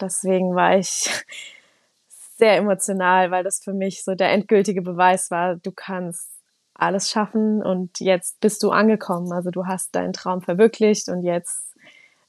Deswegen 0.00 0.54
war 0.54 0.76
ich 0.76 1.08
sehr 2.36 2.56
emotional, 2.56 3.30
weil 3.30 3.44
das 3.44 3.62
für 3.62 3.72
mich 3.72 4.04
so 4.04 4.14
der 4.14 4.32
endgültige 4.32 4.82
Beweis 4.82 5.30
war, 5.30 5.56
du 5.56 5.72
kannst 5.72 6.30
alles 6.74 7.10
schaffen 7.10 7.62
und 7.62 7.98
jetzt 7.98 8.40
bist 8.40 8.62
du 8.62 8.70
angekommen. 8.70 9.32
Also 9.32 9.50
du 9.50 9.66
hast 9.66 9.94
deinen 9.94 10.12
Traum 10.12 10.42
verwirklicht 10.42 11.08
und 11.08 11.22
jetzt 11.22 11.68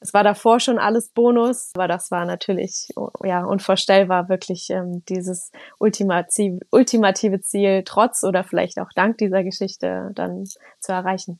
es 0.01 0.13
war 0.13 0.23
davor 0.23 0.61
schon 0.61 0.79
alles 0.79 1.09
Bonus, 1.09 1.71
aber 1.75 1.89
das 1.89 2.09
war 2.09 2.25
natürlich 2.25 2.87
ja 3.23 3.43
unvorstellbar, 3.43 4.29
wirklich 4.29 4.69
ähm, 4.69 5.03
dieses 5.09 5.51
ultimative, 5.77 6.59
ultimative 6.71 7.41
Ziel 7.41 7.83
trotz 7.85 8.23
oder 8.23 8.45
vielleicht 8.45 8.79
auch 8.79 8.89
dank 8.95 9.17
dieser 9.17 9.43
Geschichte 9.43 10.11
dann 10.15 10.45
zu 10.79 10.93
erreichen. 10.93 11.39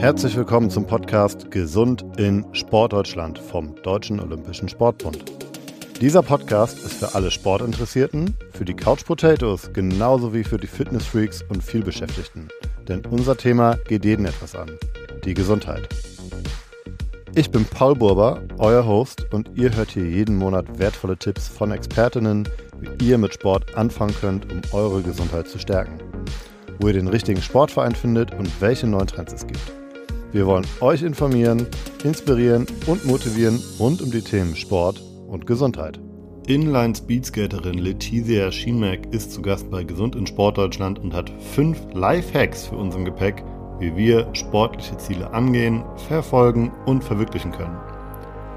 Herzlich 0.00 0.34
willkommen 0.34 0.70
zum 0.70 0.86
Podcast 0.86 1.50
Gesund 1.50 2.06
in 2.16 2.46
Sportdeutschland 2.54 3.38
vom 3.38 3.74
Deutschen 3.82 4.18
Olympischen 4.18 4.66
Sportbund. 4.66 5.22
Dieser 6.00 6.22
Podcast 6.22 6.78
ist 6.78 6.94
für 6.94 7.14
alle 7.14 7.30
Sportinteressierten, 7.30 8.34
für 8.50 8.64
die 8.64 8.72
Couch 8.72 9.04
Potatoes 9.04 9.70
genauso 9.74 10.32
wie 10.32 10.42
für 10.42 10.56
die 10.56 10.68
Fitnessfreaks 10.68 11.42
und 11.50 11.62
vielbeschäftigten. 11.62 12.48
Denn 12.88 13.04
unser 13.10 13.36
Thema 13.36 13.76
geht 13.88 14.06
jeden 14.06 14.24
etwas 14.24 14.54
an. 14.54 14.70
Die 15.26 15.34
Gesundheit. 15.34 15.86
Ich 17.34 17.50
bin 17.50 17.66
Paul 17.66 17.94
Burber, 17.94 18.40
euer 18.56 18.86
Host, 18.86 19.26
und 19.34 19.50
ihr 19.54 19.76
hört 19.76 19.90
hier 19.90 20.06
jeden 20.06 20.38
Monat 20.38 20.78
wertvolle 20.78 21.18
Tipps 21.18 21.46
von 21.46 21.72
Expertinnen, 21.72 22.48
wie 22.78 23.10
ihr 23.10 23.18
mit 23.18 23.34
Sport 23.34 23.76
anfangen 23.76 24.14
könnt, 24.18 24.50
um 24.50 24.62
eure 24.72 25.02
Gesundheit 25.02 25.46
zu 25.46 25.58
stärken. 25.58 25.98
Wo 26.78 26.86
ihr 26.86 26.94
den 26.94 27.08
richtigen 27.08 27.42
Sportverein 27.42 27.94
findet 27.94 28.32
und 28.32 28.50
welche 28.62 28.86
neuen 28.86 29.06
Trends 29.06 29.34
es 29.34 29.46
gibt. 29.46 29.79
Wir 30.32 30.46
wollen 30.46 30.66
euch 30.80 31.02
informieren, 31.02 31.66
inspirieren 32.04 32.64
und 32.86 33.04
motivieren 33.04 33.60
rund 33.80 34.00
um 34.00 34.12
die 34.12 34.22
Themen 34.22 34.54
Sport 34.54 35.02
und 35.26 35.44
Gesundheit. 35.44 35.98
Inline 36.46 36.94
Speedskaterin 36.94 37.78
Letizia 37.78 38.52
Schimek 38.52 39.12
ist 39.12 39.32
zu 39.32 39.42
Gast 39.42 39.68
bei 39.72 39.82
Gesund 39.82 40.14
in 40.14 40.28
Sport 40.28 40.58
Deutschland 40.58 41.00
und 41.00 41.14
hat 41.14 41.32
fünf 41.52 41.78
Life-Hacks 41.94 42.66
für 42.66 42.76
uns 42.76 42.94
im 42.94 43.04
Gepäck, 43.04 43.44
wie 43.80 43.96
wir 43.96 44.28
sportliche 44.34 44.96
Ziele 44.98 45.32
angehen, 45.32 45.82
verfolgen 46.08 46.70
und 46.86 47.02
verwirklichen 47.02 47.50
können. 47.50 47.76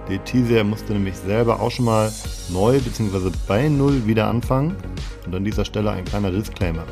Letizia 0.08 0.64
musste 0.64 0.94
nämlich 0.94 1.16
selber 1.16 1.60
auch 1.60 1.72
schon 1.72 1.86
mal 1.86 2.12
neu 2.52 2.80
bzw. 2.80 3.32
bei 3.48 3.68
Null 3.68 4.06
wieder 4.06 4.28
anfangen 4.28 4.76
und 5.26 5.34
an 5.34 5.44
dieser 5.44 5.66
Stelle 5.66 5.90
ein 5.90 6.06
kleiner 6.06 6.30
Disclaimer. 6.30 6.84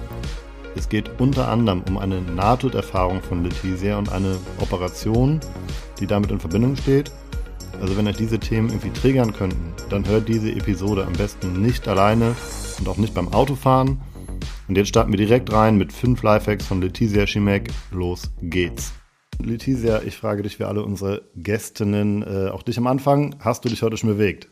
Es 0.75 0.89
geht 0.89 1.09
unter 1.19 1.47
anderem 1.47 1.83
um 1.87 1.97
eine 1.97 2.21
Nahtoderfahrung 2.21 3.21
von 3.21 3.43
Letizia 3.43 3.97
und 3.97 4.11
eine 4.11 4.37
Operation, 4.59 5.39
die 5.99 6.07
damit 6.07 6.31
in 6.31 6.39
Verbindung 6.39 6.75
steht. 6.75 7.11
Also 7.81 7.97
wenn 7.97 8.07
euch 8.07 8.17
diese 8.17 8.39
Themen 8.39 8.69
irgendwie 8.69 8.91
triggern 8.91 9.33
könnten, 9.33 9.73
dann 9.89 10.07
hört 10.07 10.27
diese 10.27 10.51
Episode 10.51 11.05
am 11.05 11.13
besten 11.13 11.61
nicht 11.61 11.87
alleine 11.87 12.35
und 12.79 12.87
auch 12.87 12.97
nicht 12.97 13.13
beim 13.13 13.33
Autofahren, 13.33 13.99
und 14.71 14.77
jetzt 14.77 14.87
starten 14.87 15.11
wir 15.11 15.17
direkt 15.17 15.51
rein 15.51 15.77
mit 15.77 15.91
fünf 15.91 16.23
Lifehacks 16.23 16.65
von 16.65 16.81
Letizia 16.81 17.27
Schimek. 17.27 17.69
Los 17.91 18.31
geht's. 18.41 18.93
Letizia, 19.43 20.01
ich 20.05 20.15
frage 20.15 20.43
dich, 20.43 20.59
wie 20.59 20.63
alle 20.63 20.85
unsere 20.85 21.23
Gästinnen, 21.35 22.23
äh, 22.23 22.49
auch 22.51 22.63
dich 22.63 22.77
am 22.77 22.87
Anfang, 22.87 23.35
hast 23.39 23.65
du 23.65 23.69
dich 23.69 23.83
heute 23.83 23.97
schon 23.97 24.11
bewegt? 24.11 24.47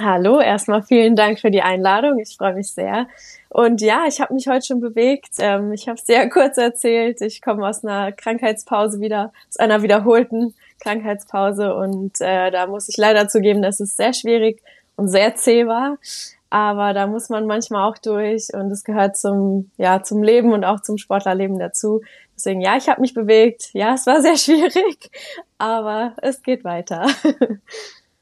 Hallo, 0.00 0.40
erstmal 0.40 0.84
vielen 0.84 1.16
Dank 1.16 1.40
für 1.40 1.50
die 1.50 1.62
Einladung. 1.62 2.20
Ich 2.20 2.36
freue 2.36 2.54
mich 2.54 2.70
sehr. 2.70 3.08
Und 3.48 3.80
ja, 3.80 4.04
ich 4.06 4.20
habe 4.20 4.34
mich 4.34 4.48
heute 4.48 4.66
schon 4.66 4.80
bewegt. 4.80 5.34
Ähm, 5.38 5.72
ich 5.72 5.88
habe 5.88 5.98
sehr 6.02 6.28
kurz 6.30 6.58
erzählt. 6.58 7.20
Ich 7.20 7.42
komme 7.42 7.66
aus 7.66 7.84
einer 7.84 8.12
Krankheitspause 8.12 9.00
wieder, 9.00 9.32
aus 9.48 9.56
einer 9.56 9.82
wiederholten 9.82 10.54
Krankheitspause. 10.80 11.74
Und 11.74 12.20
äh, 12.20 12.50
da 12.50 12.66
muss 12.66 12.88
ich 12.88 12.96
leider 12.96 13.28
zugeben, 13.28 13.62
dass 13.62 13.80
es 13.80 13.96
sehr 13.96 14.12
schwierig 14.12 14.62
und 14.96 15.08
sehr 15.08 15.34
zäh 15.34 15.66
war 15.66 15.98
aber 16.50 16.92
da 16.94 17.06
muss 17.06 17.28
man 17.28 17.46
manchmal 17.46 17.88
auch 17.88 17.98
durch 17.98 18.54
und 18.54 18.70
es 18.70 18.84
gehört 18.84 19.16
zum 19.16 19.70
ja 19.76 20.02
zum 20.02 20.22
Leben 20.22 20.52
und 20.52 20.64
auch 20.64 20.80
zum 20.80 20.96
Sportlerleben 20.96 21.58
dazu. 21.58 22.02
Deswegen 22.36 22.60
ja, 22.60 22.76
ich 22.76 22.88
habe 22.88 23.00
mich 23.00 23.14
bewegt. 23.14 23.70
Ja, 23.72 23.94
es 23.94 24.06
war 24.06 24.22
sehr 24.22 24.36
schwierig, 24.38 25.10
aber 25.58 26.14
es 26.22 26.42
geht 26.42 26.64
weiter. 26.64 27.06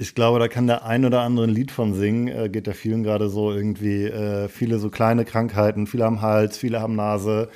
Ich 0.04 0.15
glaube, 0.15 0.38
da 0.38 0.48
kann 0.48 0.66
der 0.66 0.84
ein 0.84 1.06
oder 1.06 1.22
andere 1.22 1.47
ein 1.47 1.50
Lied 1.50 1.70
von 1.70 1.94
singen. 1.94 2.28
Äh, 2.28 2.50
geht 2.50 2.66
ja 2.66 2.75
vielen 2.75 3.04
gerade 3.04 3.31
so 3.31 3.50
irgendwie 3.50 4.04
äh, 4.04 4.48
viele 4.48 4.78
so 4.78 4.91
kleine 4.91 5.25
Krankheiten, 5.25 5.87
viele 5.87 6.04
haben 6.04 6.20
Hals, 6.20 6.59
viele 6.59 6.82
haben 6.82 6.94
Nase. 6.94 7.48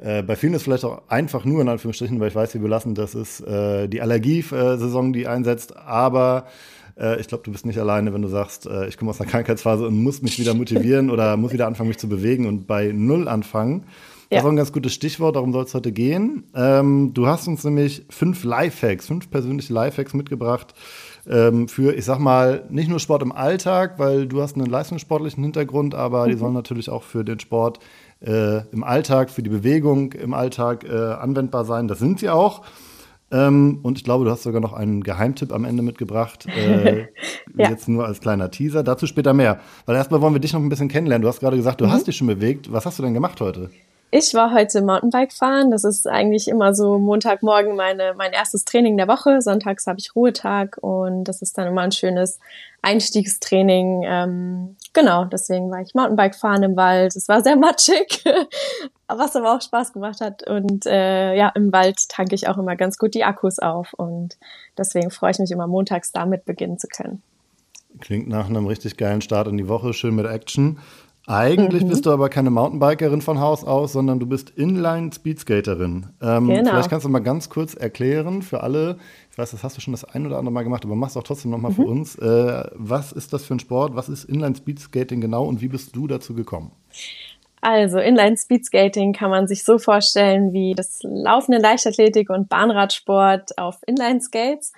Äh, 0.00 0.24
bei 0.24 0.34
vielen 0.34 0.54
ist 0.54 0.64
vielleicht 0.64 0.84
auch 0.84 1.02
einfach 1.06 1.44
nur 1.44 1.62
in 1.62 1.68
Anführungsstrichen, 1.68 2.18
weil 2.18 2.26
ich 2.26 2.34
weiß, 2.34 2.56
wie 2.56 2.58
belassen 2.58 2.96
das 2.96 3.14
ist, 3.14 3.40
äh, 3.42 3.86
die 3.86 4.00
Allergiesaison, 4.00 5.12
die 5.12 5.28
einsetzt. 5.28 5.76
Aber 5.76 6.46
äh, 6.98 7.20
ich 7.20 7.28
glaube, 7.28 7.44
du 7.44 7.52
bist 7.52 7.66
nicht 7.66 7.78
alleine, 7.78 8.12
wenn 8.12 8.22
du 8.22 8.28
sagst, 8.28 8.66
äh, 8.66 8.88
ich 8.88 8.96
komme 8.96 9.12
aus 9.12 9.20
einer 9.20 9.30
Krankheitsphase 9.30 9.86
und 9.86 10.02
muss 10.02 10.22
mich 10.22 10.40
wieder 10.40 10.54
motivieren 10.54 11.08
oder 11.08 11.36
muss 11.36 11.52
wieder 11.52 11.68
anfangen, 11.68 11.86
mich 11.86 11.98
zu 11.98 12.08
bewegen 12.08 12.46
und 12.46 12.66
bei 12.66 12.90
Null 12.92 13.28
anfangen. 13.28 13.84
Das 14.28 14.40
ist 14.40 14.44
auch 14.46 14.50
ein 14.50 14.56
ganz 14.56 14.72
gutes 14.72 14.94
Stichwort, 14.94 15.36
darum 15.36 15.52
soll 15.52 15.64
es 15.64 15.74
heute 15.74 15.92
gehen. 15.92 16.44
Ähm, 16.56 17.12
du 17.14 17.28
hast 17.28 17.46
uns 17.46 17.62
nämlich 17.62 18.06
fünf 18.10 18.42
Lifehacks, 18.42 19.06
fünf 19.06 19.30
persönliche 19.30 19.72
Lifehacks 19.72 20.14
mitgebracht 20.14 20.74
ähm, 21.28 21.68
für, 21.68 21.94
ich 21.94 22.04
sag 22.04 22.18
mal, 22.18 22.64
nicht 22.70 22.88
nur 22.88 22.98
Sport 22.98 23.22
im 23.22 23.32
Alltag, 23.32 23.98
weil 23.98 24.26
du 24.26 24.42
hast 24.42 24.56
einen 24.56 24.66
leistungssportlichen 24.66 25.42
Hintergrund, 25.42 25.94
aber 25.94 26.26
mhm. 26.26 26.30
die 26.30 26.36
sollen 26.36 26.54
natürlich 26.54 26.90
auch 26.90 27.02
für 27.02 27.24
den 27.24 27.38
Sport 27.40 27.78
äh, 28.20 28.66
im 28.72 28.84
Alltag, 28.84 29.30
für 29.30 29.42
die 29.42 29.50
Bewegung 29.50 30.12
im 30.12 30.34
Alltag 30.34 30.84
äh, 30.84 30.92
anwendbar 30.92 31.64
sein. 31.64 31.88
Das 31.88 31.98
sind 31.98 32.18
sie 32.18 32.30
auch. 32.30 32.62
Ähm, 33.30 33.78
und 33.82 33.96
ich 33.96 34.04
glaube, 34.04 34.24
du 34.24 34.30
hast 34.30 34.42
sogar 34.42 34.60
noch 34.60 34.74
einen 34.74 35.02
Geheimtipp 35.02 35.52
am 35.52 35.64
Ende 35.64 35.82
mitgebracht. 35.82 36.46
Äh, 36.46 37.06
ja. 37.56 37.70
Jetzt 37.70 37.88
nur 37.88 38.06
als 38.06 38.20
kleiner 38.20 38.50
Teaser. 38.50 38.82
Dazu 38.82 39.06
später 39.06 39.32
mehr. 39.32 39.60
Weil 39.86 39.96
erstmal 39.96 40.20
wollen 40.20 40.34
wir 40.34 40.40
dich 40.40 40.52
noch 40.52 40.60
ein 40.60 40.68
bisschen 40.68 40.88
kennenlernen. 40.88 41.22
Du 41.22 41.28
hast 41.28 41.40
gerade 41.40 41.56
gesagt, 41.56 41.80
du 41.80 41.86
mhm. 41.86 41.92
hast 41.92 42.06
dich 42.06 42.16
schon 42.16 42.26
bewegt. 42.26 42.70
Was 42.70 42.84
hast 42.84 42.98
du 42.98 43.02
denn 43.02 43.14
gemacht 43.14 43.40
heute? 43.40 43.70
Ich 44.14 44.34
war 44.34 44.52
heute 44.52 44.82
Mountainbike 44.82 45.32
fahren. 45.32 45.70
Das 45.70 45.84
ist 45.84 46.06
eigentlich 46.06 46.46
immer 46.46 46.74
so 46.74 46.98
Montagmorgen 46.98 47.74
meine, 47.76 48.12
mein 48.14 48.34
erstes 48.34 48.66
Training 48.66 48.98
der 48.98 49.08
Woche. 49.08 49.40
Sonntags 49.40 49.86
habe 49.86 50.00
ich 50.00 50.14
Ruhetag 50.14 50.76
und 50.82 51.24
das 51.24 51.40
ist 51.40 51.56
dann 51.56 51.66
immer 51.66 51.80
ein 51.80 51.92
schönes 51.92 52.38
Einstiegstraining. 52.82 54.02
Ähm, 54.04 54.76
genau, 54.92 55.24
deswegen 55.24 55.70
war 55.70 55.80
ich 55.80 55.94
Mountainbike 55.94 56.34
fahren 56.34 56.62
im 56.62 56.76
Wald. 56.76 57.16
Es 57.16 57.26
war 57.28 57.42
sehr 57.42 57.56
matschig, 57.56 58.22
was 59.08 59.34
aber 59.34 59.56
auch 59.56 59.62
Spaß 59.62 59.94
gemacht 59.94 60.20
hat. 60.20 60.46
Und 60.46 60.84
äh, 60.84 61.34
ja, 61.34 61.48
im 61.54 61.72
Wald 61.72 62.10
tanke 62.10 62.34
ich 62.34 62.48
auch 62.48 62.58
immer 62.58 62.76
ganz 62.76 62.98
gut 62.98 63.14
die 63.14 63.24
Akkus 63.24 63.60
auf 63.60 63.94
und 63.94 64.36
deswegen 64.76 65.10
freue 65.10 65.30
ich 65.30 65.38
mich 65.38 65.52
immer 65.52 65.66
montags 65.66 66.12
damit 66.12 66.44
beginnen 66.44 66.78
zu 66.78 66.86
können. 66.86 67.22
Klingt 68.00 68.28
nach 68.28 68.50
einem 68.50 68.66
richtig 68.66 68.98
geilen 68.98 69.22
Start 69.22 69.48
in 69.48 69.56
die 69.56 69.68
Woche, 69.68 69.94
schön 69.94 70.14
mit 70.14 70.26
Action. 70.26 70.80
Eigentlich 71.26 71.84
mhm. 71.84 71.88
bist 71.88 72.04
du 72.04 72.10
aber 72.10 72.28
keine 72.28 72.50
Mountainbikerin 72.50 73.22
von 73.22 73.38
Haus 73.38 73.62
aus, 73.64 73.92
sondern 73.92 74.18
du 74.18 74.26
bist 74.26 74.50
Inline-Speedskaterin. 74.50 76.06
Ähm, 76.20 76.48
genau. 76.48 76.70
Vielleicht 76.70 76.90
kannst 76.90 77.04
du 77.04 77.10
mal 77.10 77.20
ganz 77.20 77.48
kurz 77.48 77.74
erklären 77.74 78.42
für 78.42 78.62
alle, 78.62 78.98
ich 79.30 79.38
weiß, 79.38 79.52
das 79.52 79.62
hast 79.62 79.76
du 79.76 79.80
schon 79.80 79.92
das 79.92 80.04
ein 80.04 80.26
oder 80.26 80.38
andere 80.38 80.52
Mal 80.52 80.64
gemacht, 80.64 80.84
aber 80.84 80.96
machst 80.96 81.16
auch 81.16 81.22
trotzdem 81.22 81.52
nochmal 81.52 81.70
mhm. 81.70 81.76
für 81.76 81.86
uns. 81.86 82.16
Äh, 82.16 82.64
was 82.74 83.12
ist 83.12 83.32
das 83.32 83.44
für 83.44 83.54
ein 83.54 83.60
Sport? 83.60 83.94
Was 83.94 84.08
ist 84.08 84.24
Inline-Speedskating 84.24 85.20
genau 85.20 85.44
und 85.44 85.60
wie 85.60 85.68
bist 85.68 85.94
du 85.94 86.08
dazu 86.08 86.34
gekommen? 86.34 86.72
Also 87.60 87.98
Inline-Speedskating 87.98 89.12
kann 89.12 89.30
man 89.30 89.46
sich 89.46 89.62
so 89.62 89.78
vorstellen 89.78 90.52
wie 90.52 90.74
das 90.74 90.98
laufende 91.04 91.60
Leichtathletik 91.60 92.30
und 92.30 92.48
Bahnradsport 92.48 93.56
auf 93.58 93.76
Inline-Skates. 93.86 94.72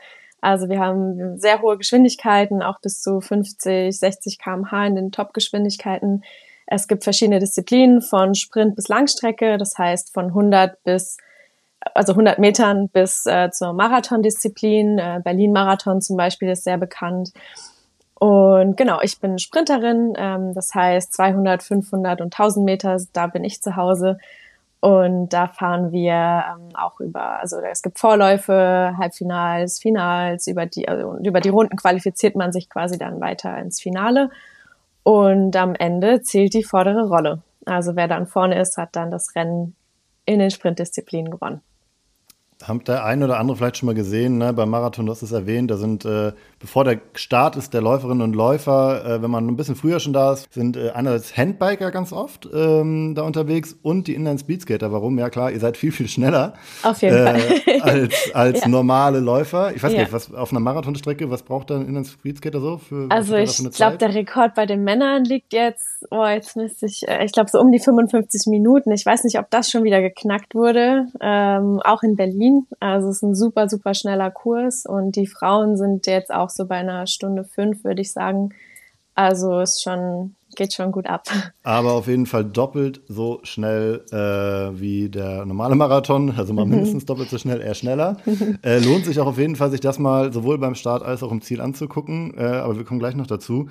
Also 0.45 0.69
wir 0.69 0.79
haben 0.79 1.39
sehr 1.39 1.63
hohe 1.63 1.79
Geschwindigkeiten, 1.79 2.63
auch 2.63 2.79
bis 2.81 3.01
zu 3.01 3.21
50, 3.21 3.99
60 3.99 4.39
km/h 4.39 4.87
in 4.87 4.95
den 4.95 5.11
Top-Geschwindigkeiten. 5.11 6.23
Es 6.67 6.87
gibt 6.87 7.05
verschiedene 7.05 7.39
Disziplinen 7.39 8.03
von 8.03 8.35
Sprint 8.35 8.77
bis 8.77 8.89
Langstrecke, 8.89 9.57
das 9.57 9.79
heißt 9.79 10.13
von 10.13 10.27
100 10.27 10.83
bis 10.85 11.17
also 11.95 12.13
100 12.13 12.39
Metern 12.39 12.89
bis 12.89 13.27
äh, 13.27 13.51
zur 13.51 13.73
Marathondisziplin. 13.73 14.99
Äh, 14.99 15.21
Berlin-Marathon 15.23 16.01
zum 16.01 16.17
Beispiel 16.17 16.51
ist 16.51 16.65
sehr 16.65 16.79
bekannt. 16.79 17.33
Und 18.15 18.77
genau, 18.77 19.01
ich 19.03 19.21
bin 19.21 19.39
Sprinterin, 19.39 20.15
ähm, 20.17 20.55
das 20.55 20.75
heißt 20.75 21.13
200, 21.13 21.63
500 21.63 22.21
und 22.21 22.35
1000 22.35 22.65
Meter, 22.65 22.97
da 23.13 23.27
bin 23.27 23.45
ich 23.45 23.61
zu 23.61 23.77
Hause. 23.77 24.19
Und 24.85 25.31
da 25.31 25.49
fahren 25.49 25.93
wir 25.93 26.13
ähm, 26.13 26.77
auch 26.77 27.01
über, 27.01 27.41
also 27.41 27.57
es 27.61 27.81
gibt 27.81 27.99
Vorläufe, 27.99 28.93
Halbfinals, 28.99 29.79
Finals, 29.79 30.47
über 30.47 30.67
die, 30.67 30.87
also 30.87 31.17
über 31.25 31.41
die 31.41 31.49
Runden 31.49 31.79
qualifiziert 31.79 32.37
man 32.37 32.53
sich 32.53 32.69
quasi 32.69 32.99
dann 32.99 33.19
weiter 33.19 33.57
ins 33.57 33.81
Finale. 33.81 34.29
Und 35.03 35.57
am 35.57 35.75
Ende 35.75 36.21
zählt 36.21 36.53
die 36.53 36.65
vordere 36.65 37.09
Rolle. 37.09 37.41
Also 37.65 37.97
wer 37.97 38.09
dann 38.09 38.27
vorne 38.27 38.61
ist, 38.61 38.77
hat 38.77 38.95
dann 38.95 39.11
das 39.11 39.35
Rennen 39.35 39.75
in 40.27 40.39
den 40.39 40.51
Sprintdisziplinen 40.51 41.31
gewonnen. 41.31 41.63
Habt 42.67 42.89
der 42.89 43.05
eine 43.05 43.27
oder 43.27 43.39
andere 43.39 43.57
vielleicht 43.57 43.77
schon 43.77 43.87
mal 43.87 43.95
gesehen, 43.95 44.39
ne? 44.39 44.53
beim 44.53 44.71
Marathon, 44.71 45.07
du 45.07 45.13
hast 45.13 45.23
es 45.23 45.33
erwähnt, 45.33 45.71
da 45.71 45.77
sind, 45.77 46.05
äh, 46.05 46.33
bevor 46.59 46.85
der 46.85 47.01
Start 47.15 47.57
ist 47.57 47.75
der 47.75 47.83
Läuferinnen 47.83 48.23
und 48.23 48.35
Läufer, 48.35 49.05
äh, 49.05 49.23
wenn 49.23 49.31
man 49.31 49.47
ein 49.47 49.57
bisschen 49.57 49.77
früher 49.77 50.01
schon 50.01 50.15
da 50.15 50.33
ist, 50.33 50.53
sind 50.53 50.77
äh, 50.77 50.91
einerseits 50.91 51.37
Handbiker 51.37 51.91
ganz 51.91 52.13
oft 52.13 52.49
ähm, 52.55 53.15
da 53.15 53.23
unterwegs 53.23 53.77
und 53.83 54.07
die 54.07 54.15
Inline-Speedskater. 54.15 54.93
Warum? 54.93 55.19
Ja 55.19 55.29
klar, 55.29 55.51
ihr 55.51 55.61
seid 55.61 55.77
viel, 55.77 55.93
viel 55.93 56.09
schneller. 56.09 56.55
Auf 56.83 57.03
jeden 57.03 57.25
Fall. 57.25 57.41
Äh, 57.67 57.81
als 57.81 58.15
als 58.33 58.61
ja. 58.63 58.69
normale 58.69 59.21
Läufer. 59.21 59.75
Ich 59.75 59.83
weiß 59.83 59.93
ja. 59.93 60.01
nicht, 60.01 60.13
was 60.13 60.33
auf 60.33 60.51
einer 60.51 60.61
Marathonstrecke, 60.61 61.31
was 61.31 61.43
braucht 61.43 61.71
da 61.71 61.77
ein 61.77 61.87
Inline-Speedskater 61.87 62.61
so? 62.61 62.79
Für, 62.79 63.07
also 63.11 63.37
ich 63.37 63.57
glaube, 63.73 63.99
der 63.99 64.15
Rekord 64.15 64.55
bei 64.55 64.65
den 64.65 64.85
Männern 64.85 65.25
liegt 65.25 65.53
jetzt, 65.53 66.07
oh, 66.11 66.25
jetzt 66.25 66.57
müsste 66.57 66.87
ich, 66.87 67.07
äh, 67.07 67.25
ich 67.25 67.33
glaube 67.33 67.51
so 67.51 67.61
um 67.61 67.71
die 67.73 67.79
55 67.79 68.47
Minuten. 68.47 68.91
Ich 68.93 69.05
weiß 69.05 69.25
nicht, 69.25 69.39
ob 69.39 69.51
das 69.51 69.71
schon 69.71 69.85
wieder 69.85 70.01
geknackt 70.01 70.55
wurde. 70.55 71.07
Ähm, 71.21 71.81
auch 71.85 72.03
in 72.03 72.17
Berlin. 72.17 72.54
Also 72.81 73.09
es 73.09 73.17
ist 73.17 73.23
ein 73.23 73.35
super, 73.35 73.69
super 73.69 73.95
schneller 73.95 74.31
Kurs 74.31 74.87
und 74.87 75.17
die 75.17 75.27
Frauen 75.27 75.77
sind 75.77 76.07
jetzt 76.07 76.33
auch 76.33 76.51
so 76.51 76.67
bei 76.67 76.77
einer 76.77 77.07
Stunde 77.07 77.45
fünf, 77.45 77.85
würde 77.85 78.03
ich 78.03 78.13
sagen. 78.13 78.51
Also 79.15 79.61
ist 79.61 79.83
schon, 79.83 80.35
geht 80.57 80.73
schon 80.73 80.91
gut 80.91 81.07
ab. 81.07 81.29
Aber 81.63 81.93
auf 81.93 82.09
jeden 82.09 82.27
Fall 82.27 82.45
doppelt 82.45 83.01
so 83.07 83.39
schnell 83.45 84.05
äh, 84.11 84.81
wie 84.81 85.09
der 85.09 85.47
normale 85.47 85.77
Marathon, 85.77 86.35
also 86.37 86.53
mal 86.53 86.67
mindestens 86.67 87.07
doppelt 87.07 87.31
so 87.31 87.39
schnell, 87.39 87.61
eher 87.61 87.75
schneller. 87.75 88.17
äh, 88.63 88.79
lohnt 88.79 89.05
sich 89.05 89.21
auch 89.21 89.27
auf 89.27 89.39
jeden 89.39 89.57
Fall, 89.57 89.71
sich 89.71 89.81
das 89.81 89.99
mal 89.99 90.33
sowohl 90.33 90.59
beim 90.59 90.75
Start 90.75 91.03
als 91.03 91.23
auch 91.23 91.31
im 91.31 91.43
Ziel 91.43 91.61
anzugucken. 91.61 92.35
Äh, 92.37 92.45
aber 92.45 92.77
wir 92.77 92.85
kommen 92.85 93.01
gleich 93.01 93.15
noch 93.15 93.29
dazu. 93.29 93.69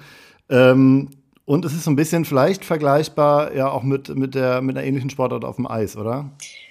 Ähm, 0.49 1.09
und 1.45 1.65
es 1.65 1.73
ist 1.73 1.83
so 1.83 1.91
ein 1.91 1.97
bisschen 1.97 2.23
vielleicht 2.23 2.63
vergleichbar 2.63 3.53
ja 3.53 3.69
auch 3.69 3.83
mit, 3.83 4.15
mit, 4.15 4.33
der, 4.33 4.61
mit 4.61 4.77
einer 4.77 4.87
ähnlichen 4.87 5.09
Sportart 5.09 5.43
auf 5.43 5.57
dem 5.57 5.67
Eis, 5.67 5.97
oder? 5.97 6.31
Ja, 6.39 6.62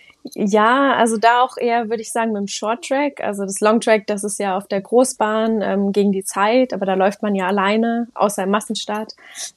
also 0.94 1.16
da 1.16 1.42
auch 1.42 1.56
eher, 1.56 1.88
würde 1.88 2.02
ich 2.02 2.12
sagen, 2.12 2.32
mit 2.32 2.40
dem 2.40 2.48
Short 2.48 2.86
Track. 2.86 3.20
Also 3.20 3.44
das 3.44 3.60
Long 3.60 3.80
Track, 3.80 4.06
das 4.06 4.24
ist 4.24 4.38
ja 4.38 4.56
auf 4.56 4.68
der 4.68 4.80
Großbahn 4.80 5.62
ähm, 5.62 5.92
gegen 5.92 6.12
die 6.12 6.24
Zeit, 6.24 6.72
aber 6.72 6.86
da 6.86 6.94
läuft 6.94 7.22
man 7.22 7.34
ja 7.34 7.48
alleine, 7.48 8.08
außer 8.14 8.44
im 8.44 8.50
Massenstart. 8.50 9.14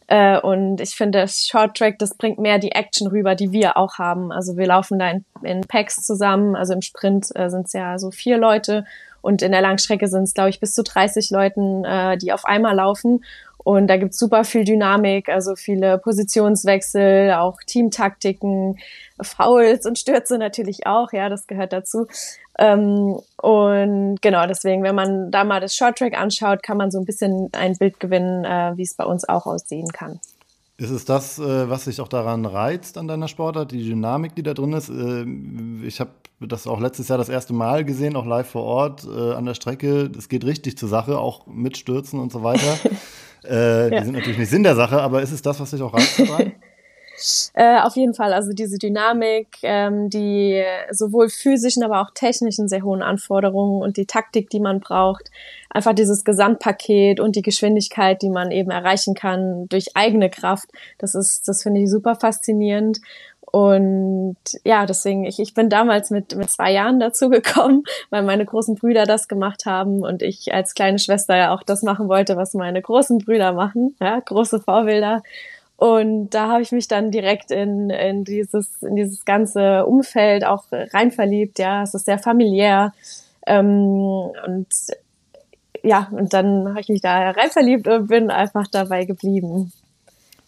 Äh, 0.08 0.40
und 0.40 0.82
ich 0.82 0.96
finde, 0.96 1.20
das 1.20 1.48
Short 1.48 1.78
Track, 1.78 2.00
das 2.00 2.16
bringt 2.16 2.40
mehr 2.40 2.58
die 2.58 2.72
Action 2.72 3.08
rüber, 3.08 3.36
die 3.36 3.52
wir 3.52 3.78
auch 3.78 4.00
haben. 4.00 4.32
Also 4.32 4.58
wir 4.58 4.66
laufen 4.66 4.98
da 4.98 5.12
in, 5.12 5.26
in 5.44 5.62
Packs 5.62 6.04
zusammen. 6.04 6.56
Also 6.56 6.74
im 6.74 6.82
Sprint 6.82 7.28
äh, 7.36 7.50
sind 7.50 7.68
es 7.68 7.74
ja 7.74 8.00
so 8.00 8.12
vier 8.12 8.38
Leute 8.38 8.86
und 9.26 9.42
in 9.42 9.52
der 9.52 9.62
Langstrecke 9.62 10.08
sind 10.08 10.24
es, 10.26 10.36
glaube 10.36 10.52
ich, 10.52 10.60
bis 10.60 10.76
zu 10.76 10.84
30 10.84 11.32
Leuten, 11.32 11.84
äh, 11.84 12.16
die 12.16 12.32
auf 12.32 12.46
einmal 12.46 12.76
laufen. 12.76 13.24
Und 13.66 13.88
da 13.88 13.98
gibt's 13.98 14.20
super 14.20 14.44
viel 14.44 14.64
Dynamik, 14.64 15.28
also 15.28 15.56
viele 15.56 15.98
Positionswechsel, 15.98 17.32
auch 17.32 17.58
Teamtaktiken, 17.66 18.78
Fouls 19.20 19.88
und 19.88 19.98
Stürze 19.98 20.38
natürlich 20.38 20.86
auch, 20.86 21.12
ja, 21.14 21.30
das 21.30 21.48
gehört 21.48 21.74
dazu. 21.74 22.06
Ähm, 22.60 23.20
und 23.42 24.22
genau, 24.22 24.46
deswegen, 24.46 24.84
wenn 24.84 24.94
man 24.94 25.32
da 25.32 25.44
mal 25.44 25.62
das 25.62 25.76
Short 25.76 25.98
Track 25.98 26.16
anschaut, 26.16 26.62
kann 26.62 26.78
man 26.78 26.92
so 26.92 27.00
ein 27.00 27.06
bisschen 27.06 27.50
ein 27.54 27.76
Bild 27.76 28.00
gewinnen, 28.00 28.46
äh, 28.46 28.74
wie 28.76 28.84
es 28.84 28.94
bei 28.94 29.04
uns 29.04 29.28
auch 29.28 29.48
aussehen 29.48 29.88
kann. 29.88 30.20
Ist 30.78 30.92
es 30.92 31.06
das, 31.06 31.40
äh, 31.40 31.68
was 31.68 31.86
sich 31.86 32.02
auch 32.02 32.08
daran 32.08 32.46
reizt 32.46 33.00
an 33.00 33.08
deiner 33.08 33.28
Sportart, 33.28 33.72
die 33.72 33.84
Dynamik, 33.84 34.36
die 34.36 34.44
da 34.44 34.54
drin 34.54 34.74
ist? 34.74 34.90
Äh, 34.90 35.26
ich 35.88 36.00
habe 36.00 36.12
das 36.40 36.68
auch 36.68 36.80
letztes 36.80 37.08
Jahr 37.08 37.18
das 37.18 37.30
erste 37.30 37.54
Mal 37.54 37.84
gesehen, 37.84 38.16
auch 38.16 38.28
live 38.28 38.48
vor 38.48 38.64
Ort 38.64 39.06
äh, 39.06 39.34
an 39.34 39.46
der 39.46 39.56
Strecke. 39.56 40.12
Es 40.16 40.30
geht 40.30 40.46
richtig 40.46 40.78
zur 40.78 40.90
Sache, 40.90 41.18
auch 41.18 41.48
mit 41.48 41.78
Stürzen 41.78 42.20
und 42.20 42.32
so 42.32 42.44
weiter. 42.44 42.78
Äh, 43.50 43.94
ja. 43.94 44.00
Die 44.00 44.06
sind 44.06 44.14
natürlich 44.14 44.38
nicht 44.38 44.50
Sinn 44.50 44.64
der 44.64 44.76
Sache, 44.76 45.02
aber 45.02 45.22
ist 45.22 45.32
es 45.32 45.42
das, 45.42 45.60
was 45.60 45.72
dich 45.72 45.82
auch 45.82 45.94
reizt? 45.94 46.22
Äh, 47.54 47.80
auf 47.80 47.96
jeden 47.96 48.14
Fall, 48.14 48.34
also 48.34 48.52
diese 48.52 48.78
Dynamik, 48.78 49.48
ähm, 49.64 50.10
die 50.10 50.64
sowohl 50.92 51.30
physischen, 51.30 51.84
aber 51.84 52.02
auch 52.02 52.12
technischen 52.14 52.68
sehr 52.68 52.84
hohen 52.84 53.02
Anforderungen 53.02 53.82
und 53.82 53.98
die 53.98 54.06
Taktik, 54.06 54.50
die 54.50 54.60
man 54.60 54.82
braucht, 54.82 55.32
einfach 55.70 55.94
dieses 55.94 56.24
Gesamtpaket 56.24 57.20
und 57.20 57.36
die 57.36 57.42
Geschwindigkeit, 57.42 58.22
die 58.22 58.30
man 58.30 58.52
eben 58.52 58.72
erreichen 58.72 59.14
kann 59.14 59.68
durch 59.70 59.96
eigene 59.96 60.30
Kraft, 60.30 60.70
das 60.98 61.16
ist, 61.16 61.48
das 61.48 61.64
finde 61.64 61.82
ich 61.82 61.90
super 61.90 62.16
faszinierend 62.16 63.00
und 63.56 64.36
ja, 64.66 64.86
deswegen, 64.86 65.24
ich, 65.24 65.40
ich 65.40 65.54
bin 65.54 65.70
damals 65.70 66.10
mit, 66.10 66.36
mit 66.36 66.50
zwei 66.50 66.74
Jahren 66.74 67.00
dazu 67.00 67.30
gekommen, 67.30 67.86
weil 68.10 68.22
meine 68.22 68.44
großen 68.44 68.76
Brüder 68.76 69.06
das 69.06 69.30
gemacht 69.30 69.66
haben 69.66 70.02
und 70.02 70.22
ich 70.22 70.54
als 70.54 70.74
kleine 70.74 71.00
Schwester 71.00 71.38
ja 71.38 71.56
auch 71.56 71.64
das 71.64 71.82
machen 71.82 72.10
wollte, 72.10 72.36
was 72.36 72.54
meine 72.54 72.82
großen 72.82 73.20
Brüder 73.20 73.54
machen, 73.54 73.96
ja, 74.02 74.20
große 74.20 74.60
Vorbilder. 74.60 75.24
Und 75.78 76.32
da 76.32 76.50
habe 76.50 76.64
ich 76.64 76.74
mich 76.74 76.90
dann 76.90 77.12
direkt 77.12 77.50
in, 77.50 77.90
in, 77.92 78.26
dieses, 78.26 78.84
in 78.84 78.98
dieses 78.98 79.24
ganze 79.24 79.86
Umfeld 79.86 80.44
auch 80.44 80.66
rein 80.72 81.12
verliebt. 81.12 81.58
Ja, 81.58 81.84
es 81.84 81.94
ist 81.94 82.08
sehr 82.08 82.20
familiär. 82.20 82.94
Ähm, 83.48 84.34
und 84.46 84.68
ja, 85.82 86.10
und 86.12 86.34
dann 86.34 86.68
habe 86.68 86.82
ich 86.82 86.90
mich 86.90 87.02
da 87.02 87.30
rein 87.30 87.52
verliebt 87.52 87.88
und 87.88 88.08
bin 88.08 88.32
einfach 88.32 88.68
dabei 88.68 89.06
geblieben. 89.06 89.72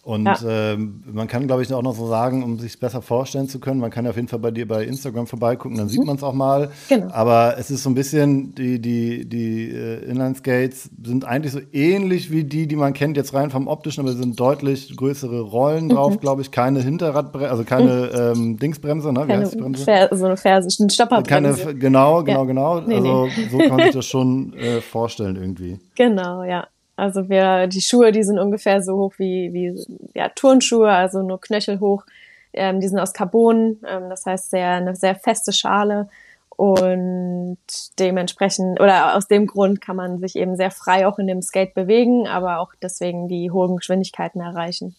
Und 0.08 0.24
ja. 0.24 0.72
ähm, 0.72 1.02
man 1.12 1.28
kann, 1.28 1.46
glaube 1.46 1.60
ich, 1.60 1.70
auch 1.74 1.82
noch 1.82 1.94
so 1.94 2.08
sagen, 2.08 2.42
um 2.42 2.58
sich 2.58 2.80
besser 2.80 3.02
vorstellen 3.02 3.46
zu 3.46 3.58
können, 3.60 3.78
man 3.78 3.90
kann 3.90 4.06
ja 4.06 4.10
auf 4.10 4.16
jeden 4.16 4.28
Fall 4.28 4.38
bei 4.38 4.50
dir 4.50 4.66
bei 4.66 4.84
Instagram 4.84 5.26
vorbeigucken, 5.26 5.76
dann 5.76 5.90
sieht 5.90 6.00
mhm. 6.00 6.06
man 6.06 6.16
es 6.16 6.22
auch 6.22 6.32
mal. 6.32 6.70
Genau. 6.88 7.12
Aber 7.12 7.56
es 7.58 7.70
ist 7.70 7.82
so 7.82 7.90
ein 7.90 7.94
bisschen, 7.94 8.54
die, 8.54 8.80
die, 8.80 9.28
die 9.28 9.68
äh, 9.68 10.02
Inline-Skates 10.06 10.88
sind 11.04 11.26
eigentlich 11.26 11.52
so 11.52 11.60
ähnlich 11.74 12.30
wie 12.30 12.44
die, 12.44 12.66
die 12.66 12.76
man 12.76 12.94
kennt, 12.94 13.18
jetzt 13.18 13.34
rein 13.34 13.50
vom 13.50 13.68
optischen, 13.68 14.00
aber 14.02 14.14
sind 14.14 14.40
deutlich 14.40 14.96
größere 14.96 15.42
Rollen 15.42 15.84
mhm. 15.84 15.90
drauf, 15.90 16.18
glaube 16.20 16.40
ich, 16.40 16.52
keine 16.52 16.80
Hinterradbremse, 16.80 17.50
also 17.50 17.64
keine 17.64 18.32
mhm. 18.34 18.42
ähm, 18.44 18.58
Dingsbremse, 18.58 19.12
ne? 19.12 19.24
Wie 19.24 19.26
keine 19.26 19.42
heißt 19.42 19.56
die 19.56 19.58
Bremse? 19.58 19.84
Fer 19.84 20.08
so 20.10 20.24
eine 20.24 20.38
Ferse, 20.38 20.74
eine 20.80 20.88
Stopperbremse. 20.88 21.64
Keine, 21.64 21.78
genau, 21.78 22.24
genau, 22.24 22.40
ja. 22.40 22.44
genau. 22.46 22.80
Nee, 22.80 22.94
also 22.94 23.26
nee. 23.26 23.48
so 23.50 23.58
kann 23.58 23.76
man 23.76 23.80
sich 23.82 23.94
das 23.94 24.06
schon 24.06 24.54
äh, 24.54 24.80
vorstellen 24.80 25.36
irgendwie. 25.36 25.78
Genau, 25.96 26.44
ja. 26.44 26.66
Also 26.98 27.28
wir, 27.28 27.68
die 27.68 27.80
Schuhe, 27.80 28.10
die 28.10 28.24
sind 28.24 28.40
ungefähr 28.40 28.82
so 28.82 28.96
hoch 28.96 29.14
wie, 29.18 29.52
wie 29.52 29.72
ja, 30.14 30.28
Turnschuhe, 30.30 30.90
also 30.90 31.22
nur 31.22 31.40
knöchelhoch. 31.40 32.04
Ähm, 32.52 32.80
die 32.80 32.88
sind 32.88 32.98
aus 32.98 33.12
Carbon, 33.12 33.78
ähm, 33.86 34.10
das 34.10 34.26
heißt 34.26 34.50
sehr, 34.50 34.72
eine 34.72 34.96
sehr 34.96 35.14
feste 35.14 35.52
Schale. 35.52 36.08
Und 36.56 37.58
dementsprechend, 38.00 38.80
oder 38.80 39.16
aus 39.16 39.28
dem 39.28 39.46
Grund 39.46 39.80
kann 39.80 39.94
man 39.94 40.18
sich 40.18 40.34
eben 40.34 40.56
sehr 40.56 40.72
frei 40.72 41.06
auch 41.06 41.20
in 41.20 41.28
dem 41.28 41.40
Skate 41.40 41.72
bewegen, 41.72 42.26
aber 42.26 42.58
auch 42.58 42.72
deswegen 42.82 43.28
die 43.28 43.52
hohen 43.52 43.76
Geschwindigkeiten 43.76 44.40
erreichen. 44.40 44.96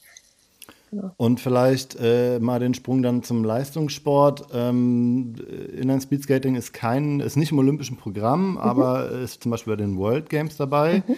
Genau. 0.91 1.11
Und 1.17 1.41
vielleicht 1.41 1.97
äh, 1.99 2.39
mal 2.39 2.61
den 2.61 2.75
Sprung 2.75 3.03
dann 3.03 3.23
zum 3.23 3.43
Leistungssport. 3.43 4.47
Ähm, 4.53 5.35
Inline 5.75 5.99
Speedskating 5.99 6.55
ist 6.55 6.71
kein, 6.71 7.19
ist 7.19 7.35
nicht 7.35 7.51
im 7.51 7.59
olympischen 7.59 7.97
Programm, 7.97 8.51
mhm. 8.51 8.57
aber 8.57 9.09
ist 9.09 9.43
zum 9.43 9.51
Beispiel 9.51 9.73
bei 9.73 9.83
den 9.83 9.97
World 9.97 10.29
Games 10.29 10.55
dabei. 10.55 11.03
Mhm. 11.05 11.17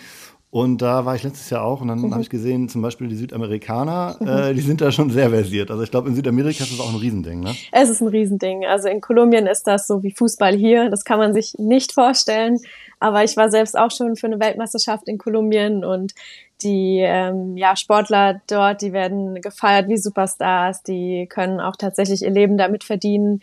Und 0.51 0.81
da 0.81 1.06
war 1.06 1.15
ich 1.15 1.24
letztes 1.24 1.50
Jahr 1.50 1.63
auch 1.63 1.80
und 1.80 1.88
dann 1.88 2.00
mhm. 2.00 2.12
habe 2.12 2.21
ich 2.21 2.30
gesehen, 2.30 2.68
zum 2.68 2.81
Beispiel 2.81 3.07
die 3.07 3.15
Südamerikaner, 3.15 4.18
mhm. 4.19 4.27
äh, 4.27 4.53
die 4.53 4.59
sind 4.59 4.81
da 4.81 4.92
schon 4.92 5.09
sehr 5.09 5.30
versiert. 5.30 5.71
Also 5.71 5.81
ich 5.81 5.92
glaube, 5.92 6.09
in 6.09 6.15
Südamerika 6.15 6.65
ist 6.65 6.74
das 6.74 6.81
auch 6.81 6.89
ein 6.89 7.00
Riesending, 7.00 7.39
ne? 7.39 7.56
Es 7.71 7.89
ist 7.89 8.01
ein 8.01 8.09
Riesending. 8.09 8.65
Also 8.65 8.89
in 8.89 9.00
Kolumbien 9.00 9.48
ist 9.48 9.65
das 9.65 9.88
so 9.88 10.03
wie 10.03 10.12
Fußball 10.12 10.53
hier. 10.53 10.89
Das 10.89 11.06
kann 11.06 11.19
man 11.19 11.33
sich 11.33 11.53
nicht 11.57 11.94
vorstellen. 11.94 12.59
Aber 13.00 13.24
ich 13.24 13.38
war 13.38 13.50
selbst 13.50 13.77
auch 13.77 13.92
schon 13.92 14.18
für 14.18 14.27
eine 14.27 14.42
Weltmeisterschaft 14.42 15.07
in 15.07 15.18
Kolumbien 15.18 15.86
und 15.86 16.13
die 16.62 17.00
ähm, 17.00 17.56
ja, 17.56 17.77
Sportler 17.77 18.42
dort, 18.48 18.81
die 18.81 18.91
werden 18.91 19.41
gefeiert 19.41 19.88
wie 19.88 19.98
Superstars, 19.98 20.84
die 20.84 21.27
können 21.29 21.62
auch 21.62 21.77
tatsächlich 21.77 22.24
ihr 22.24 22.29
Leben 22.29 22.58
damit 22.58 22.84
verdienen 22.84 23.39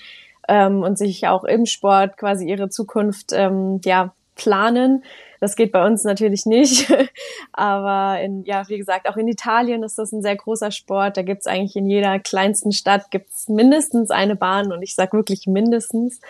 ähm, 0.46 0.82
und 0.82 0.98
sich 0.98 1.26
auch 1.26 1.44
im 1.44 1.64
Sport 1.64 2.18
quasi 2.18 2.46
ihre 2.46 2.68
Zukunft 2.68 3.32
ähm, 3.32 3.80
ja, 3.84 4.12
planen. 4.38 5.04
Das 5.40 5.54
geht 5.54 5.70
bei 5.72 5.86
uns 5.86 6.04
natürlich 6.04 6.46
nicht. 6.46 6.90
Aber 7.52 8.20
in, 8.20 8.44
ja, 8.44 8.66
wie 8.68 8.78
gesagt, 8.78 9.08
auch 9.08 9.16
in 9.16 9.28
Italien 9.28 9.82
ist 9.82 9.98
das 9.98 10.12
ein 10.12 10.22
sehr 10.22 10.36
großer 10.36 10.70
Sport. 10.70 11.18
Da 11.18 11.22
gibt's 11.22 11.46
eigentlich 11.46 11.76
in 11.76 11.86
jeder 11.86 12.18
kleinsten 12.18 12.72
Stadt 12.72 13.10
gibt's 13.10 13.48
mindestens 13.48 14.10
eine 14.10 14.36
Bahn 14.36 14.72
und 14.72 14.82
ich 14.82 14.94
sage 14.94 15.12
wirklich 15.12 15.46
mindestens. 15.46 16.20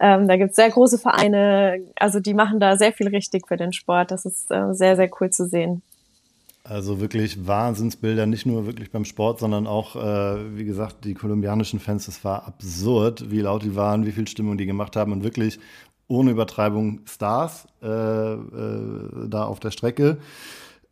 Ähm, 0.00 0.26
da 0.26 0.36
gibt's 0.36 0.56
sehr 0.56 0.70
große 0.70 0.98
Vereine, 0.98 1.84
also 1.96 2.20
die 2.20 2.32
machen 2.32 2.58
da 2.58 2.76
sehr 2.76 2.92
viel 2.92 3.08
richtig 3.08 3.46
für 3.46 3.56
den 3.56 3.72
Sport. 3.72 4.10
Das 4.10 4.24
ist 4.24 4.50
äh, 4.50 4.72
sehr, 4.72 4.96
sehr 4.96 5.10
cool 5.20 5.30
zu 5.30 5.46
sehen. 5.46 5.82
Also 6.62 7.00
wirklich 7.00 7.46
Wahnsinnsbilder, 7.46 8.26
nicht 8.26 8.44
nur 8.44 8.66
wirklich 8.66 8.90
beim 8.90 9.06
Sport, 9.06 9.40
sondern 9.40 9.66
auch, 9.66 9.96
äh, 9.96 10.56
wie 10.56 10.64
gesagt, 10.64 11.04
die 11.04 11.14
kolumbianischen 11.14 11.80
Fans, 11.80 12.06
das 12.06 12.22
war 12.22 12.46
absurd, 12.46 13.30
wie 13.30 13.40
laut 13.40 13.62
die 13.62 13.76
waren, 13.76 14.04
wie 14.04 14.12
viel 14.12 14.28
Stimmung 14.28 14.58
die 14.58 14.66
gemacht 14.66 14.94
haben 14.94 15.12
und 15.12 15.24
wirklich 15.24 15.58
ohne 16.10 16.32
Übertreibung 16.32 17.00
Stars 17.06 17.66
äh, 17.82 17.86
äh, 17.86 19.28
da 19.28 19.44
auf 19.44 19.60
der 19.60 19.70
Strecke. 19.70 20.18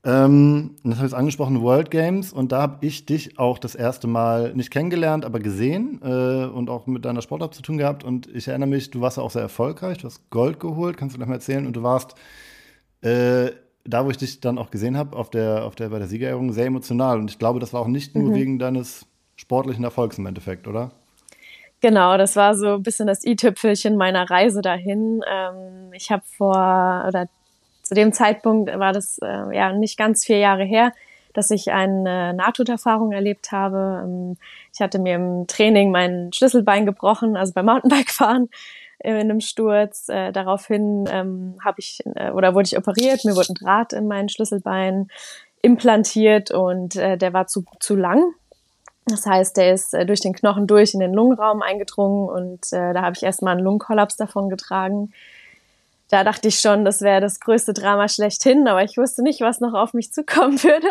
Ähm, 0.04 0.76
das 0.84 0.94
habe 0.96 1.06
ich 1.06 1.12
jetzt 1.12 1.18
angesprochen, 1.18 1.60
World 1.60 1.90
Games. 1.90 2.32
Und 2.32 2.52
da 2.52 2.62
habe 2.62 2.86
ich 2.86 3.04
dich 3.04 3.38
auch 3.38 3.58
das 3.58 3.74
erste 3.74 4.06
Mal 4.06 4.54
nicht 4.54 4.70
kennengelernt, 4.70 5.24
aber 5.24 5.40
gesehen 5.40 6.00
äh, 6.02 6.46
und 6.46 6.70
auch 6.70 6.86
mit 6.86 7.04
deiner 7.04 7.20
Sportart 7.20 7.52
zu 7.52 7.62
tun 7.62 7.78
gehabt. 7.78 8.04
Und 8.04 8.28
ich 8.28 8.46
erinnere 8.46 8.68
mich, 8.68 8.90
du 8.90 9.00
warst 9.00 9.16
ja 9.16 9.24
auch 9.24 9.30
sehr 9.32 9.42
erfolgreich. 9.42 9.98
Du 9.98 10.04
hast 10.04 10.30
Gold 10.30 10.60
geholt, 10.60 10.96
kannst 10.96 11.14
du 11.14 11.18
gleich 11.18 11.28
mal 11.28 11.34
erzählen. 11.34 11.66
Und 11.66 11.74
du 11.74 11.82
warst 11.82 12.14
äh, 13.00 13.50
da, 13.84 14.04
wo 14.04 14.10
ich 14.10 14.18
dich 14.18 14.40
dann 14.40 14.56
auch 14.56 14.70
gesehen 14.70 14.96
habe, 14.96 15.16
auf 15.16 15.30
der, 15.30 15.64
auf 15.64 15.74
der, 15.74 15.88
bei 15.88 15.98
der 15.98 16.08
Siegerehrung, 16.08 16.52
sehr 16.52 16.66
emotional. 16.66 17.18
Und 17.18 17.30
ich 17.30 17.40
glaube, 17.40 17.58
das 17.58 17.72
war 17.72 17.80
auch 17.80 17.88
nicht 17.88 18.14
nur 18.14 18.30
mhm. 18.30 18.34
wegen 18.34 18.58
deines 18.60 19.06
sportlichen 19.34 19.82
Erfolgs 19.82 20.18
im 20.18 20.26
Endeffekt, 20.26 20.68
oder? 20.68 20.92
Genau, 21.80 22.16
das 22.16 22.34
war 22.34 22.56
so 22.56 22.74
ein 22.74 22.82
bisschen 22.82 23.06
das 23.06 23.24
i-Tüpfelchen 23.24 23.96
meiner 23.96 24.28
Reise 24.28 24.62
dahin. 24.62 25.20
Ähm, 25.30 25.92
ich 25.92 26.10
habe 26.10 26.24
vor, 26.36 27.04
oder 27.06 27.28
zu 27.82 27.94
dem 27.94 28.12
Zeitpunkt 28.12 28.76
war 28.78 28.92
das 28.92 29.18
äh, 29.22 29.56
ja 29.56 29.72
nicht 29.72 29.96
ganz 29.96 30.24
vier 30.24 30.38
Jahre 30.38 30.64
her, 30.64 30.92
dass 31.34 31.50
ich 31.52 31.70
eine 31.70 32.34
Nahtoderfahrung 32.34 33.12
erlebt 33.12 33.52
habe. 33.52 34.02
Ähm, 34.04 34.36
ich 34.74 34.80
hatte 34.80 34.98
mir 34.98 35.14
im 35.14 35.46
Training 35.46 35.92
mein 35.92 36.32
Schlüsselbein 36.32 36.84
gebrochen, 36.84 37.36
also 37.36 37.52
beim 37.54 37.66
Mountainbike-Fahren 37.66 38.48
in 38.98 39.14
einem 39.14 39.40
Sturz. 39.40 40.08
Äh, 40.08 40.32
daraufhin 40.32 41.08
ähm, 41.10 41.58
habe 41.64 41.78
ich 41.78 42.00
äh, 42.16 42.32
oder 42.32 42.54
wurde 42.54 42.66
ich 42.66 42.76
operiert. 42.76 43.24
Mir 43.24 43.36
wurde 43.36 43.52
ein 43.52 43.54
Draht 43.54 43.92
in 43.92 44.08
mein 44.08 44.28
Schlüsselbein 44.28 45.08
implantiert 45.62 46.50
und 46.50 46.96
äh, 46.96 47.16
der 47.16 47.32
war 47.32 47.46
zu, 47.46 47.64
zu 47.78 47.94
lang. 47.94 48.34
Das 49.08 49.26
heißt, 49.26 49.56
der 49.56 49.74
ist 49.74 49.94
äh, 49.94 50.06
durch 50.06 50.20
den 50.20 50.32
Knochen 50.32 50.66
durch 50.66 50.94
in 50.94 51.00
den 51.00 51.14
Lungenraum 51.14 51.62
eingedrungen 51.62 52.28
und 52.28 52.72
äh, 52.72 52.92
da 52.92 53.02
habe 53.02 53.14
ich 53.16 53.22
erstmal 53.22 53.56
einen 53.56 53.64
Lungenkollaps 53.64 54.16
davon 54.16 54.48
getragen. 54.48 55.12
Da 56.10 56.24
dachte 56.24 56.48
ich 56.48 56.58
schon, 56.58 56.86
das 56.86 57.02
wäre 57.02 57.20
das 57.20 57.38
größte 57.38 57.74
Drama 57.74 58.08
schlechthin, 58.08 58.66
aber 58.66 58.82
ich 58.82 58.96
wusste 58.96 59.22
nicht, 59.22 59.42
was 59.42 59.60
noch 59.60 59.74
auf 59.74 59.92
mich 59.92 60.10
zukommen 60.10 60.62
würde. 60.62 60.88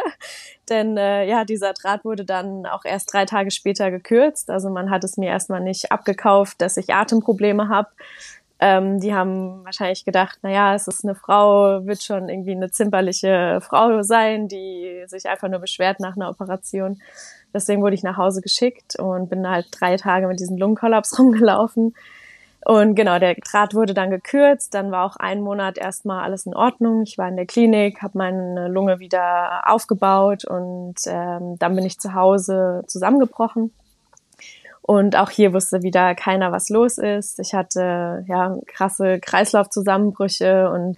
Denn 0.69 0.95
äh, 0.95 1.27
ja, 1.27 1.43
dieser 1.43 1.73
Draht 1.73 2.05
wurde 2.05 2.23
dann 2.23 2.67
auch 2.67 2.85
erst 2.85 3.11
drei 3.13 3.25
Tage 3.25 3.49
später 3.49 3.89
gekürzt. 3.89 4.51
Also 4.51 4.69
man 4.69 4.91
hat 4.91 5.03
es 5.03 5.17
mir 5.17 5.29
erstmal 5.29 5.61
nicht 5.61 5.91
abgekauft, 5.91 6.61
dass 6.61 6.77
ich 6.77 6.93
Atemprobleme 6.93 7.67
habe. 7.69 7.89
Ähm, 8.59 8.99
die 8.99 9.13
haben 9.13 9.63
wahrscheinlich 9.65 10.03
gedacht, 10.03 10.39
na 10.41 10.49
ja, 10.49 10.73
es 10.73 10.87
ist 10.87 11.03
eine 11.03 11.13
Frau, 11.13 11.85
wird 11.85 12.01
schon 12.01 12.27
irgendwie 12.27 12.55
eine 12.55 12.71
zimperliche 12.71 13.59
Frau 13.61 14.01
sein, 14.01 14.47
die 14.47 15.03
sich 15.05 15.29
einfach 15.29 15.47
nur 15.47 15.59
beschwert 15.59 15.99
nach 15.99 16.15
einer 16.15 16.29
Operation. 16.29 16.99
Deswegen 17.53 17.81
wurde 17.81 17.95
ich 17.95 18.03
nach 18.03 18.17
Hause 18.17 18.41
geschickt 18.41 18.97
und 18.99 19.29
bin 19.29 19.47
halt 19.47 19.67
drei 19.71 19.95
Tage 19.97 20.27
mit 20.27 20.39
diesem 20.39 20.57
Lungenkollaps 20.57 21.17
rumgelaufen. 21.19 21.93
Und 22.65 22.95
genau, 22.95 23.17
der 23.17 23.35
Draht 23.35 23.75
wurde 23.75 23.93
dann 23.93 24.09
gekürzt. 24.09 24.73
Dann 24.73 24.91
war 24.91 25.05
auch 25.05 25.15
ein 25.15 25.41
Monat 25.41 25.77
erstmal 25.77 26.23
alles 26.23 26.45
in 26.45 26.55
Ordnung. 26.55 27.03
Ich 27.03 27.17
war 27.17 27.29
in 27.29 27.37
der 27.37 27.45
Klinik, 27.45 28.01
habe 28.01 28.17
meine 28.17 28.67
Lunge 28.67 28.99
wieder 28.99 29.71
aufgebaut 29.71 30.43
und 30.43 30.95
ähm, 31.05 31.57
dann 31.59 31.75
bin 31.75 31.85
ich 31.85 31.99
zu 31.99 32.13
Hause 32.13 32.83
zusammengebrochen. 32.87 33.71
Und 34.87 35.17
auch 35.17 35.29
hier 35.29 35.53
wusste 35.53 35.83
wieder 35.83 36.15
keiner, 36.15 36.53
was 36.53 36.69
los 36.69 36.97
ist. 36.97 37.39
Ich 37.39 37.53
hatte 37.53 38.23
ja 38.25 38.55
krasse 38.67 39.19
Kreislaufzusammenbrüche 39.19 40.71
und 40.71 40.97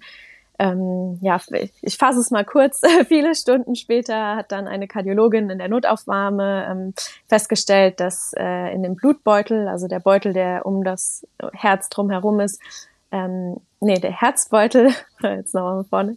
ähm, 0.60 1.18
ja, 1.22 1.40
ich, 1.82 1.98
fasse 1.98 2.20
es 2.20 2.30
mal 2.30 2.44
kurz. 2.44 2.82
Viele 3.08 3.34
Stunden 3.34 3.74
später 3.74 4.36
hat 4.36 4.52
dann 4.52 4.68
eine 4.68 4.86
Kardiologin 4.86 5.50
in 5.50 5.58
der 5.58 5.68
Notaufnahme 5.68 6.68
ähm, 6.70 6.94
festgestellt, 7.26 7.98
dass 7.98 8.32
äh, 8.38 8.72
in 8.72 8.84
dem 8.84 8.94
Blutbeutel, 8.94 9.66
also 9.66 9.88
der 9.88 9.98
Beutel, 9.98 10.34
der 10.34 10.66
um 10.66 10.84
das 10.84 11.26
Herz 11.52 11.88
drumherum 11.88 12.38
ist, 12.38 12.62
ähm, 13.10 13.56
nee, 13.80 13.98
der 13.98 14.12
Herzbeutel, 14.12 14.92
jetzt 15.22 15.52
nochmal 15.52 15.82
vorne, 15.82 16.16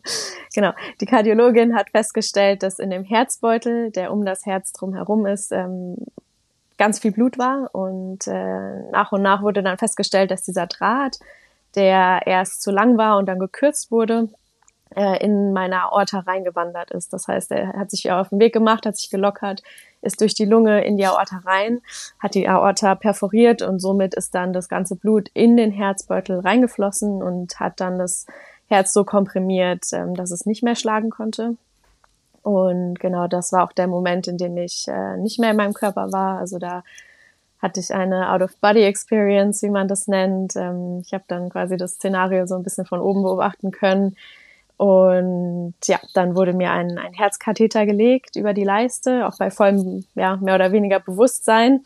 genau, 0.53 0.73
die 1.01 1.07
Kardiologin 1.07 1.75
hat 1.75 1.89
festgestellt, 1.89 2.61
dass 2.61 2.77
in 2.77 2.91
dem 2.91 3.03
Herzbeutel, 3.03 3.89
der 3.89 4.11
um 4.11 4.25
das 4.25 4.45
Herz 4.45 4.73
drumherum 4.73 5.25
ist, 5.25 5.51
ähm, 5.51 5.95
ganz 6.83 6.99
viel 6.99 7.13
Blut 7.13 7.37
war 7.37 7.69
und 7.71 8.27
äh, 8.27 8.91
nach 8.91 9.13
und 9.13 9.21
nach 9.21 9.41
wurde 9.41 9.63
dann 9.63 9.77
festgestellt, 9.77 10.31
dass 10.31 10.41
dieser 10.41 10.67
Draht 10.67 11.17
der 11.75 12.27
erst 12.27 12.61
zu 12.61 12.71
lang 12.71 12.97
war 12.97 13.17
und 13.17 13.25
dann 13.25 13.39
gekürzt 13.39 13.89
wurde, 13.89 14.27
äh, 14.95 15.23
in 15.23 15.53
meine 15.53 15.83
Aorta 15.83 16.19
reingewandert 16.19 16.91
ist. 16.91 17.13
Das 17.13 17.27
heißt, 17.27 17.51
er 17.51 17.69
hat 17.69 17.89
sich 17.89 18.11
auf 18.11 18.29
den 18.29 18.39
Weg 18.39 18.53
gemacht, 18.53 18.85
hat 18.85 18.97
sich 18.97 19.09
gelockert, 19.09 19.63
ist 20.01 20.21
durch 20.21 20.33
die 20.33 20.45
Lunge 20.45 20.83
in 20.83 20.97
die 20.97 21.05
Aorta 21.05 21.37
rein, 21.45 21.79
hat 22.19 22.35
die 22.35 22.47
Aorta 22.47 22.95
perforiert 22.95 23.61
und 23.61 23.79
somit 23.79 24.13
ist 24.13 24.35
dann 24.35 24.53
das 24.53 24.69
ganze 24.69 24.97
Blut 24.97 25.29
in 25.33 25.57
den 25.57 25.71
Herzbeutel 25.71 26.41
reingeflossen 26.41 27.23
und 27.23 27.59
hat 27.59 27.79
dann 27.79 27.97
das 27.97 28.27
Herz 28.67 28.93
so 28.93 29.03
komprimiert, 29.03 29.85
ähm, 29.93 30.15
dass 30.15 30.31
es 30.31 30.45
nicht 30.45 30.63
mehr 30.63 30.75
schlagen 30.75 31.09
konnte. 31.09 31.55
Und 32.43 32.99
genau 32.99 33.27
das 33.27 33.51
war 33.53 33.63
auch 33.63 33.71
der 33.71 33.87
Moment, 33.87 34.27
in 34.27 34.37
dem 34.37 34.57
ich 34.57 34.85
äh, 34.87 35.17
nicht 35.17 35.39
mehr 35.39 35.51
in 35.51 35.57
meinem 35.57 35.73
Körper 35.73 36.11
war. 36.11 36.37
Also 36.39 36.59
da 36.59 36.83
hatte 37.59 37.79
ich 37.79 37.93
eine 37.93 38.31
Out-of-Body-Experience, 38.33 39.63
wie 39.63 39.69
man 39.69 39.87
das 39.87 40.07
nennt. 40.07 40.55
Ähm, 40.57 40.99
ich 41.05 41.13
habe 41.13 41.23
dann 41.27 41.49
quasi 41.49 41.77
das 41.77 41.93
Szenario 41.93 42.45
so 42.45 42.55
ein 42.55 42.63
bisschen 42.63 42.85
von 42.85 42.99
oben 42.99 43.23
beobachten 43.23 43.71
können. 43.71 44.17
Und 44.75 45.75
ja, 45.85 45.99
dann 46.13 46.35
wurde 46.35 46.51
mir 46.51 46.71
ein, 46.71 46.97
ein 46.97 47.13
Herzkatheter 47.13 47.85
gelegt 47.85 48.35
über 48.35 48.53
die 48.53 48.65
Leiste, 48.65 49.25
auch 49.25 49.37
bei 49.37 49.49
vollem, 49.49 50.03
ja, 50.15 50.35
mehr 50.37 50.55
oder 50.55 50.73
weniger 50.73 50.99
Bewusstsein. 50.99 51.83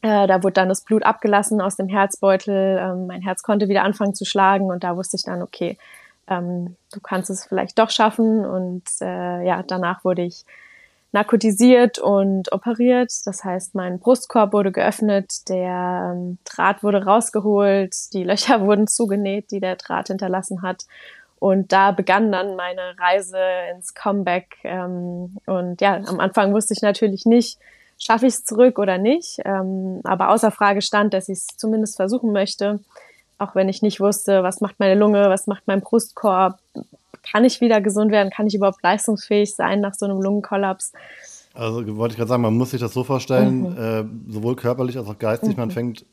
Äh, 0.00 0.26
da 0.26 0.42
wurde 0.42 0.54
dann 0.54 0.70
das 0.70 0.82
Blut 0.82 1.02
abgelassen 1.02 1.60
aus 1.60 1.76
dem 1.76 1.88
Herzbeutel. 1.88 2.78
Ähm, 2.80 3.06
mein 3.06 3.20
Herz 3.20 3.42
konnte 3.42 3.68
wieder 3.68 3.82
anfangen 3.82 4.14
zu 4.14 4.24
schlagen 4.24 4.70
und 4.70 4.82
da 4.82 4.96
wusste 4.96 5.18
ich 5.18 5.24
dann, 5.24 5.42
okay, 5.42 5.76
ähm, 6.28 6.76
du 6.92 7.00
kannst 7.00 7.30
es 7.30 7.46
vielleicht 7.46 7.78
doch 7.78 7.90
schaffen. 7.90 8.44
Und 8.44 8.84
äh, 9.00 9.46
ja, 9.46 9.62
danach 9.62 10.04
wurde 10.04 10.22
ich 10.22 10.44
narkotisiert 11.12 11.98
und 11.98 12.52
operiert. 12.52 13.12
Das 13.24 13.44
heißt, 13.44 13.74
mein 13.74 14.00
Brustkorb 14.00 14.52
wurde 14.52 14.72
geöffnet, 14.72 15.48
der 15.48 16.12
ähm, 16.12 16.38
Draht 16.44 16.82
wurde 16.82 17.04
rausgeholt, 17.04 18.12
die 18.12 18.24
Löcher 18.24 18.60
wurden 18.66 18.86
zugenäht, 18.88 19.50
die 19.52 19.60
der 19.60 19.76
Draht 19.76 20.08
hinterlassen 20.08 20.62
hat. 20.62 20.84
Und 21.38 21.72
da 21.72 21.92
begann 21.92 22.32
dann 22.32 22.56
meine 22.56 22.98
Reise 22.98 23.38
ins 23.74 23.94
Comeback. 23.94 24.56
Ähm, 24.64 25.36
und 25.46 25.80
ja, 25.80 26.00
am 26.06 26.18
Anfang 26.18 26.52
wusste 26.52 26.74
ich 26.74 26.82
natürlich 26.82 27.26
nicht, 27.26 27.58
schaffe 27.98 28.26
ich 28.26 28.34
es 28.34 28.44
zurück 28.44 28.78
oder 28.78 28.98
nicht. 28.98 29.38
Ähm, 29.44 30.00
aber 30.04 30.30
außer 30.30 30.50
Frage 30.50 30.82
stand, 30.82 31.14
dass 31.14 31.28
ich 31.28 31.38
es 31.38 31.46
zumindest 31.56 31.96
versuchen 31.96 32.32
möchte. 32.32 32.80
Auch 33.38 33.54
wenn 33.54 33.68
ich 33.68 33.82
nicht 33.82 34.00
wusste, 34.00 34.42
was 34.42 34.60
macht 34.60 34.78
meine 34.78 34.98
Lunge, 34.98 35.28
was 35.28 35.46
macht 35.46 35.64
mein 35.66 35.80
Brustkorb, 35.80 36.58
kann 37.30 37.44
ich 37.44 37.60
wieder 37.60 37.80
gesund 37.80 38.12
werden? 38.12 38.30
Kann 38.30 38.46
ich 38.46 38.54
überhaupt 38.54 38.82
leistungsfähig 38.82 39.54
sein 39.54 39.80
nach 39.80 39.94
so 39.94 40.06
einem 40.06 40.20
Lungenkollaps? 40.20 40.92
Also 41.54 41.96
wollte 41.96 42.12
ich 42.12 42.18
gerade 42.18 42.28
sagen, 42.28 42.42
man 42.42 42.54
muss 42.54 42.72
sich 42.72 42.80
das 42.80 42.92
so 42.92 43.04
vorstellen, 43.04 43.60
mhm. 43.60 44.28
äh, 44.28 44.32
sowohl 44.32 44.56
körperlich 44.56 44.98
als 44.98 45.08
auch 45.08 45.18
geistig, 45.18 45.50
mhm. 45.50 45.60
man 45.60 45.70
fängt 45.70 46.04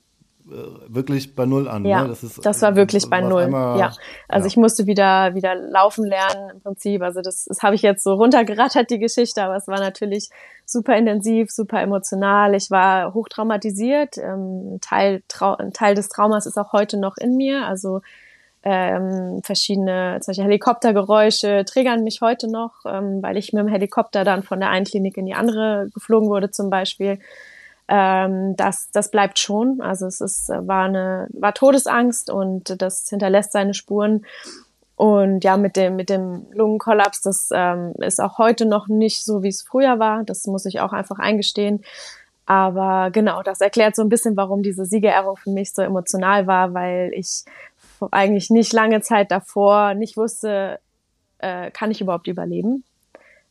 wirklich 0.87 1.35
bei 1.35 1.45
Null 1.45 1.67
an. 1.67 1.85
Ja, 1.85 2.03
ne? 2.03 2.09
das, 2.09 2.23
ist, 2.23 2.45
das 2.45 2.61
war 2.61 2.75
wirklich 2.75 3.09
bei 3.09 3.21
Null. 3.21 3.43
Einmal, 3.43 3.79
ja, 3.79 3.93
also 4.27 4.45
ja. 4.45 4.47
ich 4.47 4.57
musste 4.57 4.87
wieder 4.87 5.33
wieder 5.33 5.55
laufen 5.55 6.05
lernen 6.05 6.51
im 6.53 6.61
Prinzip. 6.61 7.01
Also 7.01 7.21
das, 7.21 7.45
das 7.45 7.61
habe 7.63 7.75
ich 7.75 7.81
jetzt 7.81 8.03
so 8.03 8.13
runtergerattert 8.13 8.89
die 8.89 8.99
Geschichte, 8.99 9.43
aber 9.43 9.55
es 9.55 9.67
war 9.67 9.79
natürlich 9.79 10.29
super 10.65 10.95
intensiv, 10.95 11.51
super 11.51 11.81
emotional. 11.81 12.55
Ich 12.55 12.69
war 12.71 13.13
hochtraumatisiert. 13.13 14.17
Ähm, 14.17 14.75
ein 14.75 14.81
Teil 14.81 15.23
ein 15.59 15.73
Teil 15.73 15.95
des 15.95 16.09
Traumas 16.09 16.45
ist 16.45 16.57
auch 16.57 16.73
heute 16.73 16.97
noch 16.97 17.17
in 17.17 17.37
mir. 17.37 17.65
Also 17.65 18.01
ähm, 18.63 19.41
verschiedene 19.43 20.19
zum 20.21 20.31
Beispiel 20.31 20.45
Helikoptergeräusche 20.45 21.65
triggern 21.65 22.03
mich 22.03 22.21
heute 22.21 22.49
noch, 22.49 22.73
ähm, 22.85 23.21
weil 23.23 23.37
ich 23.37 23.53
mit 23.53 23.63
dem 23.63 23.67
Helikopter 23.67 24.23
dann 24.23 24.43
von 24.43 24.59
der 24.59 24.69
einen 24.69 24.85
Klinik 24.85 25.17
in 25.17 25.25
die 25.25 25.33
andere 25.33 25.89
geflogen 25.93 26.29
wurde 26.29 26.51
zum 26.51 26.69
Beispiel. 26.69 27.19
Ähm, 27.87 28.55
das, 28.55 28.89
das 28.91 29.11
bleibt 29.11 29.39
schon. 29.39 29.81
Also 29.81 30.05
es 30.05 30.21
ist, 30.21 30.49
war 30.49 30.85
eine, 30.85 31.27
war 31.33 31.53
Todesangst 31.53 32.29
und 32.29 32.81
das 32.81 33.07
hinterlässt 33.09 33.51
seine 33.51 33.73
Spuren. 33.73 34.25
Und 34.95 35.43
ja, 35.43 35.57
mit 35.57 35.77
dem, 35.77 35.95
mit 35.95 36.09
dem 36.09 36.45
Lungenkollaps, 36.51 37.21
das 37.21 37.49
ähm, 37.53 37.93
ist 37.97 38.21
auch 38.21 38.37
heute 38.37 38.65
noch 38.65 38.87
nicht 38.87 39.25
so, 39.25 39.41
wie 39.41 39.49
es 39.49 39.63
früher 39.63 39.97
war. 39.97 40.23
Das 40.23 40.45
muss 40.45 40.65
ich 40.65 40.79
auch 40.79 40.93
einfach 40.93 41.17
eingestehen. 41.17 41.83
Aber 42.45 43.11
genau, 43.11 43.43
das 43.43 43.61
erklärt 43.61 43.95
so 43.95 44.01
ein 44.01 44.09
bisschen, 44.09 44.37
warum 44.37 44.61
diese 44.61 44.85
Siegerehrung 44.85 45.37
für 45.37 45.51
mich 45.51 45.73
so 45.73 45.81
emotional 45.81 46.47
war, 46.47 46.73
weil 46.73 47.11
ich 47.15 47.45
eigentlich 48.11 48.49
nicht 48.49 48.73
lange 48.73 49.01
Zeit 49.01 49.31
davor 49.31 49.93
nicht 49.93 50.17
wusste, 50.17 50.79
äh, 51.39 51.71
kann 51.71 51.91
ich 51.91 52.01
überhaupt 52.01 52.27
überleben? 52.27 52.83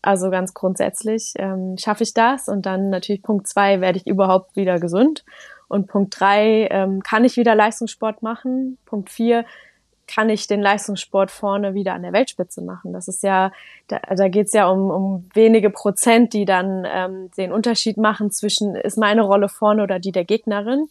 Also 0.02 0.30
ganz 0.30 0.54
grundsätzlich 0.54 1.34
ähm, 1.36 1.76
schaffe 1.78 2.04
ich 2.04 2.14
das 2.14 2.48
und 2.48 2.64
dann 2.66 2.90
natürlich 2.90 3.22
Punkt 3.22 3.46
zwei, 3.46 3.80
werde 3.80 3.98
ich 3.98 4.06
überhaupt 4.06 4.56
wieder 4.56 4.78
gesund? 4.78 5.24
Und 5.68 5.86
Punkt 5.86 6.18
drei, 6.18 6.68
ähm, 6.70 7.02
kann 7.02 7.24
ich 7.24 7.36
wieder 7.36 7.54
Leistungssport 7.54 8.22
machen? 8.22 8.78
Punkt 8.86 9.10
vier, 9.10 9.44
kann 10.12 10.28
ich 10.28 10.48
den 10.48 10.60
Leistungssport 10.60 11.30
vorne 11.30 11.74
wieder 11.74 11.94
an 11.94 12.02
der 12.02 12.12
Weltspitze 12.12 12.62
machen? 12.62 12.92
Das 12.92 13.06
ist 13.06 13.22
ja, 13.22 13.52
da, 13.86 13.98
da 13.98 14.28
geht 14.28 14.46
es 14.46 14.52
ja 14.52 14.68
um, 14.68 14.90
um 14.90 15.30
wenige 15.34 15.70
Prozent, 15.70 16.32
die 16.32 16.44
dann 16.44 16.84
ähm, 16.90 17.30
den 17.36 17.52
Unterschied 17.52 17.96
machen 17.96 18.30
zwischen, 18.32 18.74
ist 18.74 18.98
meine 18.98 19.22
Rolle 19.22 19.48
vorne 19.48 19.82
oder 19.82 20.00
die 20.00 20.12
der 20.12 20.24
Gegnerin. 20.24 20.86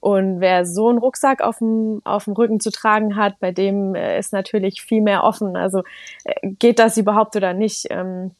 Und 0.00 0.40
wer 0.40 0.64
so 0.66 0.88
einen 0.88 0.98
Rucksack 0.98 1.40
auf 1.40 1.58
dem, 1.58 2.02
auf 2.04 2.24
dem 2.24 2.34
Rücken 2.34 2.60
zu 2.60 2.70
tragen 2.70 3.16
hat, 3.16 3.40
bei 3.40 3.50
dem 3.50 3.94
äh, 3.94 4.18
ist 4.18 4.32
natürlich 4.32 4.82
viel 4.82 5.00
mehr 5.00 5.24
offen. 5.24 5.56
Also 5.56 5.82
äh, 6.24 6.50
geht 6.58 6.78
das 6.78 6.98
überhaupt 6.98 7.34
oder 7.36 7.54
nicht? 7.54 7.86
Ähm, 7.90 8.32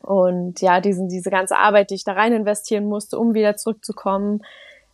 und 0.00 0.60
ja, 0.60 0.80
diesen, 0.80 1.08
diese 1.08 1.30
ganze 1.30 1.56
Arbeit, 1.56 1.90
die 1.90 1.94
ich 1.94 2.04
da 2.04 2.12
rein 2.12 2.32
investieren 2.32 2.86
musste, 2.86 3.18
um 3.18 3.34
wieder 3.34 3.56
zurückzukommen, 3.56 4.42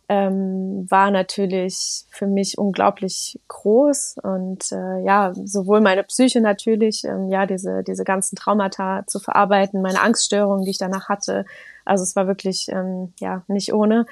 ähm, 0.09 0.85
war 0.89 1.11
natürlich 1.11 2.05
für 2.09 2.27
mich 2.27 2.57
unglaublich 2.57 3.39
groß. 3.47 4.17
Und 4.23 4.71
äh, 4.71 5.03
ja, 5.03 5.33
sowohl 5.43 5.81
meine 5.81 6.03
Psyche 6.03 6.39
natürlich, 6.39 7.03
ähm, 7.03 7.29
ja, 7.29 7.45
diese, 7.45 7.83
diese 7.83 8.03
ganzen 8.03 8.35
Traumata 8.35 9.03
zu 9.07 9.19
verarbeiten, 9.19 9.81
meine 9.81 10.01
Angststörungen, 10.01 10.63
die 10.63 10.71
ich 10.71 10.77
danach 10.77 11.09
hatte. 11.09 11.45
Also 11.83 12.03
es 12.03 12.15
war 12.15 12.27
wirklich 12.27 12.67
ähm, 12.69 13.13
ja 13.19 13.43
nicht 13.47 13.73
ohne. 13.73 14.05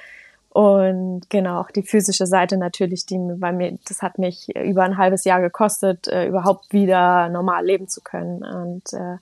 Und 0.50 1.30
genau, 1.30 1.60
auch 1.60 1.72
die 1.72 1.84
physische 1.84 2.28
Seite 2.28 2.58
natürlich, 2.58 3.06
die 3.06 3.20
bei 3.38 3.52
mir, 3.52 3.78
das 3.90 4.02
hat 4.02 4.18
mich 4.18 4.48
über 4.56 4.84
ein 4.84 4.98
halbes 4.98 5.26
Jahr 5.26 5.42
gekostet, 5.42 6.08
äh, 6.08 6.28
überhaupt 6.28 6.72
wieder 6.72 7.28
normal 7.30 7.66
leben 7.66 7.90
zu 7.90 8.02
können. 8.02 8.44
Und 8.44 8.94
äh, 8.94 9.18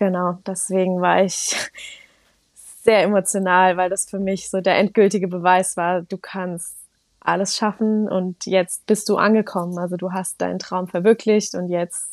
genau, 0.00 0.38
deswegen 0.44 1.00
war 1.00 1.22
ich 1.22 1.54
sehr 2.82 3.02
emotional, 3.02 3.76
weil 3.76 3.88
das 3.88 4.10
für 4.10 4.18
mich 4.18 4.50
so 4.50 4.60
der 4.60 4.78
endgültige 4.78 5.28
Beweis 5.28 5.76
war, 5.76 6.02
du 6.02 6.18
kannst 6.18 6.76
alles 7.20 7.54
schaffen 7.54 8.08
und 8.08 8.46
jetzt 8.46 8.86
bist 8.86 9.08
du 9.08 9.16
angekommen. 9.16 9.78
Also 9.78 9.96
du 9.96 10.12
hast 10.12 10.40
deinen 10.40 10.58
Traum 10.58 10.88
verwirklicht 10.88 11.54
und 11.54 11.68
jetzt 11.68 12.08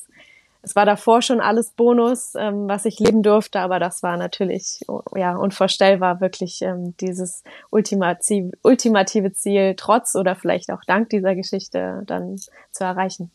es 0.64 0.76
war 0.76 0.86
davor 0.86 1.22
schon 1.22 1.40
alles 1.40 1.70
Bonus, 1.70 2.36
ähm, 2.36 2.68
was 2.68 2.84
ich 2.84 3.00
leben 3.00 3.24
durfte, 3.24 3.62
aber 3.62 3.80
das 3.80 4.04
war 4.04 4.18
natürlich 4.18 4.82
ja 5.16 5.38
unvorstellbar, 5.38 6.20
wirklich 6.20 6.62
ähm, 6.62 6.94
dieses 7.00 7.44
ultimative 7.70 9.32
Ziel 9.32 9.76
trotz 9.78 10.16
oder 10.16 10.36
vielleicht 10.36 10.70
auch 10.72 10.82
dank 10.86 11.10
dieser 11.10 11.36
Geschichte 11.36 12.04
dann 12.06 12.36
zu 12.72 12.84
erreichen. 12.84 13.32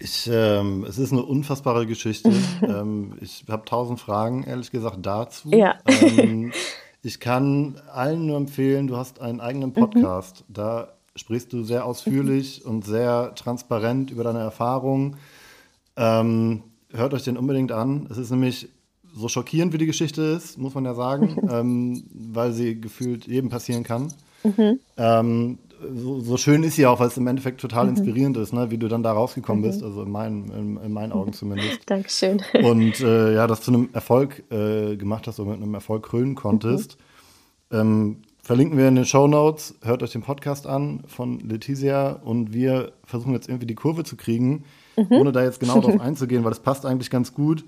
Ich, 0.00 0.30
ähm, 0.32 0.84
es 0.88 0.98
ist 0.98 1.12
eine 1.12 1.24
unfassbare 1.24 1.86
Geschichte. 1.86 2.32
ähm, 2.62 3.14
ich 3.20 3.44
habe 3.48 3.64
tausend 3.64 3.98
Fragen, 3.98 4.44
ehrlich 4.44 4.70
gesagt, 4.70 4.98
dazu. 5.02 5.50
Ja. 5.50 5.78
Ähm, 5.86 6.52
ich 7.02 7.18
kann 7.18 7.80
allen 7.92 8.26
nur 8.26 8.36
empfehlen, 8.36 8.86
du 8.86 8.96
hast 8.96 9.20
einen 9.20 9.40
eigenen 9.40 9.70
mhm. 9.70 9.74
Podcast. 9.74 10.44
Mhm. 10.48 10.54
Da 10.54 10.92
sprichst 11.16 11.52
du 11.52 11.64
sehr 11.64 11.84
ausführlich 11.84 12.64
und 12.64 12.84
sehr 12.84 13.34
transparent 13.34 14.10
über 14.12 14.22
deine 14.22 14.38
Erfahrungen. 14.38 15.16
Ähm, 15.96 16.62
hört 16.92 17.12
euch 17.12 17.24
den 17.24 17.36
unbedingt 17.36 17.72
an. 17.72 18.06
Es 18.08 18.18
ist 18.18 18.30
nämlich 18.30 18.68
so 19.14 19.28
schockierend, 19.28 19.72
wie 19.72 19.78
die 19.78 19.86
Geschichte 19.86 20.22
ist, 20.22 20.58
muss 20.58 20.74
man 20.74 20.84
ja 20.84 20.94
sagen, 20.94 21.36
ähm, 21.50 22.04
weil 22.12 22.52
sie 22.52 22.80
gefühlt 22.80 23.26
jedem 23.26 23.50
passieren 23.50 23.82
kann. 23.82 24.12
Mhm. 24.44 24.78
So, 25.80 26.20
so, 26.20 26.36
schön 26.36 26.62
ist 26.64 26.76
sie 26.76 26.86
auch, 26.86 26.98
weil 27.00 27.08
es 27.08 27.16
im 27.16 27.26
Endeffekt 27.26 27.60
total 27.60 27.84
mhm. 27.84 27.90
inspirierend 27.90 28.36
ist, 28.36 28.52
ne? 28.52 28.70
wie 28.70 28.78
du 28.78 28.88
dann 28.88 29.02
da 29.02 29.12
rausgekommen 29.12 29.62
mhm. 29.62 29.68
bist, 29.68 29.82
also 29.82 30.02
in 30.02 30.10
meinen, 30.10 30.50
in, 30.50 30.76
in 30.76 30.92
meinen 30.92 31.12
Augen 31.12 31.32
zumindest. 31.32 31.80
Dankeschön. 31.86 32.42
Und 32.62 33.00
äh, 33.00 33.34
ja, 33.34 33.46
dass 33.46 33.60
du 33.60 33.72
einem 33.72 33.88
Erfolg 33.92 34.42
äh, 34.50 34.96
gemacht 34.96 35.26
hast 35.26 35.38
oder 35.38 35.50
mit 35.50 35.62
einem 35.62 35.74
Erfolg 35.74 36.04
krönen 36.04 36.34
konntest. 36.34 36.98
Mhm. 37.70 37.78
Ähm, 37.78 38.16
Verlinken 38.48 38.78
wir 38.78 38.88
in 38.88 38.94
den 38.94 39.04
Show 39.04 39.26
Notes. 39.26 39.74
Hört 39.82 40.02
euch 40.02 40.12
den 40.12 40.22
Podcast 40.22 40.66
an 40.66 41.02
von 41.06 41.38
Letizia 41.40 42.12
und 42.12 42.54
wir 42.54 42.92
versuchen 43.04 43.34
jetzt 43.34 43.46
irgendwie 43.46 43.66
die 43.66 43.74
Kurve 43.74 44.04
zu 44.04 44.16
kriegen, 44.16 44.64
mhm. 44.96 45.06
ohne 45.10 45.32
da 45.32 45.44
jetzt 45.44 45.60
genau 45.60 45.82
drauf 45.82 46.00
einzugehen, 46.00 46.44
weil 46.44 46.50
das 46.50 46.60
passt 46.60 46.86
eigentlich 46.86 47.10
ganz 47.10 47.34
gut. 47.34 47.66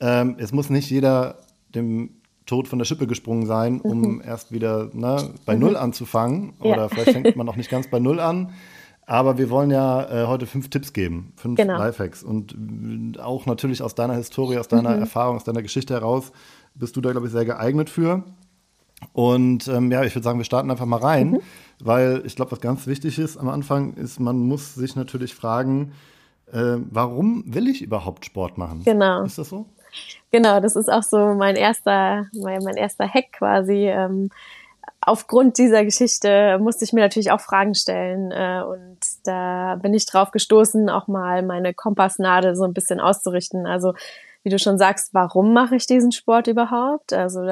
Ähm, 0.00 0.34
es 0.38 0.50
muss 0.50 0.68
nicht 0.68 0.90
jeder 0.90 1.36
dem 1.76 2.10
Tod 2.50 2.68
von 2.68 2.78
der 2.78 2.84
Schippe 2.84 3.06
gesprungen 3.06 3.46
sein, 3.46 3.80
um 3.80 4.16
mhm. 4.16 4.22
erst 4.24 4.52
wieder 4.52 4.90
ne, 4.92 5.30
bei 5.46 5.54
mhm. 5.54 5.60
Null 5.60 5.76
anzufangen. 5.76 6.54
Oder 6.58 6.76
ja. 6.76 6.88
vielleicht 6.88 7.12
fängt 7.12 7.36
man 7.36 7.46
noch 7.46 7.56
nicht 7.56 7.70
ganz 7.70 7.88
bei 7.88 8.00
Null 8.00 8.20
an. 8.20 8.52
Aber 9.06 9.38
wir 9.38 9.50
wollen 9.50 9.70
ja 9.70 10.24
äh, 10.24 10.26
heute 10.26 10.46
fünf 10.46 10.68
Tipps 10.68 10.92
geben, 10.92 11.32
fünf 11.36 11.56
genau. 11.56 11.78
Lifehacks. 11.78 12.22
Und 12.22 12.54
äh, 13.16 13.20
auch 13.20 13.46
natürlich 13.46 13.82
aus 13.82 13.94
deiner 13.94 14.14
Historie, 14.14 14.58
aus 14.58 14.68
deiner 14.68 14.96
mhm. 14.96 15.02
Erfahrung, 15.02 15.36
aus 15.36 15.44
deiner 15.44 15.62
Geschichte 15.62 15.94
heraus 15.94 16.32
bist 16.74 16.96
du 16.96 17.00
da, 17.00 17.12
glaube 17.12 17.26
ich, 17.26 17.32
sehr 17.32 17.44
geeignet 17.44 17.88
für. 17.88 18.24
Und 19.12 19.68
ähm, 19.68 19.90
ja, 19.90 20.04
ich 20.04 20.14
würde 20.14 20.24
sagen, 20.24 20.38
wir 20.38 20.44
starten 20.44 20.70
einfach 20.70 20.86
mal 20.86 20.98
rein, 20.98 21.30
mhm. 21.30 21.40
weil 21.80 22.22
ich 22.24 22.36
glaube, 22.36 22.52
was 22.52 22.60
ganz 22.60 22.86
wichtig 22.86 23.18
ist 23.18 23.36
am 23.36 23.48
Anfang, 23.48 23.94
ist, 23.94 24.20
man 24.20 24.38
muss 24.38 24.74
sich 24.74 24.96
natürlich 24.96 25.34
fragen, 25.34 25.92
äh, 26.52 26.76
warum 26.90 27.44
will 27.46 27.68
ich 27.68 27.82
überhaupt 27.82 28.24
Sport 28.24 28.58
machen? 28.58 28.82
Genau. 28.84 29.22
Ist 29.22 29.38
das 29.38 29.48
so? 29.48 29.66
Genau, 30.30 30.60
das 30.60 30.76
ist 30.76 30.90
auch 30.90 31.02
so 31.02 31.34
mein 31.34 31.56
erster, 31.56 32.26
mein, 32.32 32.62
mein 32.62 32.76
erster 32.76 33.08
Hack 33.08 33.32
quasi. 33.32 33.88
Ähm, 33.88 34.30
aufgrund 35.00 35.58
dieser 35.58 35.84
Geschichte 35.84 36.58
musste 36.58 36.84
ich 36.84 36.92
mir 36.92 37.00
natürlich 37.00 37.30
auch 37.30 37.40
Fragen 37.40 37.74
stellen 37.74 38.30
äh, 38.30 38.62
und 38.62 38.98
da 39.24 39.76
bin 39.76 39.94
ich 39.94 40.06
drauf 40.06 40.30
gestoßen, 40.30 40.90
auch 40.90 41.08
mal 41.08 41.42
meine 41.42 41.74
Kompassnadel 41.74 42.54
so 42.54 42.64
ein 42.64 42.74
bisschen 42.74 43.00
auszurichten. 43.00 43.66
Also 43.66 43.94
wie 44.42 44.50
du 44.50 44.58
schon 44.58 44.78
sagst, 44.78 45.12
warum 45.12 45.52
mache 45.52 45.76
ich 45.76 45.86
diesen 45.86 46.12
Sport 46.12 46.46
überhaupt? 46.46 47.12
Also 47.12 47.44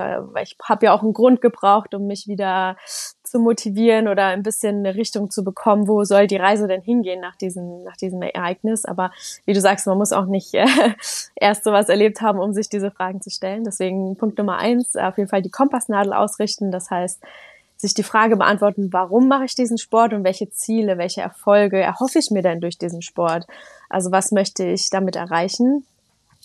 ich 0.43 0.57
habe 0.63 0.87
ja 0.87 0.95
auch 0.95 1.03
einen 1.03 1.13
Grund 1.13 1.41
gebraucht, 1.41 1.95
um 1.95 2.07
mich 2.07 2.27
wieder 2.29 2.77
zu 3.31 3.39
motivieren 3.39 4.09
oder 4.09 4.27
ein 4.27 4.43
bisschen 4.43 4.79
eine 4.79 4.95
Richtung 4.95 5.31
zu 5.31 5.45
bekommen, 5.45 5.89
wo 5.89 6.05
soll 6.05 6.27
die 6.27 6.37
Reise 6.37 6.67
denn 6.67 6.83
hingehen 6.83 7.21
nach 7.21 7.37
diesem, 7.37 7.83
nach 7.85 7.97
diesem 7.97 8.23
Ereignis. 8.23 8.85
Aber 8.85 9.11
wie 9.45 9.53
du 9.53 9.61
sagst, 9.61 9.87
man 9.87 9.99
muss 9.99 10.13
auch 10.13 10.27
nicht 10.27 10.55
äh, 10.55 10.67
erst 11.37 11.65
sowas 11.65 11.89
erlebt 11.89 12.21
haben, 12.21 12.39
um 12.39 12.53
sich 12.53 12.69
diese 12.69 12.91
Fragen 12.91 13.21
zu 13.21 13.31
stellen. 13.31 13.65
Deswegen 13.65 14.17
Punkt 14.17 14.39
Nummer 14.39 14.59
eins, 14.59 14.97
auf 14.97 15.19
jeden 15.19 15.29
Fall 15.29 15.43
die 15.43 15.51
Kompassnadel 15.51 16.13
ausrichten. 16.13 16.71
Das 16.71 16.91
heißt, 16.91 17.21
sich 17.77 17.95
die 17.95 18.03
Frage 18.03 18.37
beantworten, 18.37 18.93
warum 18.93 19.29
mache 19.29 19.45
ich 19.45 19.55
diesen 19.55 19.79
Sport 19.79 20.13
und 20.13 20.25
welche 20.25 20.51
Ziele, 20.51 20.99
welche 20.99 21.21
Erfolge 21.21 21.79
erhoffe 21.79 22.19
ich 22.19 22.31
mir 22.31 22.43
denn 22.43 22.61
durch 22.61 22.77
diesen 22.77 23.03
Sport? 23.03 23.47
Also 23.89 24.11
was 24.11 24.33
möchte 24.33 24.65
ich 24.65 24.91
damit 24.91 25.17
erreichen? 25.17 25.87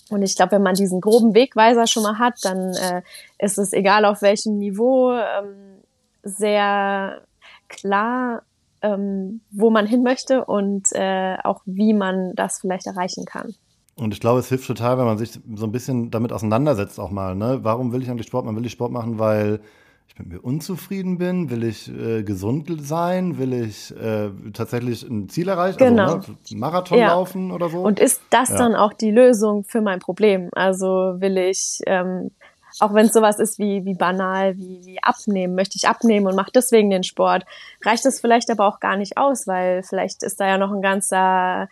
Und 0.10 0.22
ich 0.22 0.36
glaube, 0.36 0.54
wenn 0.54 0.64
man 0.64 0.76
diesen 0.76 1.02
groben 1.02 1.34
Wegweiser 1.34 1.88
schon 1.88 2.04
mal 2.04 2.20
hat, 2.20 2.36
dann 2.44 2.76
äh, 2.76 3.02
ist 3.40 3.58
es 3.58 3.74
egal 3.74 4.06
auf 4.06 4.22
welchem 4.22 4.60
Niveau 4.60 5.12
ähm, 5.12 5.82
sehr 6.24 7.22
klar, 7.68 8.44
ähm, 8.82 9.42
wo 9.52 9.70
man 9.70 9.86
hin 9.86 10.04
möchte 10.04 10.46
und 10.46 10.88
äh, 10.94 11.38
auch 11.44 11.62
wie 11.66 11.94
man 11.94 12.34
das 12.36 12.60
vielleicht 12.60 12.88
erreichen 12.88 13.26
kann. 13.26 13.54
Und 13.96 14.14
ich 14.14 14.20
glaube, 14.20 14.40
es 14.40 14.50
hilft 14.50 14.66
total, 14.66 14.98
wenn 14.98 15.06
man 15.06 15.18
sich 15.18 15.40
so 15.56 15.66
ein 15.66 15.72
bisschen 15.72 16.10
damit 16.10 16.34
auseinandersetzt 16.34 17.00
auch 17.00 17.12
mal. 17.12 17.36
Ne? 17.36 17.60
Warum 17.62 17.94
will 17.94 18.02
ich 18.02 18.10
eigentlich 18.10 18.28
Sport? 18.28 18.46
Man 18.46 18.56
will 18.56 18.66
ich 18.66 18.72
Sport 18.72 18.92
machen, 18.92 19.20
weil 19.20 19.60
ich 20.08 20.18
mit 20.18 20.28
mir 20.30 20.40
unzufrieden 20.40 21.20
bin? 21.20 21.52
Will 21.52 21.64
ich 21.64 21.90
äh, 21.90 22.24
gesund 22.24 22.68
sein? 22.82 23.38
Will 23.38 23.54
ich 23.54 23.96
äh, 23.96 24.32
tatsächlich 24.52 25.04
ein 25.04 25.30
Ziel 25.30 25.48
erreichen? 25.48 25.82
Also, 25.82 25.96
genau. 25.96 26.14
Also, 26.16 26.32
ne, 26.32 26.58
Marathon 26.58 26.98
ja. 26.98 27.08
laufen 27.10 27.52
oder 27.52 27.70
so? 27.70 27.82
Und 27.82 28.00
ist 28.00 28.22
das 28.32 28.50
ja. 28.50 28.58
dann 28.58 28.76
auch 28.76 28.94
die 28.94 29.12
Lösung 29.12 29.64
für 29.64 29.82
mein 29.82 30.00
Problem? 30.00 30.50
Also 30.54 30.88
will 30.88 31.38
ich, 31.38 31.80
ähm, 31.86 32.32
auch 32.80 32.94
wenn 32.94 33.08
es 33.08 33.14
sowas 33.14 33.40
ist 33.40 33.60
wie, 33.60 33.86
wie 33.86 33.94
banal, 33.94 34.58
wie, 34.58 34.86
wie 34.86 35.04
abnehmen, 35.04 35.56
möchte 35.56 35.78
ich 35.78 35.88
abnehmen 35.88 36.28
und 36.28 36.36
mache 36.36 36.52
deswegen 36.54 36.90
den 36.90 37.04
Sport, 37.04 37.46
reicht 37.84 38.06
das 38.06 38.20
vielleicht 38.20 38.50
aber 38.50 38.68
auch 38.68 38.80
gar 38.80 38.98
nicht 38.98 39.18
aus, 39.18 39.48
weil 39.48 39.84
vielleicht 39.84 40.24
ist 40.24 40.40
da 40.40 40.48
ja 40.48 40.58
noch 40.58 40.72
ein 40.72 40.82
ganzer, 40.82 41.68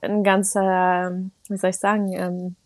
ein 0.00 0.24
ganzer, 0.24 1.12
wie 1.48 1.56
soll 1.56 1.70
ich 1.70 1.78
sagen, 1.78 2.12
ähm, 2.12 2.56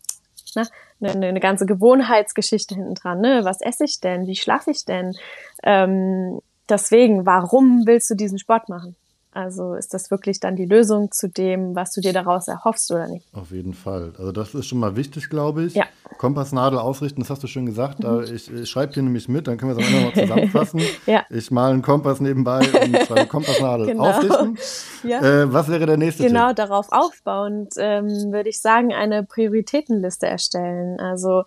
na, 0.55 0.63
eine, 1.01 1.27
eine 1.27 1.39
ganze 1.39 1.65
Gewohnheitsgeschichte 1.65 2.75
hinten 2.75 2.95
dran. 2.95 3.21
Ne? 3.21 3.41
Was 3.43 3.61
esse 3.61 3.85
ich 3.85 3.99
denn? 3.99 4.27
Wie 4.27 4.35
schlafe 4.35 4.71
ich 4.71 4.85
denn? 4.85 5.15
Ähm, 5.63 6.39
deswegen, 6.69 7.25
warum 7.25 7.85
willst 7.85 8.09
du 8.09 8.15
diesen 8.15 8.39
Sport 8.39 8.69
machen? 8.69 8.95
Also 9.33 9.73
ist 9.73 9.93
das 9.93 10.11
wirklich 10.11 10.39
dann 10.39 10.55
die 10.55 10.65
Lösung 10.65 11.11
zu 11.11 11.27
dem, 11.27 11.75
was 11.75 11.91
du 11.91 12.01
dir 12.01 12.13
daraus 12.13 12.47
erhoffst 12.47 12.91
oder 12.91 13.07
nicht? 13.07 13.25
Auf 13.33 13.51
jeden 13.51 13.73
Fall. 13.73 14.13
Also 14.17 14.31
das 14.31 14.53
ist 14.53 14.67
schon 14.67 14.79
mal 14.79 14.95
wichtig, 14.95 15.29
glaube 15.29 15.63
ich. 15.63 15.73
Ja. 15.73 15.85
Kompassnadel 16.17 16.77
ausrichten, 16.77 17.21
das 17.21 17.29
hast 17.29 17.43
du 17.43 17.47
schon 17.47 17.65
gesagt. 17.65 18.03
Mhm. 18.03 18.23
Ich, 18.33 18.51
ich 18.51 18.69
schreibe 18.69 18.93
hier 18.93 19.03
nämlich 19.03 19.27
mit, 19.27 19.47
dann 19.47 19.57
können 19.57 19.75
wir 19.75 19.81
es 19.81 19.87
am 19.87 19.93
Ende 19.93 20.05
mal 20.05 20.21
zusammenfassen. 20.21 20.81
ja. 21.05 21.25
Ich 21.29 21.51
male 21.51 21.73
einen 21.73 21.81
Kompass 21.81 22.19
nebenbei 22.19 22.59
und 22.59 22.97
schreibe 23.07 23.27
Kompassnadel 23.27 23.87
genau. 23.87 24.03
ausrichten. 24.03 24.57
Ja. 25.03 25.21
Äh, 25.21 25.51
was 25.51 25.67
wäre 25.67 25.85
der 25.85 25.97
nächste 25.97 26.23
Genau, 26.23 26.47
Tipp? 26.49 26.57
darauf 26.57 26.87
aufbauend 26.91 27.73
ähm, 27.77 28.07
würde 28.31 28.47
ich 28.47 28.61
sagen, 28.61 28.93
eine 28.93 29.23
Prioritätenliste 29.23 30.27
erstellen. 30.27 30.97
Also 30.97 31.43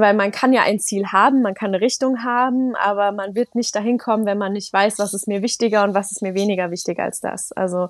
weil 0.00 0.14
man 0.14 0.30
kann 0.30 0.52
ja 0.52 0.62
ein 0.62 0.78
Ziel 0.78 1.06
haben, 1.06 1.42
man 1.42 1.54
kann 1.54 1.68
eine 1.68 1.80
Richtung 1.80 2.24
haben, 2.24 2.74
aber 2.76 3.12
man 3.12 3.34
wird 3.34 3.54
nicht 3.54 3.74
dahin 3.74 3.98
kommen, 3.98 4.26
wenn 4.26 4.38
man 4.38 4.52
nicht 4.52 4.72
weiß, 4.72 4.98
was 4.98 5.14
ist 5.14 5.28
mir 5.28 5.42
wichtiger 5.42 5.84
und 5.84 5.94
was 5.94 6.12
ist 6.12 6.22
mir 6.22 6.34
weniger 6.34 6.70
wichtig 6.70 6.98
als 6.98 7.20
das. 7.20 7.52
Also 7.52 7.88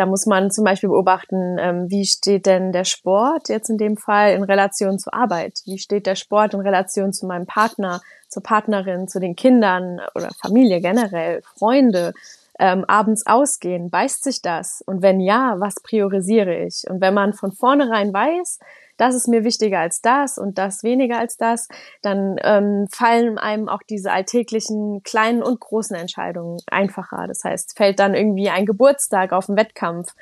da 0.00 0.06
muss 0.06 0.24
man 0.26 0.50
zum 0.50 0.64
Beispiel 0.64 0.88
beobachten, 0.88 1.58
ähm, 1.58 1.90
wie 1.90 2.06
steht 2.06 2.46
denn 2.46 2.72
der 2.72 2.84
Sport 2.84 3.48
jetzt 3.48 3.68
in 3.68 3.76
dem 3.76 3.96
Fall 3.96 4.32
in 4.32 4.42
Relation 4.42 4.98
zur 4.98 5.12
Arbeit? 5.12 5.60
Wie 5.66 5.78
steht 5.78 6.06
der 6.06 6.14
Sport 6.14 6.54
in 6.54 6.60
Relation 6.60 7.12
zu 7.12 7.26
meinem 7.26 7.46
Partner, 7.46 8.00
zur 8.28 8.42
Partnerin, 8.42 9.08
zu 9.08 9.20
den 9.20 9.36
Kindern 9.36 10.00
oder 10.14 10.30
Familie 10.40 10.80
generell, 10.80 11.42
Freunde? 11.42 12.14
Ähm, 12.58 12.84
abends 12.88 13.26
ausgehen, 13.26 13.90
beißt 13.90 14.22
sich 14.22 14.42
das? 14.42 14.82
Und 14.86 15.02
wenn 15.02 15.18
ja, 15.20 15.56
was 15.58 15.74
priorisiere 15.82 16.64
ich? 16.64 16.84
Und 16.88 17.00
wenn 17.00 17.14
man 17.14 17.32
von 17.32 17.52
vornherein 17.52 18.12
weiß, 18.12 18.58
das 19.00 19.14
ist 19.14 19.28
mir 19.28 19.44
wichtiger 19.44 19.80
als 19.80 20.02
das 20.02 20.38
und 20.38 20.58
das 20.58 20.82
weniger 20.82 21.18
als 21.18 21.36
das, 21.36 21.68
dann 22.02 22.36
ähm, 22.42 22.86
fallen 22.90 23.38
einem 23.38 23.68
auch 23.68 23.82
diese 23.88 24.12
alltäglichen 24.12 25.02
kleinen 25.02 25.42
und 25.42 25.60
großen 25.60 25.96
Entscheidungen 25.96 26.60
einfacher. 26.70 27.26
Das 27.26 27.44
heißt, 27.44 27.76
fällt 27.76 27.98
dann 27.98 28.14
irgendwie 28.14 28.50
ein 28.50 28.66
Geburtstag 28.66 29.32
auf 29.32 29.48
einen 29.48 29.56
Wettkampf 29.58 30.14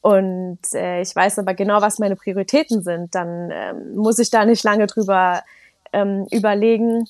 und 0.00 0.58
äh, 0.74 1.00
ich 1.00 1.14
weiß 1.14 1.38
aber 1.38 1.54
genau, 1.54 1.80
was 1.80 1.98
meine 1.98 2.16
Prioritäten 2.16 2.82
sind, 2.82 3.14
dann 3.14 3.50
ähm, 3.52 3.96
muss 3.96 4.18
ich 4.18 4.30
da 4.30 4.44
nicht 4.44 4.62
lange 4.62 4.86
drüber 4.86 5.42
ähm, 5.92 6.26
überlegen, 6.30 7.08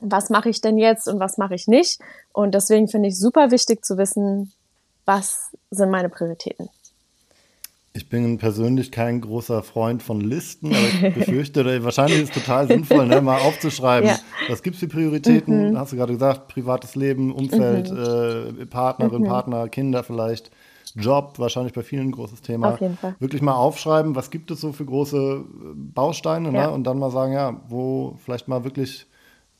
was 0.00 0.30
mache 0.30 0.48
ich 0.48 0.60
denn 0.60 0.78
jetzt 0.78 1.08
und 1.08 1.20
was 1.20 1.38
mache 1.38 1.54
ich 1.54 1.68
nicht. 1.68 2.00
Und 2.32 2.54
deswegen 2.54 2.88
finde 2.88 3.08
ich 3.08 3.18
super 3.18 3.50
wichtig 3.50 3.84
zu 3.84 3.96
wissen, 3.96 4.52
was 5.04 5.50
sind 5.70 5.90
meine 5.90 6.08
Prioritäten. 6.08 6.68
Ich 7.96 8.10
bin 8.10 8.36
persönlich 8.36 8.92
kein 8.92 9.22
großer 9.22 9.62
Freund 9.62 10.02
von 10.02 10.20
Listen, 10.20 10.66
aber 10.66 11.08
ich 11.08 11.14
befürchte, 11.14 11.64
wahrscheinlich 11.84 12.18
ist 12.20 12.36
es 12.36 12.42
total 12.42 12.68
sinnvoll, 12.68 13.06
ne, 13.06 13.22
mal 13.22 13.40
aufzuschreiben, 13.40 14.10
ja. 14.10 14.18
Was 14.48 14.62
gibt 14.62 14.74
es 14.74 14.80
für 14.80 14.88
Prioritäten? 14.88 15.70
Mhm. 15.70 15.78
Hast 15.78 15.92
du 15.92 15.96
gerade 15.96 16.12
gesagt, 16.12 16.48
privates 16.48 16.94
Leben, 16.94 17.32
Umfeld, 17.32 17.90
mhm. 17.90 18.60
äh, 18.60 18.66
Partnerin, 18.66 19.22
mhm. 19.22 19.26
Partner, 19.26 19.68
Kinder 19.68 20.02
vielleicht. 20.02 20.50
Job, 20.94 21.38
wahrscheinlich 21.38 21.72
bei 21.72 21.82
vielen 21.82 22.08
ein 22.08 22.12
großes 22.12 22.42
Thema. 22.42 22.74
Auf 22.74 22.80
jeden 22.80 22.96
Fall. 22.96 23.16
Wirklich 23.18 23.42
mal 23.42 23.54
aufschreiben, 23.54 24.14
was 24.14 24.30
gibt 24.30 24.50
es 24.50 24.60
so 24.60 24.72
für 24.72 24.84
große 24.84 25.44
Bausteine 25.74 26.52
ne? 26.52 26.58
ja. 26.58 26.66
ne? 26.66 26.72
und 26.72 26.84
dann 26.84 26.98
mal 26.98 27.10
sagen, 27.10 27.32
ja, 27.32 27.60
wo 27.68 28.16
vielleicht 28.22 28.46
mal 28.48 28.64
wirklich 28.64 29.06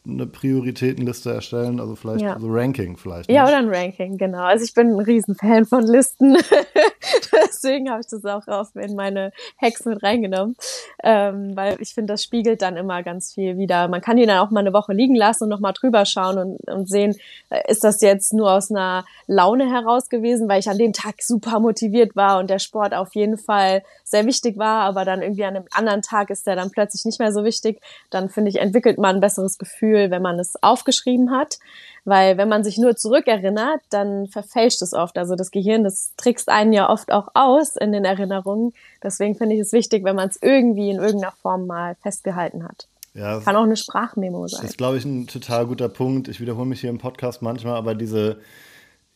eine 0.07 0.27
Prioritätenliste 0.27 1.33
erstellen, 1.33 1.81
also 1.81 1.97
vielleicht 1.97 2.25
ja. 2.25 2.39
so 2.39 2.47
Ranking 2.49 2.97
vielleicht. 2.97 3.31
Ja, 3.31 3.45
oder 3.45 3.59
ein 3.59 3.69
Ranking, 3.69 4.17
genau. 4.17 4.45
Also 4.45 4.65
ich 4.65 4.73
bin 4.73 4.93
ein 4.93 5.01
Riesenfan 5.01 5.65
von 5.65 5.83
Listen. 5.85 6.37
Deswegen 7.33 7.91
habe 7.91 8.01
ich 8.01 8.07
das 8.07 8.25
auch 8.25 8.47
auf 8.49 8.75
in 8.75 8.95
meine 8.95 9.33
Hacks 9.61 9.85
mit 9.85 10.03
reingenommen. 10.03 10.57
Ähm, 11.03 11.57
weil 11.57 11.77
ich 11.81 11.95
finde, 11.95 12.13
das 12.13 12.23
spiegelt 12.23 12.63
dann 12.63 12.77
immer 12.77 13.03
ganz 13.03 13.35
viel 13.35 13.59
wieder. 13.59 13.89
Man 13.89 14.01
kann 14.01 14.17
die 14.17 14.27
dann 14.27 14.39
auch 14.39 14.51
mal 14.51 14.61
eine 14.61 14.73
Woche 14.73 14.93
liegen 14.93 15.15
lassen 15.15 15.45
und 15.45 15.51
nochmal 15.51 15.73
drüber 15.73 16.05
schauen 16.05 16.39
und, 16.39 16.73
und 16.73 16.89
sehen, 16.89 17.17
äh, 17.51 17.61
ist 17.71 17.85
das 17.85 18.01
jetzt 18.01 18.33
nur 18.33 18.53
aus 18.53 18.71
einer 18.71 19.05
Laune 19.27 19.71
heraus 19.71 20.09
gewesen, 20.09 20.49
weil 20.49 20.61
ich 20.61 20.69
an 20.69 20.79
dem 20.79 20.93
Tag 20.93 21.23
super 21.23 21.61
motiviert 21.61 22.17
war 22.17 22.39
und 22.39 22.51
der 22.51 22.59
Sport 22.59 22.95
auf 22.95 23.15
jeden 23.15 23.39
Fall 23.39 23.83
sehr 24.05 24.27
wichtig 24.27 24.57
war, 24.57 24.83
aber 24.83 25.05
dann 25.05 25.23
irgendwie 25.23 25.45
an 25.45 25.57
einem 25.57 25.67
anderen 25.73 26.03
Tag 26.03 26.31
ist 26.31 26.47
der 26.47 26.57
dann 26.57 26.71
plötzlich 26.71 27.05
nicht 27.05 27.19
mehr 27.19 27.33
so 27.33 27.45
wichtig. 27.45 27.81
Dann 28.11 28.29
finde 28.29 28.51
ich, 28.51 28.57
entwickelt 28.57 28.99
man 28.99 29.17
ein 29.17 29.21
besseres 29.21 29.59
Gefühl, 29.59 30.11
wenn 30.11 30.23
man 30.23 30.39
es 30.39 30.55
aufgeschrieben 30.63 31.31
hat, 31.31 31.59
weil 32.07 32.39
wenn 32.39 32.49
man 32.49 32.63
sich 32.63 32.79
nur 32.79 32.97
zurückerinnert, 32.97 33.81
dann 33.91 34.29
verfälscht 34.29 34.81
es 34.81 34.95
oft. 34.95 35.19
Also 35.19 35.35
das 35.35 35.51
Gehirn, 35.51 35.83
das 35.83 36.13
trickst 36.17 36.49
einen 36.49 36.73
ja 36.73 36.89
oft 36.89 37.13
auch 37.13 37.29
aus 37.35 37.77
in 37.77 37.91
den 37.91 38.05
Erinnerungen. 38.05 38.73
Deswegen 39.03 39.35
finde 39.35 39.57
ich 39.57 39.61
es 39.61 39.73
wichtig, 39.73 40.05
wenn 40.05 40.17
man 40.17 40.29
es 40.29 40.39
irgendwie 40.41 40.91
in 40.91 40.97
irgendeiner 40.97 41.33
Form 41.43 41.67
mal 41.67 41.97
festgehalten 42.03 42.65
hat. 42.65 42.87
Ja, 43.15 43.41
Kann 43.41 43.57
auch 43.57 43.65
eine 43.65 43.77
Sprachmemo 43.77 44.47
sein. 44.47 44.61
Das 44.63 44.71
ist, 44.71 44.79
glaube 44.79 44.99
ich, 44.99 45.05
ein 45.05 45.27
total 45.27 45.67
guter 45.67 45.89
Punkt. 45.89 46.29
Ich 46.29 46.41
wiederhole 46.41 46.67
mich 46.67 46.81
hier 46.81 46.91
im 46.91 46.99
Podcast 46.99 47.43
manchmal, 47.43 47.75
aber 47.75 47.95
diese 47.95 48.39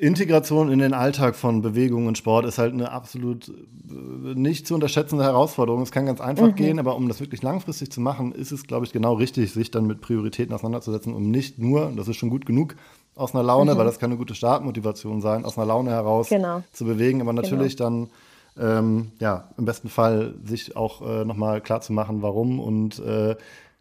Integration 0.00 0.72
in 0.72 0.78
den 0.78 0.94
Alltag 0.94 1.36
von 1.36 1.60
Bewegung 1.60 2.06
und 2.06 2.16
Sport 2.16 2.46
ist 2.46 2.56
halt 2.56 2.72
eine 2.72 2.90
absolut 2.90 3.48
äh, 3.48 4.34
nicht 4.34 4.66
zu 4.66 4.74
unterschätzende 4.74 5.24
Herausforderung. 5.24 5.82
Es 5.82 5.92
kann 5.92 6.06
ganz 6.06 6.22
einfach 6.22 6.48
mhm. 6.48 6.54
gehen, 6.54 6.78
aber 6.78 6.96
um 6.96 7.06
das 7.06 7.20
wirklich 7.20 7.42
langfristig 7.42 7.92
zu 7.92 8.00
machen, 8.00 8.32
ist 8.32 8.50
es, 8.50 8.66
glaube 8.66 8.86
ich, 8.86 8.92
genau 8.92 9.12
richtig, 9.12 9.52
sich 9.52 9.70
dann 9.70 9.86
mit 9.86 10.00
Prioritäten 10.00 10.54
auseinanderzusetzen, 10.54 11.12
um 11.12 11.30
nicht 11.30 11.58
nur, 11.58 11.92
das 11.94 12.08
ist 12.08 12.16
schon 12.16 12.30
gut 12.30 12.46
genug, 12.46 12.76
aus 13.14 13.34
einer 13.34 13.44
Laune, 13.44 13.74
mhm. 13.74 13.78
weil 13.78 13.84
das 13.84 13.98
kann 13.98 14.10
eine 14.10 14.16
gute 14.16 14.34
Startmotivation 14.34 15.20
sein, 15.20 15.44
aus 15.44 15.58
einer 15.58 15.66
Laune 15.66 15.90
heraus 15.90 16.30
genau. 16.30 16.62
zu 16.72 16.86
bewegen, 16.86 17.20
aber 17.20 17.34
natürlich 17.34 17.76
genau. 17.76 17.90
dann 17.90 18.10
ähm, 18.58 19.12
ja, 19.18 19.48
im 19.58 19.66
besten 19.66 19.90
Fall 19.90 20.34
sich 20.44 20.76
auch 20.76 21.02
äh, 21.02 21.26
nochmal 21.26 21.60
klar 21.60 21.82
zu 21.82 21.92
machen, 21.92 22.22
warum 22.22 22.58
und 22.58 22.98
äh, 23.00 23.36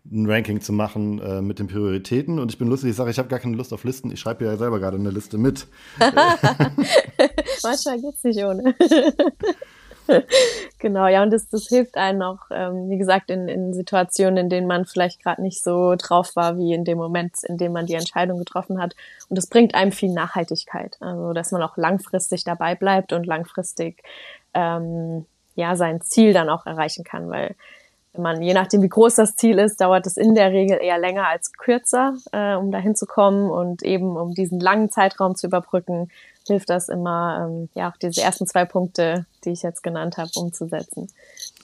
ein 0.05 0.29
Ranking 0.29 0.61
zu 0.61 0.73
machen 0.73 1.19
äh, 1.19 1.41
mit 1.41 1.59
den 1.59 1.67
Prioritäten. 1.67 2.39
Und 2.39 2.51
ich 2.51 2.57
bin 2.57 2.67
lustig, 2.67 2.91
ich 2.91 2.95
sage, 2.95 3.11
ich 3.11 3.19
habe 3.19 3.29
gar 3.29 3.39
keine 3.39 3.55
Lust 3.55 3.73
auf 3.73 3.83
Listen. 3.83 4.11
Ich 4.11 4.19
schreibe 4.19 4.45
ja 4.45 4.57
selber 4.57 4.79
gerade 4.79 4.97
eine 4.97 5.11
Liste 5.11 5.37
mit. 5.37 5.67
Manchmal 7.63 8.01
geht 8.01 8.15
es 8.15 8.23
nicht 8.23 8.43
ohne. 8.43 8.75
genau, 10.79 11.07
ja, 11.07 11.21
und 11.23 11.31
das, 11.31 11.49
das 11.49 11.67
hilft 11.67 11.95
einem 11.95 12.21
auch, 12.21 12.39
ähm, 12.51 12.89
wie 12.89 12.97
gesagt, 12.97 13.29
in, 13.29 13.47
in 13.47 13.73
Situationen, 13.73 14.37
in 14.37 14.49
denen 14.49 14.67
man 14.67 14.85
vielleicht 14.85 15.21
gerade 15.21 15.41
nicht 15.41 15.63
so 15.63 15.95
drauf 15.95 16.35
war, 16.35 16.57
wie 16.57 16.73
in 16.73 16.85
dem 16.85 16.97
Moment, 16.97 17.35
in 17.43 17.57
dem 17.57 17.73
man 17.73 17.85
die 17.85 17.93
Entscheidung 17.93 18.39
getroffen 18.39 18.81
hat. 18.81 18.95
Und 19.29 19.37
das 19.37 19.47
bringt 19.47 19.75
einem 19.75 19.91
viel 19.91 20.11
Nachhaltigkeit. 20.11 20.97
Also, 20.99 21.33
dass 21.33 21.51
man 21.51 21.61
auch 21.61 21.77
langfristig 21.77 22.43
dabei 22.43 22.75
bleibt 22.75 23.13
und 23.13 23.25
langfristig 23.25 24.01
ähm, 24.53 25.25
ja 25.55 25.75
sein 25.75 26.01
Ziel 26.01 26.33
dann 26.33 26.49
auch 26.49 26.65
erreichen 26.65 27.03
kann, 27.03 27.29
weil 27.29 27.55
wenn 28.13 28.23
man, 28.23 28.41
je 28.41 28.53
nachdem 28.53 28.81
wie 28.81 28.89
groß 28.89 29.15
das 29.15 29.35
Ziel 29.35 29.59
ist, 29.59 29.81
dauert 29.81 30.07
es 30.07 30.17
in 30.17 30.33
der 30.33 30.51
Regel 30.51 30.79
eher 30.81 30.97
länger 30.97 31.27
als 31.27 31.53
kürzer, 31.53 32.15
äh, 32.31 32.55
um 32.55 32.71
dahin 32.71 32.95
zu 32.95 33.05
kommen 33.05 33.49
und 33.49 33.83
eben 33.83 34.17
um 34.17 34.33
diesen 34.33 34.59
langen 34.59 34.89
Zeitraum 34.89 35.35
zu 35.35 35.47
überbrücken, 35.47 36.09
hilft 36.49 36.69
das 36.69 36.89
immer, 36.89 37.47
ähm, 37.47 37.69
ja, 37.73 37.89
auch 37.89 37.97
diese 37.97 38.21
ersten 38.21 38.45
zwei 38.45 38.65
Punkte, 38.65 39.25
die 39.45 39.51
ich 39.51 39.63
jetzt 39.63 39.81
genannt 39.83 40.17
habe, 40.17 40.29
umzusetzen. 40.35 41.07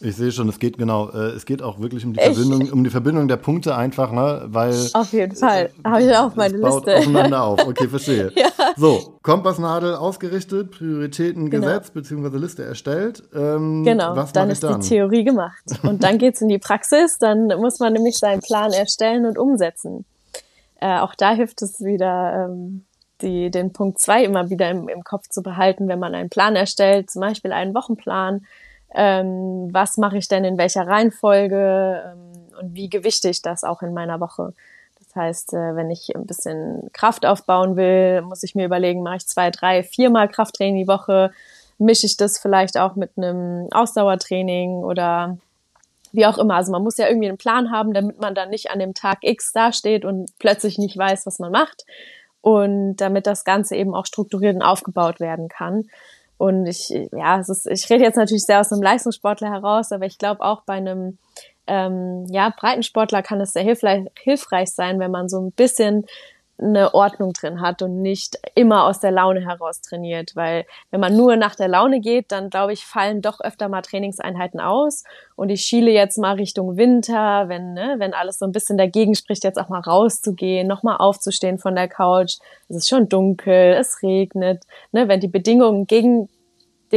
Ich 0.02 0.16
sehe 0.18 0.32
schon, 0.32 0.50
es 0.50 0.60
geht 0.60 0.78
genau, 0.78 1.10
äh, 1.10 1.32
es 1.32 1.46
geht 1.46 1.62
auch 1.62 1.80
wirklich 1.80 2.06
um 2.06 2.14
die? 2.14 2.20
Verbindung, 2.20 2.72
um 2.72 2.84
die 2.84 2.90
Verbindung 2.90 3.28
der 3.28 3.38
Punkte 3.38 3.76
einfach, 3.76 4.12
ne, 4.12 4.44
weil. 4.48 4.90
Auf 4.94 5.14
jeden 5.14 5.36
Fall, 5.36 5.70
äh, 5.84 5.90
habe 5.90 6.04
ich 6.04 6.16
auch 6.16 6.36
meine 6.36 6.58
baut 6.58 6.86
Liste. 6.86 7.00
aufeinander 7.00 7.44
auf, 7.44 7.60
okay, 7.68 7.88
verstehe. 7.88 8.32
ja. 8.36 8.50
So, 8.76 9.18
Kompassnadel 9.22 9.96
ausgerichtet, 9.96 10.72
Prioritäten 10.72 11.50
genau. 11.50 11.68
gesetzt, 11.68 11.94
beziehungsweise 11.94 12.38
Liste 12.38 12.64
erstellt. 12.64 13.24
Ähm, 13.34 13.84
genau, 13.84 14.16
dann 14.34 14.50
ist 14.50 14.64
dann? 14.64 14.82
die 14.82 14.88
Theorie 14.90 15.24
gemacht. 15.24 15.64
Und 15.84 16.04
dann 16.04 16.18
geht's 16.18 16.42
in 16.42 16.50
die 16.50 16.60
Praxis, 16.60 17.18
dann 17.18 17.48
muss 17.60 17.80
man 17.80 17.94
nämlich 17.94 18.18
seinen 18.18 18.42
Plan 18.42 18.72
erstellen 18.72 19.26
und 19.26 19.38
umsetzen. 19.38 20.06
Äh, 20.82 21.00
auch 21.00 21.16
da 21.16 21.32
hilft 21.32 21.62
es 21.62 21.80
wieder, 21.80 22.48
ähm, 22.50 22.86
die, 23.22 23.50
den 23.50 23.74
Punkt 23.74 24.00
zwei 24.00 24.24
immer 24.24 24.50
wieder 24.50 24.70
im, 24.70 24.90
im 24.90 25.04
Kopf 25.04 25.30
zu 25.30 25.42
behalten, 25.42 25.88
wenn 25.88 26.00
man 26.00 26.16
einen 26.16 26.30
Plan 26.30 26.56
erstellt, 26.56 27.10
zum 27.10 27.22
Beispiel 27.22 27.52
einen 27.52 27.74
Wochenplan. 27.74 28.46
Ähm, 28.94 29.70
was 29.72 29.98
mache 29.98 30.18
ich 30.18 30.28
denn 30.28 30.46
in 30.46 30.58
welcher 30.58 30.88
Reihenfolge 30.88 32.04
ähm, 32.06 32.32
und 32.60 32.76
wie 32.76 32.90
gewichte 32.90 33.30
ich 33.30 33.42
das 33.42 33.64
auch 33.64 33.82
in 33.82 33.94
meiner 33.94 34.20
Woche? 34.20 34.54
Das 35.00 35.16
heißt, 35.16 35.54
äh, 35.54 35.76
wenn 35.76 35.90
ich 35.90 36.16
ein 36.16 36.26
bisschen 36.26 36.90
Kraft 36.94 37.26
aufbauen 37.26 37.76
will, 37.76 38.22
muss 38.22 38.44
ich 38.44 38.56
mir 38.56 38.66
überlegen, 38.66 39.04
mache 39.04 39.18
ich 39.18 39.28
zwei, 39.28 39.50
drei, 39.52 39.84
viermal 39.84 40.28
Krafttraining 40.28 40.84
die 40.84 40.88
Woche, 40.88 41.32
mische 41.78 42.06
ich 42.06 42.18
das 42.18 42.38
vielleicht 42.38 42.78
auch 42.78 42.96
mit 42.96 43.12
einem 43.18 43.68
Ausdauertraining 43.72 44.84
oder 44.84 45.38
wie 46.14 46.26
auch 46.26 46.38
immer. 46.38 46.56
Also 46.56 46.72
man 46.72 46.84
muss 46.84 46.98
ja 46.98 47.08
irgendwie 47.08 47.28
einen 47.28 47.38
Plan 47.38 47.72
haben, 47.72 47.94
damit 47.94 48.22
man 48.22 48.36
dann 48.36 48.50
nicht 48.50 48.72
an 48.72 48.80
dem 48.80 48.94
Tag 48.94 49.20
X 49.22 49.52
dasteht 49.52 50.06
und 50.06 50.32
plötzlich 50.40 50.78
nicht 50.78 50.98
weiß, 50.98 51.26
was 51.26 51.40
man 51.40 51.52
macht 51.52 51.86
und 52.46 52.98
damit 52.98 53.26
das 53.26 53.44
Ganze 53.44 53.76
eben 53.76 53.96
auch 53.96 54.06
strukturiert 54.06 54.56
und 54.56 54.62
aufgebaut 54.62 55.20
werden 55.20 55.48
kann. 55.48 55.86
Und 56.38 56.68
ich, 56.68 56.90
ja, 56.90 57.40
es 57.40 57.50
ist, 57.50 57.66
ich 57.66 57.90
rede 57.90 58.04
jetzt 58.04 58.18
natürlich 58.18 58.46
sehr 58.46 58.60
aus 58.60 58.72
einem 58.72 58.84
Leistungssportler 58.84 59.52
heraus, 59.52 59.92
aber 59.92 60.06
ich 60.06 60.20
glaube 60.20 60.42
auch 60.42 60.62
bei 60.62 60.76
einem 60.76 61.18
ähm, 61.66 62.28
ja, 62.30 62.54
Breitensportler 62.56 63.24
kann 63.24 63.42
es 63.42 63.54
sehr 63.54 63.64
hilfreich, 63.64 64.06
hilfreich 64.20 64.70
sein, 64.70 65.00
wenn 65.00 65.10
man 65.10 65.28
so 65.28 65.42
ein 65.42 65.54
bisschen 65.54 66.06
eine 66.58 66.94
Ordnung 66.94 67.34
drin 67.34 67.60
hat 67.60 67.82
und 67.82 68.02
nicht 68.02 68.38
immer 68.56 68.86
aus 68.86 69.00
der 69.00 69.12
Laune 69.12 69.42
heraus 69.42 69.82
trainiert, 69.82 70.36
weil 70.36 70.66
wenn 70.90 71.02
man 71.02 71.16
nur 71.16 71.36
nach 71.36 71.56
der 71.56 71.68
Laune 71.68 72.00
geht, 72.00 72.32
dann 72.32 72.50
glaube 72.50 72.72
ich, 72.72 72.86
fallen 72.86 73.22
doch 73.22 73.42
öfter 73.42 73.68
mal 73.68 73.82
Trainingseinheiten 73.82 74.62
aus 74.62 75.04
und 75.36 75.50
ich 75.50 75.62
schiele 75.62 75.92
jetzt 75.92 76.18
mal 76.18 76.36
Richtung 76.36 76.78
Winter, 76.78 77.50
wenn 77.50 77.74
ne, 77.74 77.96
wenn 77.98 78.14
alles 78.14 78.40
so 78.40 78.46
ein 78.46 78.54
bisschen 78.54 78.78
dagegen 78.78 79.16
spricht, 79.16 79.44
jetzt 79.44 79.60
auch 79.60 79.70
mal 79.70 79.82
rauszugehen, 79.82 80.68
noch 80.68 80.84
mal 80.84 80.96
aufzustehen 80.96 81.58
von 81.58 81.76
der 81.76 81.90
Couch. 81.90 82.38
Es 82.70 82.78
ist 82.78 82.90
schon 82.90 83.10
dunkel, 83.10 83.74
es 83.74 84.02
regnet, 84.02 84.64
ne, 84.94 85.10
wenn 85.10 85.20
die 85.20 85.28
Bedingungen 85.28 85.88
gegen 85.88 86.30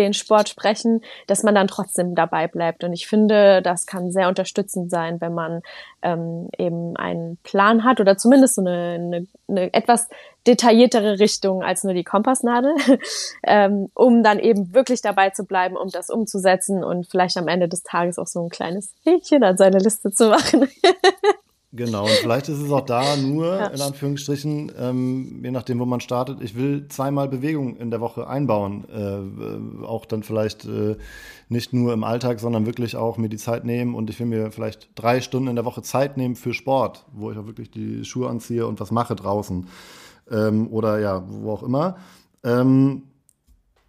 den 0.01 0.15
Sport 0.15 0.49
sprechen, 0.49 1.03
dass 1.27 1.43
man 1.43 1.55
dann 1.55 1.69
trotzdem 1.69 2.15
dabei 2.15 2.49
bleibt. 2.49 2.85
Und 2.85 2.93
ich 2.93 3.07
finde, 3.07 3.63
das 3.63 3.87
kann 3.87 4.11
sehr 4.11 4.29
unterstützend 4.29 4.91
sein, 4.91 5.21
wenn 5.21 5.35
man 5.35 5.63
ähm, 6.03 6.49
eben 6.57 6.97
einen 6.97 7.39
Plan 7.43 7.85
hat 7.85 8.01
oder 8.01 8.17
zumindest 8.17 8.57
so 8.57 8.63
eine, 8.63 8.95
eine, 8.95 9.27
eine 9.49 9.75
etwas 9.75 10.09
detailliertere 10.47 11.19
Richtung 11.19 11.63
als 11.63 11.85
nur 11.85 11.95
die 11.95 12.05
Kompassnadel, 12.05 12.75
ähm, 13.43 13.91
um 13.95 14.23
dann 14.23 14.39
eben 14.39 14.75
wirklich 14.75 15.03
dabei 15.03 15.31
zu 15.31 15.45
bleiben, 15.45 15.77
um 15.77 15.91
das 15.91 16.11
umzusetzen 16.11 16.83
und 16.83 17.07
vielleicht 17.07 17.37
am 17.37 17.49
Ende 17.49 17.69
des 17.69 17.83
Tages 17.83 18.19
auch 18.19 18.27
so 18.27 18.43
ein 18.43 18.49
kleines 18.49 18.93
Häkchen 19.05 19.45
an 19.45 19.57
seine 19.57 19.79
Liste 19.79 20.11
zu 20.11 20.31
machen. 20.31 20.69
Genau, 21.71 22.05
und 22.05 22.11
vielleicht 22.13 22.49
ist 22.49 22.61
es 22.61 22.71
auch 22.73 22.87
da 22.87 23.17
nur, 23.17 23.57
ja. 23.57 23.67
in 23.67 23.81
Anführungsstrichen, 23.83 24.73
ähm, 24.79 25.41
je 25.45 25.51
nachdem, 25.51 25.79
wo 25.81 25.85
man 25.85 26.01
startet, 26.01 26.41
ich 26.41 26.55
will 26.55 26.89
zweimal 26.89 27.29
Bewegung 27.29 27.77
in 27.77 27.91
der 27.91 28.01
Woche 28.01 28.27
einbauen. 28.27 28.87
Äh, 28.89 29.85
auch 29.85 30.07
dann 30.07 30.23
vielleicht 30.23 30.65
äh, 30.65 30.97
nicht 31.51 31.75
nur 31.75 31.93
im 31.93 32.05
Alltag, 32.05 32.41
sondern 32.41 32.65
wirklich 32.65 32.97
auch 32.97 33.19
mir 33.19 33.29
die 33.29 33.37
Zeit 33.37 33.67
nehmen 33.67 33.95
und 33.95 34.09
ich 34.09 34.19
will 34.19 34.27
mir 34.27 34.51
vielleicht 34.51 34.89
drei 34.95 35.21
Stunden 35.21 35.49
in 35.49 35.57
der 35.57 35.67
Woche 35.67 35.83
Zeit 35.83 36.17
nehmen 36.17 36.37
für 36.37 36.55
Sport, 36.55 37.05
wo 37.13 37.31
ich 37.31 37.37
auch 37.37 37.47
wirklich 37.47 37.71
die 37.71 38.03
Schuhe 38.07 38.31
anziehe 38.31 38.67
und 38.67 38.81
was 38.81 38.91
mache 38.91 39.15
draußen. 39.15 39.67
Ähm, 40.31 40.69
oder 40.69 40.99
ja, 41.01 41.23
wo 41.29 41.53
auch 41.53 41.63
immer. 41.63 41.99
Ähm, 42.45 43.03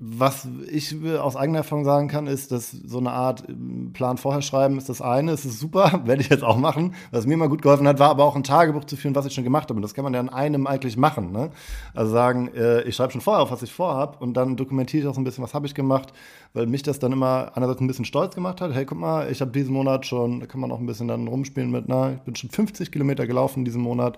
was 0.01 0.47
ich 0.71 0.95
aus 1.19 1.35
eigener 1.35 1.57
Erfahrung 1.57 1.83
sagen 1.83 2.07
kann, 2.07 2.25
ist, 2.25 2.53
dass 2.53 2.71
so 2.71 2.99
eine 2.99 3.11
Art 3.11 3.43
ähm, 3.49 3.91
Plan 3.91 4.17
vorher 4.17 4.41
schreiben 4.41 4.77
ist 4.77 4.87
das 4.87 5.01
eine, 5.01 5.33
es 5.33 5.43
ist 5.43 5.59
super, 5.59 6.03
werde 6.05 6.21
ich 6.21 6.29
jetzt 6.29 6.43
auch 6.43 6.55
machen. 6.55 6.95
Was 7.11 7.27
mir 7.27 7.35
mal 7.35 7.49
gut 7.49 7.61
geholfen 7.61 7.85
hat, 7.85 7.99
war 7.99 8.09
aber 8.09 8.23
auch 8.23 8.37
ein 8.37 8.45
Tagebuch 8.45 8.85
zu 8.85 8.95
führen, 8.95 9.13
was 9.13 9.25
ich 9.25 9.33
schon 9.33 9.43
gemacht 9.43 9.65
habe. 9.65 9.75
Und 9.75 9.81
das 9.81 9.93
kann 9.93 10.05
man 10.05 10.13
ja 10.13 10.21
an 10.21 10.29
einem 10.29 10.67
eigentlich 10.67 10.95
machen. 10.95 11.33
Ne? 11.33 11.51
Also 11.93 12.13
sagen, 12.13 12.47
äh, 12.55 12.83
ich 12.83 12.95
schreibe 12.95 13.11
schon 13.11 13.19
vorher 13.19 13.43
auf, 13.43 13.51
was 13.51 13.61
ich 13.61 13.73
vorhab 13.73 14.21
und 14.21 14.35
dann 14.35 14.55
dokumentiere 14.55 15.03
ich 15.03 15.09
auch 15.09 15.15
so 15.15 15.19
ein 15.19 15.25
bisschen, 15.25 15.43
was 15.43 15.53
habe 15.53 15.67
ich 15.67 15.75
gemacht, 15.75 16.13
weil 16.53 16.65
mich 16.65 16.81
das 16.81 16.99
dann 16.99 17.11
immer 17.11 17.51
einerseits 17.55 17.81
ein 17.81 17.87
bisschen 17.87 18.05
stolz 18.05 18.35
gemacht 18.35 18.61
hat. 18.61 18.73
Hey, 18.73 18.85
guck 18.85 18.97
mal, 18.97 19.29
ich 19.29 19.41
habe 19.41 19.51
diesen 19.51 19.73
Monat 19.73 20.05
schon, 20.05 20.39
da 20.39 20.45
kann 20.45 20.61
man 20.61 20.71
auch 20.71 20.79
ein 20.79 20.85
bisschen 20.85 21.09
dann 21.09 21.27
rumspielen 21.27 21.71
mit, 21.71 21.89
na, 21.89 22.13
ich 22.13 22.21
bin 22.21 22.37
schon 22.37 22.49
50 22.49 22.89
Kilometer 22.89 23.27
gelaufen 23.27 23.65
diesen 23.65 23.81
Monat 23.81 24.17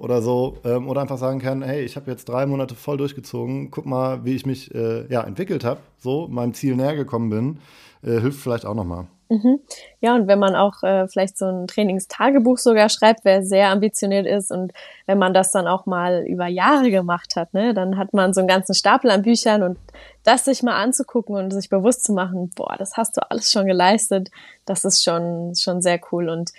oder 0.00 0.22
so. 0.22 0.56
Ähm, 0.64 0.88
oder 0.88 1.02
einfach 1.02 1.18
sagen 1.18 1.38
kann, 1.38 1.62
hey, 1.62 1.82
ich 1.82 1.96
habe 1.96 2.10
jetzt 2.10 2.28
drei 2.28 2.46
Monate 2.46 2.74
voll 2.74 2.96
durchgezogen, 2.96 3.70
guck 3.70 3.86
mal, 3.86 4.24
wie 4.24 4.34
ich 4.34 4.46
mich 4.46 4.74
äh, 4.74 5.06
ja, 5.12 5.22
entwickelt 5.22 5.62
habe, 5.62 5.80
so 5.98 6.26
meinem 6.26 6.54
Ziel 6.54 6.74
näher 6.74 6.96
gekommen 6.96 7.30
bin, 7.30 7.58
äh, 8.02 8.20
hilft 8.20 8.40
vielleicht 8.40 8.66
auch 8.66 8.74
nochmal. 8.74 9.06
Mhm. 9.28 9.60
Ja, 10.00 10.16
und 10.16 10.26
wenn 10.26 10.40
man 10.40 10.56
auch 10.56 10.82
äh, 10.82 11.06
vielleicht 11.06 11.38
so 11.38 11.46
ein 11.46 11.68
Trainingstagebuch 11.68 12.58
sogar 12.58 12.88
schreibt, 12.88 13.24
wer 13.24 13.44
sehr 13.44 13.68
ambitioniert 13.68 14.26
ist 14.26 14.50
und 14.50 14.72
wenn 15.06 15.18
man 15.18 15.32
das 15.32 15.52
dann 15.52 15.68
auch 15.68 15.86
mal 15.86 16.24
über 16.26 16.48
Jahre 16.48 16.90
gemacht 16.90 17.36
hat, 17.36 17.54
ne, 17.54 17.72
dann 17.72 17.96
hat 17.96 18.12
man 18.12 18.34
so 18.34 18.40
einen 18.40 18.48
ganzen 18.48 18.74
Stapel 18.74 19.08
an 19.08 19.22
Büchern 19.22 19.62
und 19.62 19.78
das 20.24 20.46
sich 20.46 20.64
mal 20.64 20.82
anzugucken 20.82 21.36
und 21.36 21.52
sich 21.52 21.68
bewusst 21.68 22.02
zu 22.02 22.12
machen, 22.12 22.50
boah, 22.56 22.74
das 22.76 22.96
hast 22.96 23.18
du 23.18 23.30
alles 23.30 23.52
schon 23.52 23.66
geleistet, 23.66 24.32
das 24.64 24.84
ist 24.84 25.04
schon, 25.04 25.54
schon 25.54 25.80
sehr 25.80 26.00
cool 26.10 26.28
und 26.28 26.50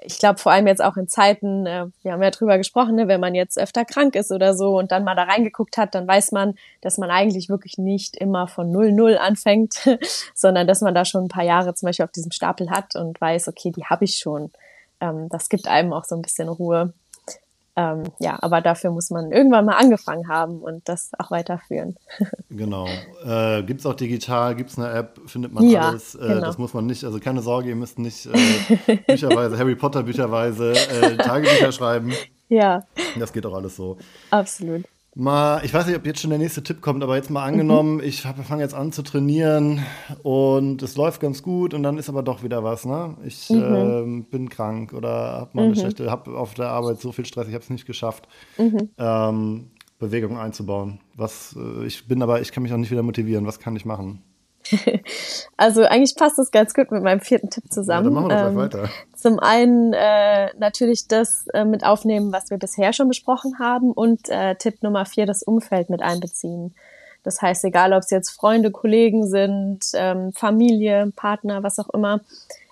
ich 0.00 0.18
glaube 0.18 0.38
vor 0.38 0.52
allem 0.52 0.66
jetzt 0.66 0.82
auch 0.82 0.96
in 0.96 1.08
Zeiten, 1.08 1.66
äh, 1.66 1.86
wir 2.02 2.12
haben 2.12 2.22
ja 2.22 2.30
drüber 2.30 2.58
gesprochen, 2.58 2.94
ne, 2.96 3.08
wenn 3.08 3.20
man 3.20 3.34
jetzt 3.34 3.58
öfter 3.58 3.84
krank 3.84 4.14
ist 4.14 4.32
oder 4.32 4.54
so 4.54 4.78
und 4.78 4.90
dann 4.90 5.04
mal 5.04 5.14
da 5.14 5.24
reingeguckt 5.24 5.76
hat, 5.76 5.94
dann 5.94 6.06
weiß 6.08 6.32
man, 6.32 6.54
dass 6.80 6.98
man 6.98 7.10
eigentlich 7.10 7.48
wirklich 7.48 7.78
nicht 7.78 8.16
immer 8.16 8.48
von 8.48 8.70
null 8.70 8.92
null 8.92 9.16
anfängt, 9.18 9.88
sondern 10.34 10.66
dass 10.66 10.80
man 10.80 10.94
da 10.94 11.04
schon 11.04 11.24
ein 11.24 11.28
paar 11.28 11.44
Jahre 11.44 11.74
zum 11.74 11.86
Beispiel 11.86 12.04
auf 12.04 12.12
diesem 12.12 12.32
Stapel 12.32 12.70
hat 12.70 12.96
und 12.96 13.20
weiß, 13.20 13.48
okay, 13.48 13.70
die 13.70 13.84
habe 13.84 14.04
ich 14.04 14.16
schon. 14.16 14.50
Ähm, 15.00 15.28
das 15.28 15.48
gibt 15.48 15.68
einem 15.68 15.92
auch 15.92 16.04
so 16.04 16.14
ein 16.14 16.22
bisschen 16.22 16.48
Ruhe. 16.48 16.94
Ähm, 17.74 18.04
ja, 18.18 18.38
aber 18.42 18.60
dafür 18.60 18.90
muss 18.90 19.08
man 19.10 19.32
irgendwann 19.32 19.64
mal 19.64 19.76
angefangen 19.76 20.28
haben 20.28 20.60
und 20.60 20.88
das 20.88 21.10
auch 21.18 21.30
weiterführen. 21.30 21.96
genau. 22.50 22.86
Äh, 23.24 23.62
gibt 23.62 23.80
es 23.80 23.86
auch 23.86 23.94
digital, 23.94 24.54
gibt 24.54 24.70
es 24.70 24.78
eine 24.78 24.90
App, 24.90 25.18
findet 25.26 25.52
man 25.52 25.66
ja, 25.68 25.88
alles. 25.88 26.14
Äh, 26.14 26.18
genau. 26.18 26.40
Das 26.40 26.58
muss 26.58 26.74
man 26.74 26.84
nicht, 26.86 27.04
also 27.04 27.18
keine 27.18 27.40
Sorge, 27.40 27.70
ihr 27.70 27.76
müsst 27.76 27.98
nicht 27.98 28.26
äh, 28.26 28.96
bücherweise, 29.06 29.58
Harry 29.58 29.74
Potter 29.74 30.02
bücherweise 30.02 30.72
äh, 30.72 31.16
Tagebücher 31.16 31.72
schreiben. 31.72 32.12
Ja. 32.48 32.84
Das 33.18 33.32
geht 33.32 33.46
auch 33.46 33.54
alles 33.54 33.76
so. 33.76 33.96
Absolut. 34.28 34.84
Mal, 35.14 35.62
ich 35.62 35.74
weiß 35.74 35.86
nicht, 35.86 35.96
ob 35.96 36.06
jetzt 36.06 36.20
schon 36.20 36.30
der 36.30 36.38
nächste 36.38 36.62
Tipp 36.62 36.80
kommt, 36.80 37.02
aber 37.02 37.16
jetzt 37.16 37.28
mal 37.28 37.44
angenommen, 37.44 37.96
mhm. 37.96 38.02
ich 38.02 38.22
fange 38.22 38.62
jetzt 38.62 38.72
an 38.72 38.92
zu 38.92 39.02
trainieren 39.02 39.84
und 40.22 40.80
es 40.82 40.96
läuft 40.96 41.20
ganz 41.20 41.42
gut 41.42 41.74
und 41.74 41.82
dann 41.82 41.98
ist 41.98 42.08
aber 42.08 42.22
doch 42.22 42.42
wieder 42.42 42.64
was, 42.64 42.86
ne? 42.86 43.14
Ich 43.22 43.50
mhm. 43.50 44.22
äh, 44.24 44.30
bin 44.30 44.48
krank 44.48 44.94
oder 44.94 45.10
habe 45.10 45.50
mal 45.52 45.62
eine 45.64 45.74
mhm. 45.74 45.78
schlechte, 45.78 46.10
habe 46.10 46.38
auf 46.38 46.54
der 46.54 46.68
Arbeit 46.68 47.00
so 47.00 47.12
viel 47.12 47.26
Stress, 47.26 47.46
ich 47.46 47.52
habe 47.52 47.62
es 47.62 47.68
nicht 47.68 47.84
geschafft, 47.84 48.26
mhm. 48.56 48.88
ähm, 48.96 49.70
Bewegung 49.98 50.38
einzubauen. 50.38 50.98
Was, 51.14 51.56
äh, 51.58 51.84
ich 51.84 52.08
bin 52.08 52.22
aber, 52.22 52.40
ich 52.40 52.50
kann 52.50 52.62
mich 52.62 52.72
auch 52.72 52.78
nicht 52.78 52.90
wieder 52.90 53.02
motivieren. 53.02 53.46
Was 53.46 53.60
kann 53.60 53.76
ich 53.76 53.84
machen? 53.84 54.22
also 55.56 55.82
eigentlich 55.82 56.16
passt 56.16 56.38
das 56.38 56.50
ganz 56.50 56.72
gut 56.74 56.90
mit 56.90 57.02
meinem 57.02 57.20
vierten 57.20 57.50
Tipp 57.50 57.64
zusammen. 57.70 58.08
Ja, 58.08 58.10
dann 58.10 58.28
machen 58.28 58.30
wir 58.30 58.48
ähm, 58.48 58.56
weiter. 58.56 58.88
Zum 59.22 59.38
einen 59.38 59.92
äh, 59.92 60.52
natürlich 60.58 61.06
das 61.06 61.46
äh, 61.54 61.64
mit 61.64 61.84
aufnehmen, 61.86 62.32
was 62.32 62.50
wir 62.50 62.58
bisher 62.58 62.92
schon 62.92 63.06
besprochen 63.06 63.60
haben 63.60 63.92
und 63.92 64.28
äh, 64.28 64.56
Tipp 64.56 64.82
Nummer 64.82 65.06
vier, 65.06 65.26
das 65.26 65.44
Umfeld 65.44 65.90
mit 65.90 66.02
einbeziehen. 66.02 66.74
Das 67.22 67.40
heißt, 67.40 67.64
egal 67.64 67.92
ob 67.92 68.00
es 68.00 68.10
jetzt 68.10 68.30
Freunde, 68.30 68.72
Kollegen 68.72 69.28
sind, 69.28 69.84
ähm, 69.94 70.32
Familie, 70.32 71.12
Partner, 71.14 71.62
was 71.62 71.78
auch 71.78 71.90
immer, 71.90 72.18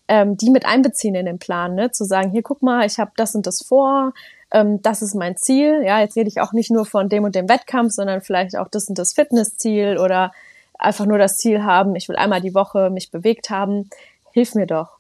ähm, 0.09 0.37
die 0.37 0.51
mit 0.51 0.67
einbeziehen 0.67 1.15
in 1.15 1.27
den 1.27 1.39
Plan, 1.39 1.77
ne? 1.77 1.93
zu 1.93 2.05
sagen, 2.05 2.33
hier 2.33 2.43
guck 2.43 2.63
mal, 2.63 2.85
ich 2.85 2.99
habe 2.99 3.13
das 3.15 3.37
und 3.37 3.47
das 3.47 3.63
vor, 3.63 4.13
ähm, 4.51 4.83
das 4.83 5.03
ist 5.03 5.15
mein 5.15 5.37
Ziel. 5.37 5.85
Ja, 5.85 6.01
jetzt 6.01 6.17
rede 6.17 6.29
ich 6.29 6.41
auch 6.41 6.53
nicht 6.53 6.73
nur 6.73 6.85
von 6.85 7.09
dem 7.09 7.23
und 7.23 7.37
dem 7.37 7.49
Wettkampf, 7.49 7.93
sondern 7.93 8.23
vielleicht 8.23 8.57
auch 8.57 8.67
das 8.67 8.89
und 8.89 8.99
das 8.99 9.13
Fitnessziel 9.13 9.99
oder 9.99 10.33
einfach 10.81 11.07
nur 11.07 11.19
das 11.19 11.37
Ziel 11.37 11.63
haben, 11.63 11.95
ich 11.95 12.09
will 12.09 12.17
einmal 12.17 12.41
die 12.41 12.57
Woche 12.57 12.91
mich 12.91 13.13
bewegt 13.13 13.51
haben, 13.51 13.89
hilf 14.33 14.57
mir 14.57 14.67
doch. 14.67 15.00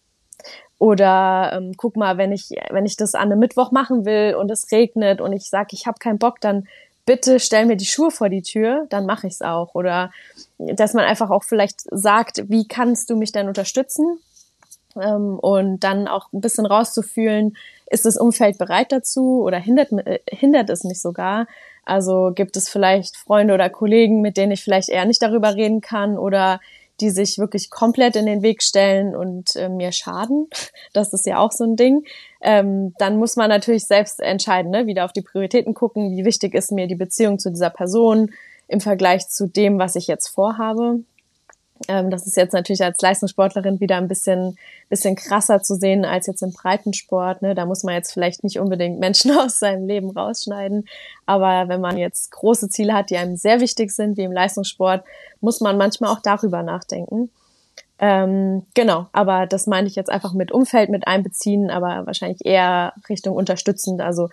Oder 0.80 1.52
ähm, 1.52 1.74
guck 1.76 1.94
mal, 1.96 2.16
wenn 2.16 2.32
ich, 2.32 2.48
wenn 2.70 2.86
ich 2.86 2.96
das 2.96 3.14
an 3.14 3.30
einem 3.30 3.38
Mittwoch 3.38 3.70
machen 3.70 4.06
will 4.06 4.34
und 4.34 4.50
es 4.50 4.72
regnet 4.72 5.20
und 5.20 5.34
ich 5.34 5.50
sage, 5.50 5.68
ich 5.72 5.86
habe 5.86 5.98
keinen 5.98 6.18
Bock, 6.18 6.40
dann 6.40 6.66
bitte 7.04 7.38
stell 7.38 7.66
mir 7.66 7.76
die 7.76 7.84
Schuhe 7.84 8.10
vor 8.10 8.30
die 8.30 8.40
Tür, 8.40 8.86
dann 8.88 9.04
mache 9.04 9.26
ich 9.26 9.34
es 9.34 9.42
auch. 9.42 9.74
Oder 9.74 10.10
dass 10.56 10.94
man 10.94 11.04
einfach 11.04 11.28
auch 11.28 11.44
vielleicht 11.44 11.82
sagt, 11.90 12.48
wie 12.48 12.66
kannst 12.66 13.10
du 13.10 13.16
mich 13.16 13.30
denn 13.30 13.46
unterstützen? 13.46 14.20
Ähm, 14.96 15.38
und 15.38 15.80
dann 15.80 16.08
auch 16.08 16.32
ein 16.32 16.40
bisschen 16.40 16.64
rauszufühlen, 16.64 17.58
ist 17.90 18.06
das 18.06 18.16
Umfeld 18.16 18.56
bereit 18.56 18.90
dazu 18.90 19.42
oder 19.42 19.58
hindert, 19.58 19.92
äh, 19.92 20.20
hindert 20.30 20.70
es 20.70 20.82
mich 20.84 21.02
sogar? 21.02 21.46
Also 21.84 22.32
gibt 22.34 22.56
es 22.56 22.70
vielleicht 22.70 23.18
Freunde 23.18 23.52
oder 23.52 23.68
Kollegen, 23.68 24.22
mit 24.22 24.38
denen 24.38 24.52
ich 24.52 24.64
vielleicht 24.64 24.88
eher 24.88 25.04
nicht 25.04 25.20
darüber 25.20 25.56
reden 25.56 25.82
kann 25.82 26.16
oder 26.16 26.58
die 27.00 27.10
sich 27.10 27.38
wirklich 27.38 27.70
komplett 27.70 28.16
in 28.16 28.26
den 28.26 28.42
Weg 28.42 28.62
stellen 28.62 29.16
und 29.16 29.56
äh, 29.56 29.68
mir 29.68 29.92
schaden. 29.92 30.48
Das 30.92 31.12
ist 31.12 31.24
ja 31.24 31.38
auch 31.38 31.52
so 31.52 31.62
ein 31.62 31.76
Ding. 31.76 32.04
Ähm, 32.40 32.94
dann 32.98 33.16
muss 33.16 33.36
man 33.36 33.48
natürlich 33.48 33.86
selbst 33.86 34.18
entscheiden, 34.20 34.72
ne? 34.72 34.86
wieder 34.86 35.04
auf 35.04 35.12
die 35.12 35.22
Prioritäten 35.22 35.72
gucken, 35.72 36.16
wie 36.16 36.24
wichtig 36.24 36.54
ist 36.54 36.72
mir 36.72 36.88
die 36.88 36.96
Beziehung 36.96 37.38
zu 37.38 37.50
dieser 37.50 37.70
Person 37.70 38.32
im 38.66 38.80
Vergleich 38.80 39.28
zu 39.28 39.46
dem, 39.46 39.78
was 39.78 39.94
ich 39.94 40.08
jetzt 40.08 40.28
vorhabe. 40.28 41.00
Ähm, 41.88 42.10
das 42.10 42.26
ist 42.26 42.36
jetzt 42.36 42.52
natürlich 42.52 42.82
als 42.84 43.00
Leistungssportlerin 43.00 43.80
wieder 43.80 43.96
ein 43.96 44.08
bisschen, 44.08 44.58
bisschen 44.88 45.16
krasser 45.16 45.62
zu 45.62 45.76
sehen 45.76 46.04
als 46.04 46.26
jetzt 46.26 46.42
im 46.42 46.52
Breitensport. 46.52 47.42
Ne? 47.42 47.54
Da 47.54 47.64
muss 47.66 47.82
man 47.82 47.94
jetzt 47.94 48.12
vielleicht 48.12 48.44
nicht 48.44 48.58
unbedingt 48.58 48.98
Menschen 48.98 49.30
aus 49.38 49.58
seinem 49.58 49.86
Leben 49.86 50.10
rausschneiden. 50.10 50.86
Aber 51.26 51.68
wenn 51.68 51.80
man 51.80 51.96
jetzt 51.96 52.30
große 52.32 52.68
Ziele 52.68 52.94
hat, 52.94 53.10
die 53.10 53.16
einem 53.16 53.36
sehr 53.36 53.60
wichtig 53.60 53.90
sind, 53.90 54.16
wie 54.16 54.24
im 54.24 54.32
Leistungssport, 54.32 55.04
muss 55.40 55.60
man 55.60 55.78
manchmal 55.78 56.10
auch 56.10 56.20
darüber 56.20 56.62
nachdenken. 56.62 57.30
Ähm, 57.98 58.64
genau, 58.74 59.08
aber 59.12 59.46
das 59.46 59.66
meine 59.66 59.86
ich 59.86 59.94
jetzt 59.94 60.10
einfach 60.10 60.32
mit 60.32 60.52
Umfeld 60.52 60.88
mit 60.88 61.06
einbeziehen, 61.06 61.70
aber 61.70 62.06
wahrscheinlich 62.06 62.46
eher 62.46 62.94
Richtung 63.10 63.36
unterstützend. 63.36 64.00
Also 64.00 64.30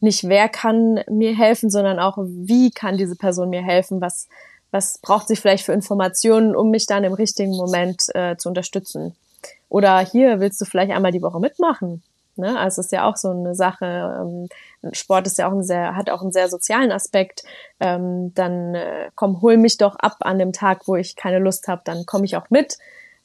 nicht 0.00 0.24
wer 0.28 0.50
kann 0.50 1.00
mir 1.08 1.34
helfen, 1.34 1.70
sondern 1.70 1.98
auch 1.98 2.18
wie 2.18 2.70
kann 2.70 2.98
diese 2.98 3.16
Person 3.16 3.48
mir 3.48 3.62
helfen, 3.62 4.02
was 4.02 4.28
was 4.76 4.98
braucht 4.98 5.28
sie 5.28 5.36
vielleicht 5.36 5.64
für 5.64 5.72
Informationen, 5.72 6.54
um 6.54 6.70
mich 6.70 6.86
dann 6.86 7.04
im 7.04 7.14
richtigen 7.14 7.56
Moment 7.56 8.02
äh, 8.14 8.36
zu 8.36 8.48
unterstützen. 8.48 9.16
Oder 9.68 9.98
hier 10.00 10.38
willst 10.38 10.60
du 10.60 10.64
vielleicht 10.64 10.92
einmal 10.92 11.12
die 11.12 11.22
Woche 11.22 11.40
mitmachen. 11.40 12.02
Ne? 12.36 12.58
Also 12.58 12.82
ist 12.82 12.92
ja 12.92 13.08
auch 13.08 13.16
so 13.16 13.30
eine 13.30 13.54
Sache. 13.54 13.86
Ähm, 14.20 14.92
Sport 14.92 15.26
ist 15.26 15.38
ja 15.38 15.48
auch 15.48 15.52
ein 15.52 15.64
sehr, 15.64 15.96
hat 15.96 16.10
auch 16.10 16.20
einen 16.20 16.32
sehr 16.32 16.48
sozialen 16.48 16.92
Aspekt. 16.92 17.42
Ähm, 17.80 18.34
dann 18.34 18.74
äh, 18.74 19.10
komm, 19.14 19.40
hol 19.40 19.56
mich 19.56 19.78
doch 19.78 19.96
ab 19.96 20.16
an 20.20 20.38
dem 20.38 20.52
Tag, 20.52 20.86
wo 20.86 20.94
ich 20.96 21.16
keine 21.16 21.38
Lust 21.38 21.68
habe, 21.68 21.80
dann 21.84 22.04
komme 22.04 22.26
ich 22.26 22.36
auch 22.36 22.50
mit. 22.50 22.76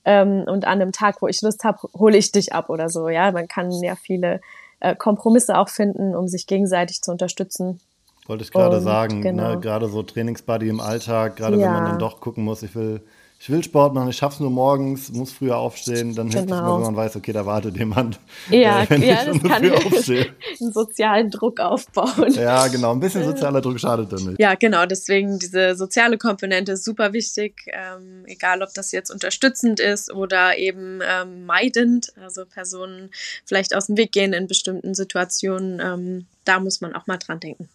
Ähm, 0.05 0.45
und 0.47 0.65
an 0.65 0.79
dem 0.79 0.93
Tag, 0.93 1.21
wo 1.21 1.27
ich 1.27 1.41
Lust 1.41 1.65
habe, 1.65 1.89
hole 1.93 2.17
ich 2.17 2.31
dich 2.31 2.53
ab 2.53 2.69
oder 2.69 2.89
so. 2.89 3.09
Ja, 3.09 3.31
man 3.31 3.49
kann 3.49 3.71
ja 3.83 3.95
viele 3.95 4.39
äh, 4.79 4.95
Kompromisse 4.95 5.57
auch 5.57 5.69
finden, 5.69 6.15
um 6.15 6.29
sich 6.29 6.47
gegenseitig 6.47 7.01
zu 7.01 7.11
unterstützen. 7.11 7.81
Wollte 8.27 8.43
ich 8.43 8.51
gerade 8.51 8.81
sagen, 8.81 9.19
ne, 9.19 9.31
genau. 9.31 9.49
ne, 9.55 9.59
gerade 9.59 9.89
so 9.89 10.03
Trainingsbuddy 10.03 10.69
im 10.69 10.79
Alltag, 10.79 11.37
gerade 11.37 11.57
ja. 11.57 11.65
wenn 11.65 11.73
man 11.73 11.85
dann 11.85 11.99
doch 11.99 12.19
gucken 12.19 12.43
muss, 12.43 12.61
ich 12.61 12.75
will, 12.75 13.01
ich 13.39 13.49
will 13.49 13.63
Sport 13.63 13.95
machen, 13.95 14.09
ich 14.09 14.17
schaff's 14.17 14.39
nur 14.39 14.51
morgens, 14.51 15.11
muss 15.11 15.31
früher 15.31 15.57
aufstehen, 15.57 16.13
dann 16.13 16.29
hilft 16.29 16.45
es 16.45 16.55
genau. 16.55 16.75
wenn 16.75 16.83
man 16.83 16.95
weiß, 16.95 17.15
okay, 17.15 17.33
da 17.33 17.47
wartet 17.47 17.75
jemand. 17.75 18.19
Ja, 18.51 18.83
äh, 18.83 18.97
ja 19.03 19.25
das 19.25 19.41
kann 19.41 19.63
einen 19.63 20.71
sozialen 20.71 21.31
Druck 21.31 21.59
aufbauen. 21.59 22.31
Ja, 22.35 22.67
genau, 22.67 22.91
ein 22.91 22.99
bisschen 22.99 23.23
sozialer 23.23 23.59
Druck 23.59 23.79
schadet 23.79 24.13
dann 24.13 24.23
nicht. 24.23 24.39
Ja, 24.39 24.53
genau, 24.53 24.85
deswegen 24.85 25.39
diese 25.39 25.75
soziale 25.75 26.19
Komponente 26.19 26.73
ist 26.73 26.85
super 26.85 27.13
wichtig, 27.13 27.63
ähm, 27.73 28.23
egal 28.27 28.61
ob 28.61 28.71
das 28.75 28.91
jetzt 28.91 29.09
unterstützend 29.09 29.79
ist 29.79 30.13
oder 30.13 30.59
eben 30.59 30.99
ähm, 31.01 31.47
meidend, 31.47 32.13
also 32.21 32.45
Personen 32.45 33.09
vielleicht 33.45 33.75
aus 33.75 33.87
dem 33.87 33.97
Weg 33.97 34.11
gehen 34.11 34.33
in 34.33 34.45
bestimmten 34.45 34.93
Situationen, 34.93 35.81
ähm, 35.83 36.27
da 36.45 36.59
muss 36.59 36.79
man 36.81 36.93
auch 36.95 37.07
mal 37.07 37.17
dran 37.17 37.39
denken. 37.39 37.67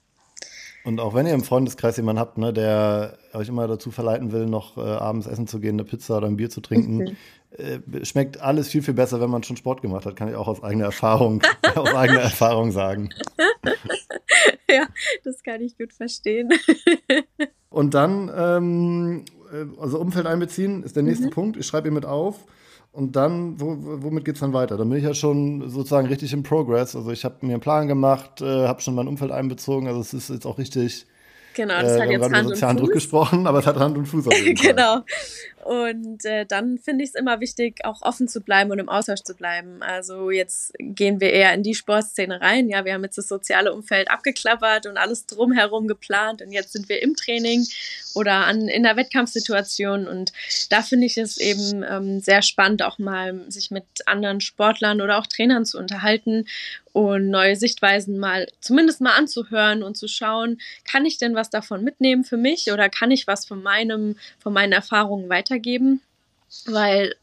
Und 0.87 1.01
auch 1.01 1.15
wenn 1.15 1.27
ihr 1.27 1.35
im 1.35 1.43
Freundeskreis 1.43 1.97
jemanden 1.97 2.21
habt, 2.21 2.39
ne, 2.39 2.53
der 2.53 3.19
euch 3.33 3.49
immer 3.49 3.67
dazu 3.67 3.91
verleiten 3.91 4.31
will, 4.31 4.47
noch 4.47 4.77
äh, 4.77 4.83
abends 4.83 5.27
essen 5.27 5.49
zu 5.49 5.59
gehen, 5.59 5.75
eine 5.75 5.83
Pizza 5.83 6.19
oder 6.19 6.29
ein 6.29 6.37
Bier 6.37 6.49
zu 6.49 6.61
trinken, 6.61 7.17
äh, 7.51 8.05
schmeckt 8.05 8.41
alles 8.41 8.69
viel, 8.69 8.83
viel 8.83 8.95
besser, 8.95 9.21
wenn 9.21 9.29
man 9.29 9.43
schon 9.43 9.57
Sport 9.57 9.83
gemacht 9.83 10.07
hat. 10.07 10.15
Kann 10.15 10.29
ich 10.29 10.37
auch 10.37 10.47
aus 10.47 10.63
eigener 10.63 10.85
Erfahrung, 10.85 11.43
aus 11.75 11.93
eigener 11.93 12.21
Erfahrung 12.21 12.71
sagen. 12.71 13.11
ja, 14.71 14.87
das 15.25 15.43
kann 15.43 15.61
ich 15.61 15.77
gut 15.77 15.93
verstehen. 15.93 16.51
Und 17.69 17.95
dann, 17.95 18.31
ähm, 18.33 19.25
äh, 19.53 19.81
also 19.81 19.99
Umfeld 19.99 20.27
einbeziehen, 20.27 20.85
ist 20.85 20.95
der 20.95 21.03
nächste 21.03 21.27
mhm. 21.27 21.31
Punkt. 21.31 21.57
Ich 21.57 21.67
schreibe 21.67 21.89
ihr 21.89 21.93
mit 21.93 22.07
auf. 22.07 22.47
Und 22.97 23.15
dann, 23.15 23.61
wo, 23.61 23.77
womit 23.79 24.25
geht 24.25 24.37
es 24.37 24.41
dann 24.41 24.55
weiter? 24.55 24.79
Dann 24.79 24.89
bin 24.89 24.97
ich 24.97 25.05
ja 25.05 25.13
schon 25.13 25.69
sozusagen 25.69 26.07
richtig 26.07 26.33
im 26.33 26.43
Progress. 26.43 26.97
Also 26.97 27.11
ich 27.11 27.27
habe 27.27 27.35
mir 27.43 27.53
einen 27.53 27.61
Plan 27.61 27.89
gemacht, 27.89 28.41
äh, 28.41 28.67
habe 28.67 28.81
schon 28.81 28.95
mein 28.95 29.07
Umfeld 29.07 29.33
einbezogen. 29.33 29.87
Also 29.87 30.01
es 30.01 30.15
ist 30.15 30.31
jetzt 30.31 30.47
auch 30.47 30.57
richtig. 30.57 31.05
Genau, 31.53 31.79
das 31.79 31.93
äh, 31.93 32.01
hat 32.01 32.09
jetzt 32.09 32.33
Hand 32.33 32.47
und 32.47 32.57
Fuß. 32.57 32.77
Druck 32.79 32.93
gesprochen, 32.93 33.47
aber 33.47 33.59
es 33.59 33.67
hat 33.67 33.77
Hand 33.77 33.99
und 33.99 34.07
Fuß 34.07 34.25
genau. 34.63 35.01
Und 35.67 36.25
äh, 36.25 36.47
dann 36.47 36.79
finde 36.79 37.03
ich 37.03 37.11
es 37.11 37.17
immer 37.17 37.41
wichtig, 37.41 37.85
auch 37.85 38.03
offen 38.03 38.29
zu 38.29 38.41
bleiben 38.41 38.71
und 38.71 38.79
im 38.79 38.89
Austausch 38.89 39.23
zu 39.23 39.35
bleiben. 39.35 39.83
Also 39.83 40.31
jetzt 40.31 40.73
gehen 40.79 41.21
wir 41.21 41.33
eher 41.33 41.53
in 41.55 41.65
die 41.65 41.75
Sportszene 41.75 42.41
rein. 42.41 42.69
Ja, 42.69 42.85
wir 42.85 42.95
haben 42.95 43.03
jetzt 43.03 43.19
das 43.19 43.27
soziale 43.27 43.73
Umfeld 43.73 44.09
abgeklappert 44.09 44.87
und 44.87 44.97
alles 44.97 45.27
drumherum 45.27 45.89
geplant 45.89 46.41
und 46.41 46.53
jetzt 46.53 46.73
sind 46.73 46.89
wir 46.89 47.03
im 47.03 47.17
Training 47.17 47.67
oder 48.15 48.47
an, 48.47 48.69
in 48.69 48.85
der 48.85 48.97
Wettkampfsituation. 48.97 50.07
Und 50.07 50.33
da 50.71 50.83
finde 50.83 51.07
ich 51.07 51.19
es 51.19 51.37
eben 51.37 51.83
ähm, 51.83 52.21
sehr 52.21 52.43
spannend, 52.43 52.83
auch 52.83 52.99
mal 52.99 53.51
sich 53.51 53.73
mit 53.73 53.85
anderen 54.07 54.41
Sportlern 54.41 55.01
oder 55.01 55.19
auch 55.19 55.27
Trainern 55.27 55.65
zu 55.65 55.79
unterhalten 55.79 56.47
und 56.93 57.29
neue 57.29 57.57
Sichtweisen 57.57 58.19
mal 58.19 58.47
zumindest 58.61 59.03
mal 59.03 59.17
anzuhören 59.17 59.83
und 59.83 59.99
zu 59.99 60.09
schauen, 60.09 60.59
kann 60.91 61.05
ich 61.05 61.19
denn 61.19 61.35
was 61.35 61.51
davon 61.51 61.85
mitnehmen 61.85 62.25
für 62.25 62.39
mich 62.39 62.73
oder 62.73 62.89
kann 62.89 63.11
ich 63.11 63.27
was 63.27 63.45
von 63.45 63.63
meinem, 63.63 64.17
von 64.39 64.55
meinen 64.55 64.73
Erfahrungen 64.73 65.29
weitergeben? 65.29 65.56
Weitergeben, 65.57 66.01
weil 66.67 67.15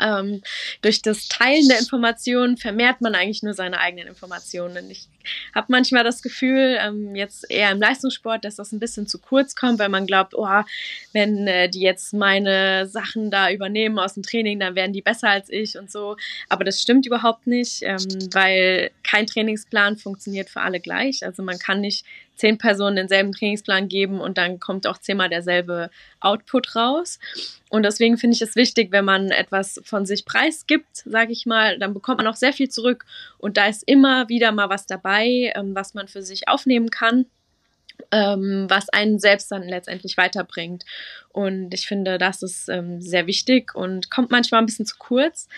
ähm, 0.00 0.40
durch 0.80 1.02
das 1.02 1.28
Teilen 1.28 1.68
der 1.68 1.78
Informationen 1.78 2.56
vermehrt 2.56 3.02
man 3.02 3.14
eigentlich 3.14 3.42
nur 3.42 3.52
seine 3.52 3.78
eigenen 3.78 4.08
Informationen. 4.08 4.90
Ich 4.90 5.06
habe 5.54 5.66
manchmal 5.68 6.02
das 6.02 6.22
Gefühl, 6.22 6.78
ähm, 6.80 7.14
jetzt 7.14 7.48
eher 7.50 7.70
im 7.70 7.80
Leistungssport, 7.80 8.44
dass 8.44 8.56
das 8.56 8.72
ein 8.72 8.80
bisschen 8.80 9.06
zu 9.06 9.18
kurz 9.18 9.54
kommt, 9.54 9.78
weil 9.78 9.90
man 9.90 10.06
glaubt, 10.06 10.34
oh, 10.34 10.62
wenn 11.12 11.46
äh, 11.46 11.68
die 11.68 11.82
jetzt 11.82 12.14
meine 12.14 12.86
Sachen 12.88 13.30
da 13.30 13.50
übernehmen 13.50 13.98
aus 13.98 14.14
dem 14.14 14.22
Training, 14.22 14.58
dann 14.58 14.74
werden 14.74 14.94
die 14.94 15.02
besser 15.02 15.28
als 15.28 15.50
ich 15.50 15.78
und 15.78 15.92
so. 15.92 16.16
Aber 16.48 16.64
das 16.64 16.80
stimmt 16.80 17.06
überhaupt 17.06 17.46
nicht, 17.46 17.82
ähm, 17.82 17.98
weil 18.32 18.90
kein 19.04 19.26
Trainingsplan 19.26 19.98
funktioniert 19.98 20.48
für 20.48 20.62
alle 20.62 20.80
gleich. 20.80 21.24
Also 21.24 21.42
man 21.42 21.58
kann 21.58 21.82
nicht 21.82 22.06
zehn 22.42 22.58
Personen 22.58 22.96
denselben 22.96 23.30
Trainingsplan 23.30 23.86
geben 23.86 24.20
und 24.20 24.36
dann 24.36 24.58
kommt 24.58 24.88
auch 24.88 24.98
zehnmal 24.98 25.28
derselbe 25.28 25.90
Output 26.18 26.74
raus. 26.74 27.20
Und 27.70 27.84
deswegen 27.84 28.18
finde 28.18 28.34
ich 28.34 28.42
es 28.42 28.56
wichtig, 28.56 28.90
wenn 28.90 29.04
man 29.04 29.30
etwas 29.30 29.80
von 29.84 30.06
sich 30.06 30.24
preisgibt, 30.24 31.04
sage 31.06 31.30
ich 31.30 31.46
mal, 31.46 31.78
dann 31.78 31.94
bekommt 31.94 32.18
man 32.18 32.26
auch 32.26 32.34
sehr 32.34 32.52
viel 32.52 32.68
zurück. 32.68 33.04
Und 33.38 33.56
da 33.56 33.66
ist 33.68 33.84
immer 33.86 34.28
wieder 34.28 34.50
mal 34.50 34.68
was 34.68 34.86
dabei, 34.86 35.52
ähm, 35.54 35.76
was 35.76 35.94
man 35.94 36.08
für 36.08 36.22
sich 36.22 36.48
aufnehmen 36.48 36.90
kann. 36.90 37.26
Ähm, 38.10 38.66
was 38.68 38.88
einen 38.88 39.20
selbst 39.20 39.52
dann 39.52 39.62
letztendlich 39.62 40.16
weiterbringt. 40.16 40.84
Und 41.28 41.72
ich 41.72 41.86
finde, 41.86 42.18
das 42.18 42.42
ist 42.42 42.68
ähm, 42.68 43.00
sehr 43.00 43.28
wichtig 43.28 43.76
und 43.76 44.10
kommt 44.10 44.32
manchmal 44.32 44.60
ein 44.60 44.66
bisschen 44.66 44.86
zu 44.86 44.96
kurz. 44.98 45.48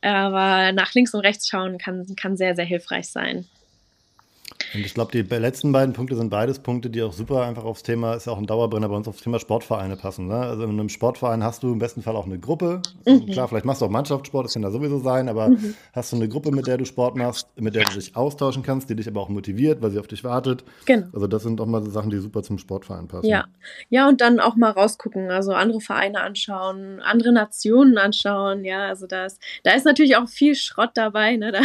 Aber 0.00 0.70
nach 0.70 0.94
links 0.94 1.14
und 1.14 1.20
rechts 1.20 1.48
schauen 1.48 1.78
kann, 1.78 2.14
kann 2.14 2.36
sehr, 2.36 2.54
sehr 2.54 2.64
hilfreich 2.64 3.08
sein. 3.08 3.46
Und 4.74 4.80
ich 4.84 4.92
glaube, 4.92 5.12
die 5.12 5.22
letzten 5.22 5.72
beiden 5.72 5.94
Punkte 5.94 6.16
sind 6.16 6.30
beides 6.30 6.58
Punkte, 6.58 6.90
die 6.90 7.02
auch 7.02 7.12
super 7.12 7.42
einfach 7.42 7.64
aufs 7.64 7.82
Thema, 7.82 8.14
ist 8.14 8.26
ja 8.26 8.32
auch 8.32 8.38
ein 8.38 8.46
Dauerbrenner 8.46 8.88
bei 8.88 8.96
uns, 8.96 9.08
aufs 9.08 9.22
Thema 9.22 9.38
Sportvereine 9.38 9.96
passen. 9.96 10.26
Ne? 10.26 10.36
Also 10.36 10.64
in 10.64 10.70
einem 10.70 10.88
Sportverein 10.88 11.42
hast 11.42 11.62
du 11.62 11.72
im 11.72 11.78
besten 11.78 12.02
Fall 12.02 12.16
auch 12.16 12.26
eine 12.26 12.38
Gruppe. 12.38 12.82
Mhm. 13.06 13.26
Klar, 13.26 13.48
vielleicht 13.48 13.64
machst 13.64 13.80
du 13.80 13.86
auch 13.86 13.90
Mannschaftssport, 13.90 14.44
das 14.44 14.54
kann 14.54 14.62
da 14.62 14.70
sowieso 14.70 14.98
sein, 14.98 15.28
aber 15.28 15.48
mhm. 15.50 15.74
hast 15.92 16.12
du 16.12 16.16
eine 16.16 16.28
Gruppe, 16.28 16.50
mit 16.50 16.66
der 16.66 16.76
du 16.76 16.84
Sport 16.84 17.16
machst, 17.16 17.48
mit 17.56 17.74
der 17.74 17.84
du 17.84 17.94
dich 17.94 18.14
austauschen 18.14 18.62
kannst, 18.62 18.90
die 18.90 18.96
dich 18.96 19.08
aber 19.08 19.20
auch 19.20 19.28
motiviert, 19.28 19.80
weil 19.80 19.90
sie 19.90 19.98
auf 19.98 20.06
dich 20.06 20.22
wartet. 20.22 20.64
Genau. 20.84 21.06
Also 21.12 21.26
das 21.26 21.42
sind 21.42 21.60
auch 21.60 21.66
mal 21.66 21.82
so 21.82 21.90
Sachen, 21.90 22.10
die 22.10 22.18
super 22.18 22.42
zum 22.42 22.58
Sportverein 22.58 23.08
passen. 23.08 23.26
Ja. 23.26 23.46
Ja, 23.88 24.08
und 24.08 24.20
dann 24.20 24.38
auch 24.40 24.56
mal 24.56 24.70
rausgucken, 24.70 25.30
also 25.30 25.52
andere 25.52 25.80
Vereine 25.80 26.20
anschauen, 26.20 27.00
andere 27.00 27.32
Nationen 27.32 27.96
anschauen, 27.96 28.64
ja, 28.64 28.88
also 28.88 29.06
da 29.06 29.24
ist, 29.26 29.40
da 29.62 29.72
ist 29.72 29.86
natürlich 29.86 30.16
auch 30.16 30.28
viel 30.28 30.54
Schrott 30.54 30.90
dabei, 30.94 31.36
ne? 31.36 31.48
Da, 31.58 31.60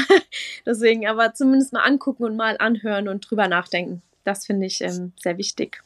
deswegen, 0.66 1.06
aber 1.06 1.34
zumindest 1.34 1.74
mal 1.74 1.82
angucken 1.82 2.24
und 2.24 2.38
mal 2.38 2.56
anhören 2.58 2.83
anhören 2.84 3.08
und 3.08 3.30
drüber 3.30 3.48
nachdenken. 3.48 4.02
Das 4.24 4.46
finde 4.46 4.68
ich 4.68 4.82
ähm, 4.82 5.14
sehr 5.22 5.38
wichtig. 5.38 5.84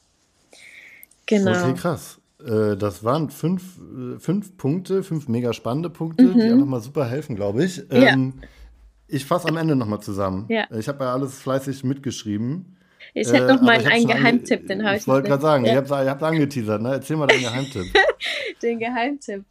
Genau. 1.25 1.51
Okay, 1.51 1.73
krass. 1.73 2.19
Äh, 2.39 2.77
das 2.77 3.03
waren 3.03 3.29
fünf, 3.29 3.79
äh, 3.79 4.19
fünf 4.19 4.57
Punkte, 4.57 5.03
fünf 5.03 5.27
mega 5.27 5.53
spannende 5.53 5.89
Punkte, 5.89 6.25
mhm. 6.25 6.39
die 6.39 6.51
auch 6.51 6.57
nochmal 6.57 6.81
super 6.81 7.05
helfen, 7.05 7.36
glaube 7.36 7.63
ich. 7.63 7.83
Ähm, 7.89 8.33
ja. 8.41 8.47
Ich 9.07 9.25
fasse 9.25 9.47
am 9.47 9.57
Ende 9.57 9.75
nochmal 9.75 10.01
zusammen. 10.01 10.45
Ja. 10.49 10.65
Ich 10.77 10.88
habe 10.88 11.05
ja 11.05 11.13
alles 11.13 11.39
fleißig 11.39 11.83
mitgeschrieben. 11.83 12.77
Ich 13.19 13.32
hätte 13.32 13.47
noch 13.47 13.62
äh, 13.62 13.65
mal 13.65 13.86
einen 13.88 14.08
Geheimtipp, 14.08 14.67
den 14.67 14.86
habe 14.86 14.95
ich. 14.95 15.01
Ich 15.01 15.08
wollte 15.08 15.27
gerade 15.27 15.41
sagen, 15.41 15.65
ja. 15.65 15.73
ihr 15.73 15.77
habt 15.77 15.88
es 15.88 16.23
angeteasert, 16.23 16.82
ne? 16.82 16.93
Erzähl 16.93 17.17
mal 17.17 17.27
deinen 17.27 17.41
Geheimtipp. 17.41 17.86
den 18.62 18.80
Geheimtipp. 18.80 19.43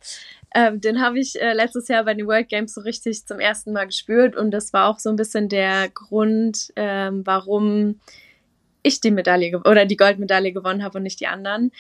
Ähm, 0.55 0.81
den 0.81 1.01
habe 1.01 1.19
ich 1.19 1.41
äh, 1.41 1.53
letztes 1.53 1.89
Jahr 1.89 2.05
bei 2.05 2.15
den 2.15 2.27
World 2.27 2.49
Games 2.49 2.75
so 2.75 2.81
richtig 2.81 3.27
zum 3.27 3.41
ersten 3.41 3.73
Mal 3.73 3.87
gespürt 3.87 4.37
und 4.37 4.53
das 4.53 4.73
war 4.73 4.89
auch 4.89 4.99
so 4.99 5.11
ein 5.11 5.17
bisschen 5.17 5.49
der 5.49 5.89
Grund, 5.89 6.73
ähm, 6.77 7.23
warum 7.27 8.01
ich 8.83 9.01
die 9.01 9.11
Medaille 9.11 9.61
oder 9.65 9.85
die 9.85 9.97
Goldmedaille 9.97 10.53
gewonnen 10.53 10.85
habe 10.85 10.99
und 10.99 11.03
nicht 11.03 11.21
die 11.21 11.27
anderen, 11.27 11.73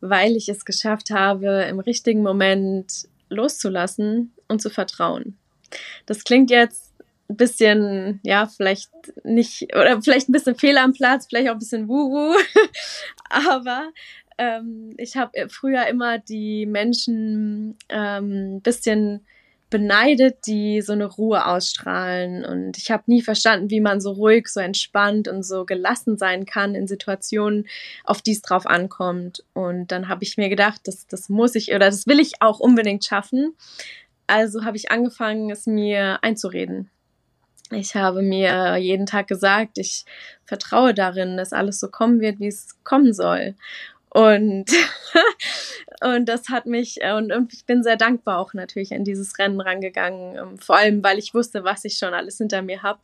weil 0.00 0.36
ich 0.36 0.48
es 0.48 0.64
geschafft 0.64 1.10
habe, 1.10 1.66
im 1.68 1.78
richtigen 1.78 2.22
Moment 2.22 3.06
loszulassen 3.28 4.32
und 4.48 4.62
zu 4.62 4.70
vertrauen. 4.70 5.36
Das 6.06 6.24
klingt 6.24 6.50
jetzt 6.50 6.83
ein 7.28 7.36
bisschen, 7.36 8.20
ja, 8.22 8.46
vielleicht 8.46 8.90
nicht, 9.24 9.74
oder 9.74 10.00
vielleicht 10.02 10.28
ein 10.28 10.32
bisschen 10.32 10.56
fehl 10.56 10.76
am 10.78 10.92
Platz, 10.92 11.26
vielleicht 11.26 11.48
auch 11.48 11.54
ein 11.54 11.58
bisschen 11.58 11.88
wuhu, 11.88 12.34
aber 13.30 13.90
ähm, 14.38 14.94
ich 14.98 15.16
habe 15.16 15.48
früher 15.48 15.86
immer 15.86 16.18
die 16.18 16.66
Menschen 16.66 17.76
ähm, 17.88 18.60
bisschen 18.62 19.24
beneidet, 19.70 20.46
die 20.46 20.82
so 20.82 20.92
eine 20.92 21.06
Ruhe 21.06 21.46
ausstrahlen. 21.46 22.44
Und 22.44 22.78
ich 22.78 22.92
habe 22.92 23.02
nie 23.06 23.22
verstanden, 23.22 23.70
wie 23.70 23.80
man 23.80 24.00
so 24.00 24.12
ruhig, 24.12 24.46
so 24.46 24.60
entspannt 24.60 25.26
und 25.26 25.42
so 25.42 25.64
gelassen 25.64 26.16
sein 26.16 26.46
kann 26.46 26.76
in 26.76 26.86
Situationen, 26.86 27.66
auf 28.04 28.22
die 28.22 28.32
es 28.32 28.42
drauf 28.42 28.66
ankommt. 28.66 29.42
Und 29.52 29.90
dann 29.90 30.08
habe 30.08 30.22
ich 30.22 30.36
mir 30.36 30.48
gedacht, 30.48 30.82
das, 30.84 31.08
das 31.08 31.28
muss 31.28 31.56
ich 31.56 31.70
oder 31.70 31.86
das 31.86 32.06
will 32.06 32.20
ich 32.20 32.40
auch 32.40 32.60
unbedingt 32.60 33.04
schaffen. 33.04 33.54
Also 34.28 34.64
habe 34.64 34.76
ich 34.76 34.92
angefangen, 34.92 35.50
es 35.50 35.66
mir 35.66 36.22
einzureden. 36.22 36.88
Ich 37.70 37.94
habe 37.94 38.22
mir 38.22 38.76
jeden 38.76 39.06
Tag 39.06 39.26
gesagt, 39.26 39.78
ich 39.78 40.04
vertraue 40.44 40.94
darin, 40.94 41.36
dass 41.36 41.52
alles 41.52 41.80
so 41.80 41.88
kommen 41.88 42.20
wird, 42.20 42.38
wie 42.38 42.48
es 42.48 42.76
kommen 42.84 43.14
soll. 43.14 43.54
Und, 44.14 44.66
und 46.00 46.28
das 46.28 46.48
hat 46.48 46.66
mich, 46.66 47.02
äh, 47.02 47.14
und, 47.14 47.32
und 47.32 47.52
ich 47.52 47.66
bin 47.66 47.82
sehr 47.82 47.96
dankbar 47.96 48.38
auch 48.38 48.54
natürlich 48.54 48.94
an 48.94 49.02
dieses 49.02 49.36
Rennen 49.40 49.60
rangegangen, 49.60 50.36
ähm, 50.36 50.58
vor 50.58 50.76
allem 50.76 51.02
weil 51.02 51.18
ich 51.18 51.34
wusste, 51.34 51.64
was 51.64 51.84
ich 51.84 51.98
schon 51.98 52.14
alles 52.14 52.38
hinter 52.38 52.62
mir 52.62 52.84
habe. 52.84 53.00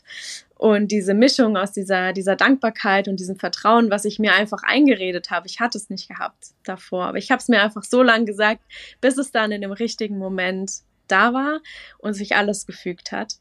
Und 0.56 0.92
diese 0.92 1.14
Mischung 1.14 1.56
aus 1.56 1.72
dieser, 1.72 2.12
dieser 2.12 2.36
Dankbarkeit 2.36 3.08
und 3.08 3.18
diesem 3.18 3.34
Vertrauen, 3.34 3.90
was 3.90 4.04
ich 4.04 4.20
mir 4.20 4.34
einfach 4.34 4.62
eingeredet 4.62 5.32
habe, 5.32 5.48
ich 5.48 5.58
hatte 5.58 5.78
es 5.78 5.90
nicht 5.90 6.06
gehabt 6.08 6.50
davor, 6.62 7.06
aber 7.06 7.18
ich 7.18 7.32
habe 7.32 7.40
es 7.40 7.48
mir 7.48 7.60
einfach 7.60 7.82
so 7.82 8.04
lange 8.04 8.26
gesagt, 8.26 8.60
bis 9.00 9.18
es 9.18 9.32
dann 9.32 9.50
in 9.50 9.62
dem 9.62 9.72
richtigen 9.72 10.16
Moment 10.16 10.70
da 11.08 11.34
war 11.34 11.60
und 11.98 12.14
sich 12.14 12.36
alles 12.36 12.66
gefügt 12.66 13.10
hat. 13.10 13.40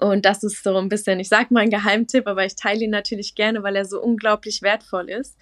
Und 0.00 0.26
das 0.26 0.42
ist 0.42 0.62
so 0.62 0.76
ein 0.76 0.88
bisschen, 0.88 1.18
ich 1.18 1.28
sage 1.28 1.46
mal 1.50 1.60
ein 1.60 1.70
Geheimtipp, 1.70 2.26
aber 2.26 2.44
ich 2.44 2.56
teile 2.56 2.84
ihn 2.84 2.90
natürlich 2.90 3.34
gerne, 3.34 3.62
weil 3.62 3.74
er 3.74 3.86
so 3.86 4.00
unglaublich 4.02 4.62
wertvoll 4.62 5.08
ist. 5.08 5.36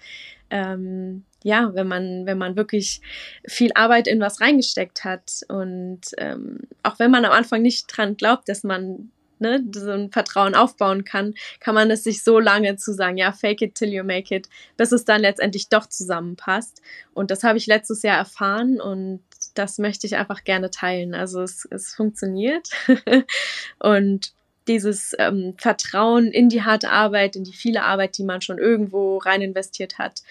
Ähm, 0.49 1.25
ja, 1.43 1.71
wenn 1.73 1.87
man, 1.87 2.25
wenn 2.25 2.37
man 2.37 2.55
wirklich 2.55 3.01
viel 3.45 3.71
Arbeit 3.75 4.07
in 4.07 4.21
was 4.21 4.39
reingesteckt 4.39 5.03
hat 5.03 5.41
und 5.49 6.01
ähm, 6.17 6.59
auch 6.83 6.97
wenn 6.99 7.11
man 7.11 7.25
am 7.25 7.33
Anfang 7.33 7.61
nicht 7.61 7.87
dran 7.87 8.15
glaubt, 8.15 8.47
dass 8.47 8.63
man 8.63 9.11
ne, 9.39 9.63
so 9.73 9.91
ein 9.91 10.11
Vertrauen 10.11 10.55
aufbauen 10.55 11.03
kann, 11.03 11.33
kann 11.59 11.75
man 11.75 11.91
es 11.91 12.03
sich 12.03 12.23
so 12.23 12.39
lange 12.39 12.77
zu 12.77 12.93
sagen, 12.93 13.17
ja, 13.17 13.31
fake 13.31 13.61
it 13.61 13.75
till 13.75 13.93
you 13.93 14.03
make 14.03 14.33
it, 14.33 14.49
bis 14.77 14.91
es 14.91 15.05
dann 15.05 15.21
letztendlich 15.21 15.69
doch 15.69 15.87
zusammenpasst. 15.87 16.81
Und 17.13 17.31
das 17.31 17.43
habe 17.43 17.57
ich 17.57 17.67
letztes 17.67 18.01
Jahr 18.03 18.17
erfahren 18.17 18.79
und 18.79 19.21
das 19.53 19.77
möchte 19.77 20.07
ich 20.07 20.15
einfach 20.15 20.43
gerne 20.43 20.71
teilen. 20.71 21.13
Also 21.13 21.41
es, 21.41 21.67
es 21.69 21.93
funktioniert 21.93 22.69
und 23.79 24.33
dieses 24.67 25.15
ähm, 25.19 25.55
Vertrauen 25.57 26.27
in 26.27 26.49
die 26.49 26.63
harte 26.63 26.89
Arbeit, 26.89 27.35
in 27.35 27.43
die 27.43 27.53
viele 27.53 27.83
Arbeit, 27.83 28.17
die 28.17 28.23
man 28.23 28.41
schon 28.41 28.57
irgendwo 28.57 29.17
rein 29.17 29.41
investiert 29.41 29.97
hat, 29.97 30.21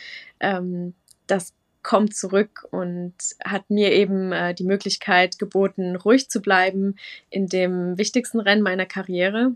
ähm, 0.40 0.94
das 1.26 1.54
kommt 1.82 2.16
zurück 2.16 2.66
und 2.72 3.14
hat 3.44 3.70
mir 3.70 3.92
eben 3.92 4.32
äh, 4.32 4.54
die 4.54 4.64
Möglichkeit 4.64 5.38
geboten, 5.38 5.94
ruhig 5.94 6.28
zu 6.28 6.40
bleiben 6.40 6.96
in 7.30 7.46
dem 7.46 7.96
wichtigsten 7.96 8.40
Rennen 8.40 8.62
meiner 8.62 8.86
Karriere. 8.86 9.52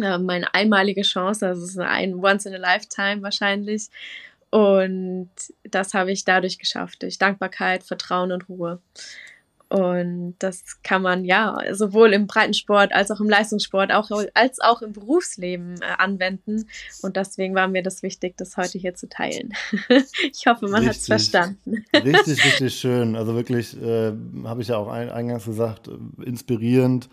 Äh, 0.00 0.18
meine 0.18 0.54
einmalige 0.54 1.02
Chance, 1.02 1.48
also 1.48 1.64
es 1.64 1.70
ist 1.70 1.78
ein 1.80 2.14
Once 2.14 2.46
in 2.46 2.54
a 2.54 2.58
Lifetime 2.58 3.22
wahrscheinlich. 3.22 3.88
Und 4.50 5.30
das 5.64 5.92
habe 5.92 6.12
ich 6.12 6.24
dadurch 6.24 6.58
geschafft, 6.58 7.02
durch 7.02 7.18
Dankbarkeit, 7.18 7.82
Vertrauen 7.82 8.30
und 8.30 8.48
Ruhe. 8.48 8.80
Und 9.70 10.34
das 10.40 10.82
kann 10.82 11.00
man 11.00 11.24
ja 11.24 11.60
sowohl 11.70 12.12
im 12.12 12.26
Breitensport 12.26 12.92
als 12.92 13.12
auch 13.12 13.20
im 13.20 13.28
Leistungssport, 13.28 13.92
auch, 13.92 14.10
als 14.34 14.60
auch 14.60 14.82
im 14.82 14.92
Berufsleben 14.92 15.80
äh, 15.80 15.84
anwenden. 15.96 16.66
Und 17.02 17.14
deswegen 17.16 17.54
war 17.54 17.68
mir 17.68 17.84
das 17.84 18.02
wichtig, 18.02 18.36
das 18.36 18.56
heute 18.56 18.78
hier 18.78 18.96
zu 18.96 19.08
teilen. 19.08 19.52
ich 20.32 20.44
hoffe, 20.46 20.66
man 20.66 20.84
hat 20.86 20.96
es 20.96 21.06
verstanden. 21.06 21.84
richtig, 21.94 22.44
richtig 22.44 22.74
schön. 22.80 23.14
Also 23.14 23.36
wirklich, 23.36 23.80
äh, 23.80 24.12
habe 24.42 24.60
ich 24.60 24.68
ja 24.68 24.76
auch 24.76 24.88
ein, 24.88 25.08
eingangs 25.08 25.44
gesagt, 25.44 25.86
äh, 25.86 26.24
inspirierend 26.24 27.08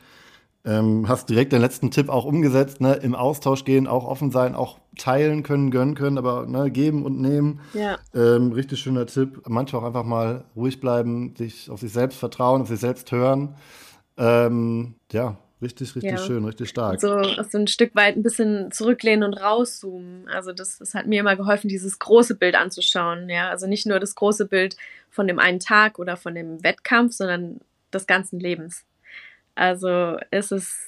ähm, 0.68 1.08
hast 1.08 1.30
direkt 1.30 1.54
den 1.54 1.62
letzten 1.62 1.92
Tipp 1.92 2.10
auch 2.10 2.26
umgesetzt, 2.26 2.82
ne? 2.82 2.96
im 2.96 3.16
Austausch 3.16 3.64
gehen, 3.64 3.88
auch 3.88 4.04
offen 4.04 4.32
sein, 4.32 4.54
auch 4.54 4.80
teilen 4.98 5.42
können, 5.42 5.72
gönnen 5.72 5.96
können, 5.96 6.18
aber 6.18 6.46
ne, 6.46 6.70
geben 6.70 7.06
und 7.06 7.22
nehmen. 7.22 7.62
Ja. 7.74 7.98
Ähm, 8.14 8.52
richtig 8.52 8.80
schöner 8.80 9.06
Tipp. 9.06 9.44
Manchmal 9.48 9.82
auch 9.82 9.86
einfach 9.86 10.04
mal 10.04 10.44
ruhig 10.56 10.82
bleiben, 10.82 11.36
sich 11.38 11.70
auf 11.70 11.80
sich 11.80 11.94
selbst 11.94 12.20
vertrauen, 12.20 12.62
auf 12.62 12.68
sich 12.68 12.82
selbst 12.82 13.10
hören. 13.14 13.56
Ähm, 14.18 14.96
ja, 15.14 15.38
richtig, 15.62 15.96
richtig 15.96 16.12
ja. 16.12 16.18
schön, 16.18 16.44
richtig 16.44 16.68
stark. 16.68 17.00
So, 17.00 17.24
so 17.50 17.58
ein 17.58 17.68
Stück 17.68 17.96
weit 17.96 18.18
ein 18.18 18.24
bisschen 18.24 18.70
zurücklehnen 18.72 19.24
und 19.24 19.36
rauszoomen. 19.36 20.28
Also 20.28 20.52
das, 20.52 20.80
das 20.80 20.94
hat 20.94 21.08
mir 21.08 21.22
immer 21.22 21.38
geholfen, 21.38 21.70
dieses 21.70 21.98
große 21.98 22.36
Bild 22.36 22.56
anzuschauen. 22.56 23.30
Ja, 23.30 23.50
also 23.50 23.68
nicht 23.68 23.86
nur 23.86 24.02
das 24.02 24.16
große 24.16 24.46
Bild 24.46 24.76
von 25.10 25.28
dem 25.28 25.40
einen 25.40 25.62
Tag 25.62 25.98
oder 25.98 26.18
von 26.18 26.36
dem 26.36 26.62
Wettkampf, 26.62 27.14
sondern 27.14 27.62
des 27.94 28.06
ganzen 28.06 28.42
Lebens. 28.42 28.84
Also 29.58 30.18
ist 30.30 30.52
es 30.52 30.88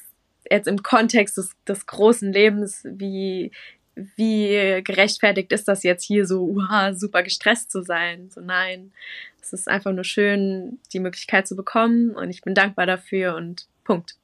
jetzt 0.49 0.67
im 0.67 0.83
Kontext 0.83 1.37
des, 1.37 1.51
des 1.67 1.85
großen 1.87 2.31
Lebens, 2.31 2.83
wie, 2.85 3.51
wie 3.95 4.81
gerechtfertigt 4.83 5.51
ist 5.51 5.67
das 5.67 5.83
jetzt 5.83 6.03
hier 6.03 6.27
so, 6.27 6.43
uha, 6.43 6.93
super 6.93 7.23
gestresst 7.23 7.71
zu 7.71 7.81
sein? 7.81 8.29
So 8.29 8.41
nein, 8.41 8.91
es 9.41 9.53
ist 9.53 9.67
einfach 9.67 9.91
nur 9.91 10.03
schön, 10.03 10.79
die 10.93 10.99
Möglichkeit 10.99 11.47
zu 11.47 11.55
bekommen 11.55 12.11
und 12.11 12.29
ich 12.29 12.41
bin 12.41 12.53
dankbar 12.53 12.85
dafür 12.85 13.35
und 13.35 13.67
Punkt. 13.83 14.15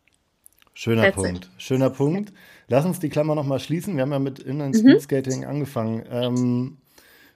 Schöner 0.75 1.03
That's 1.03 1.15
Punkt. 1.15 1.45
It. 1.45 1.49
Schöner 1.57 1.89
Punkt. 1.89 2.33
Lass 2.67 2.85
uns 2.85 2.99
die 2.99 3.09
Klammer 3.09 3.33
nochmal 3.33 3.59
schließen. 3.59 3.95
Wir 3.95 4.03
haben 4.03 4.11
ja 4.11 4.19
mit 4.19 4.39
Inline 4.39 4.75
Speed 4.75 5.01
Skating 5.01 5.39
mhm. 5.39 5.47
angefangen. 5.47 6.03
Ähm, 6.09 6.77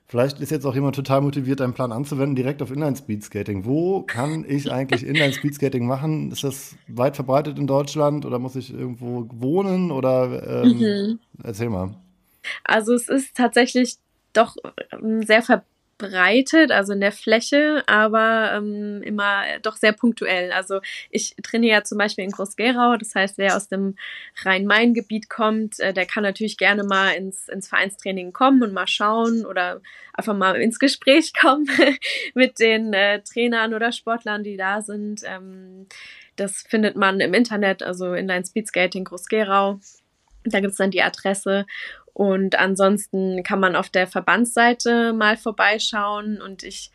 vielleicht 0.10 0.42
ist 0.42 0.50
jetzt 0.50 0.66
auch 0.66 0.76
jemand 0.76 0.96
total 0.96 1.22
motiviert, 1.22 1.62
deinen 1.62 1.74
Plan 1.74 1.94
anzuwenden, 1.94 2.36
direkt 2.36 2.62
auf 2.62 2.72
Inline 2.72 2.98
Speed 2.98 3.24
Skating. 3.24 3.64
Wo 3.64 4.02
kann 4.02 4.44
ich 4.46 4.70
eigentlich 4.70 5.06
Inline 5.06 5.32
Speed 5.32 5.56
Skating 5.56 5.88
machen? 5.88 6.32
Ist 6.32 6.44
das 6.44 6.76
weit 6.88 7.16
verbreitet 7.16 7.58
in 7.58 7.68
Deutschland 7.68 8.26
oder 8.26 8.40
muss 8.40 8.56
ich 8.56 8.74
irgendwo 8.74 9.28
wohnen? 9.32 9.92
Oder 9.92 10.64
ähm, 10.64 10.78
mhm. 10.80 11.20
erzähl 11.42 11.70
mal. 11.70 11.96
Also 12.64 12.94
es 12.94 13.08
ist 13.08 13.38
tatsächlich 13.38 13.98
doch 14.34 14.56
ähm, 14.92 15.24
sehr 15.24 15.44
verbreitet, 16.00 16.72
also 16.72 16.94
in 16.94 17.02
der 17.02 17.12
Fläche, 17.12 17.84
aber 17.88 18.54
ähm, 18.54 19.02
immer 19.04 19.44
doch 19.62 19.76
sehr 19.76 19.92
punktuell. 19.92 20.52
Also 20.52 20.80
ich 21.10 21.36
trainiere 21.44 21.78
ja 21.78 21.84
zum 21.84 21.98
Beispiel 21.98 22.24
in 22.24 22.32
Groß-Gerau, 22.32 22.96
das 22.98 23.14
heißt, 23.14 23.38
wer 23.38 23.56
aus 23.56 23.68
dem 23.68 23.96
Rhein-Main-Gebiet 24.44 25.30
kommt, 25.30 25.80
äh, 25.80 25.94
der 25.94 26.06
kann 26.06 26.24
natürlich 26.24 26.58
gerne 26.58 26.84
mal 26.84 27.12
ins, 27.12 27.50
ins 27.50 27.68
Vereinstraining 27.68 28.34
kommen 28.34 28.64
und 28.64 28.74
mal 28.74 28.88
schauen 28.88 29.46
oder 29.46 29.82
einfach 30.14 30.36
mal 30.36 30.56
ins 30.62 30.80
Gespräch 30.80 31.34
kommen 31.40 31.70
mit 32.34 32.60
den 32.60 32.94
äh, 32.94 33.22
Trainern 33.22 33.74
oder 33.74 33.92
Sportlern, 33.92 34.44
die 34.44 34.58
da 34.58 34.82
sind. 34.82 35.22
Ähm, 35.26 35.88
das 36.38 36.64
findet 36.68 36.96
man 36.96 37.20
im 37.20 37.34
Internet, 37.34 37.84
also 37.84 38.14
Inline 38.14 38.46
Speedskating 38.46 39.04
Groß-Gerau. 39.04 39.80
Da 40.46 40.62
gibt 40.62 40.72
es 40.72 40.78
dann 40.78 40.92
die 40.92 41.02
Adresse 41.02 41.66
und 42.20 42.60
ansonsten 42.60 43.44
kann 43.44 43.62
man 43.62 43.78
auf 43.78 43.88
der 43.88 44.06
Verbandsseite 44.06 45.14
mal 45.14 45.38
vorbeischauen 45.38 46.42
und 46.42 46.64
ich 46.64 46.92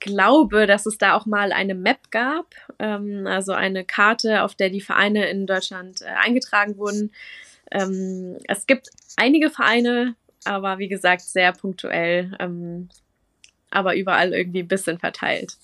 glaube, 0.00 0.66
dass 0.66 0.86
es 0.86 0.98
da 0.98 1.14
auch 1.14 1.24
mal 1.24 1.52
eine 1.52 1.76
Map 1.76 2.10
gab, 2.10 2.46
ähm, 2.80 3.28
also 3.28 3.52
eine 3.52 3.84
Karte, 3.84 4.42
auf 4.42 4.56
der 4.56 4.70
die 4.70 4.80
Vereine 4.80 5.30
in 5.30 5.46
Deutschland 5.46 6.02
äh, 6.02 6.06
eingetragen 6.06 6.78
wurden. 6.78 7.12
Ähm, 7.70 8.38
es 8.48 8.66
gibt 8.66 8.88
einige 9.16 9.50
Vereine, 9.50 10.16
aber 10.44 10.78
wie 10.78 10.88
gesagt 10.88 11.20
sehr 11.20 11.52
punktuell. 11.52 12.36
Ähm, 12.40 12.88
aber 13.70 13.96
überall 13.96 14.32
irgendwie 14.32 14.60
ein 14.60 14.68
bisschen 14.68 14.98
verteilt. 14.98 15.56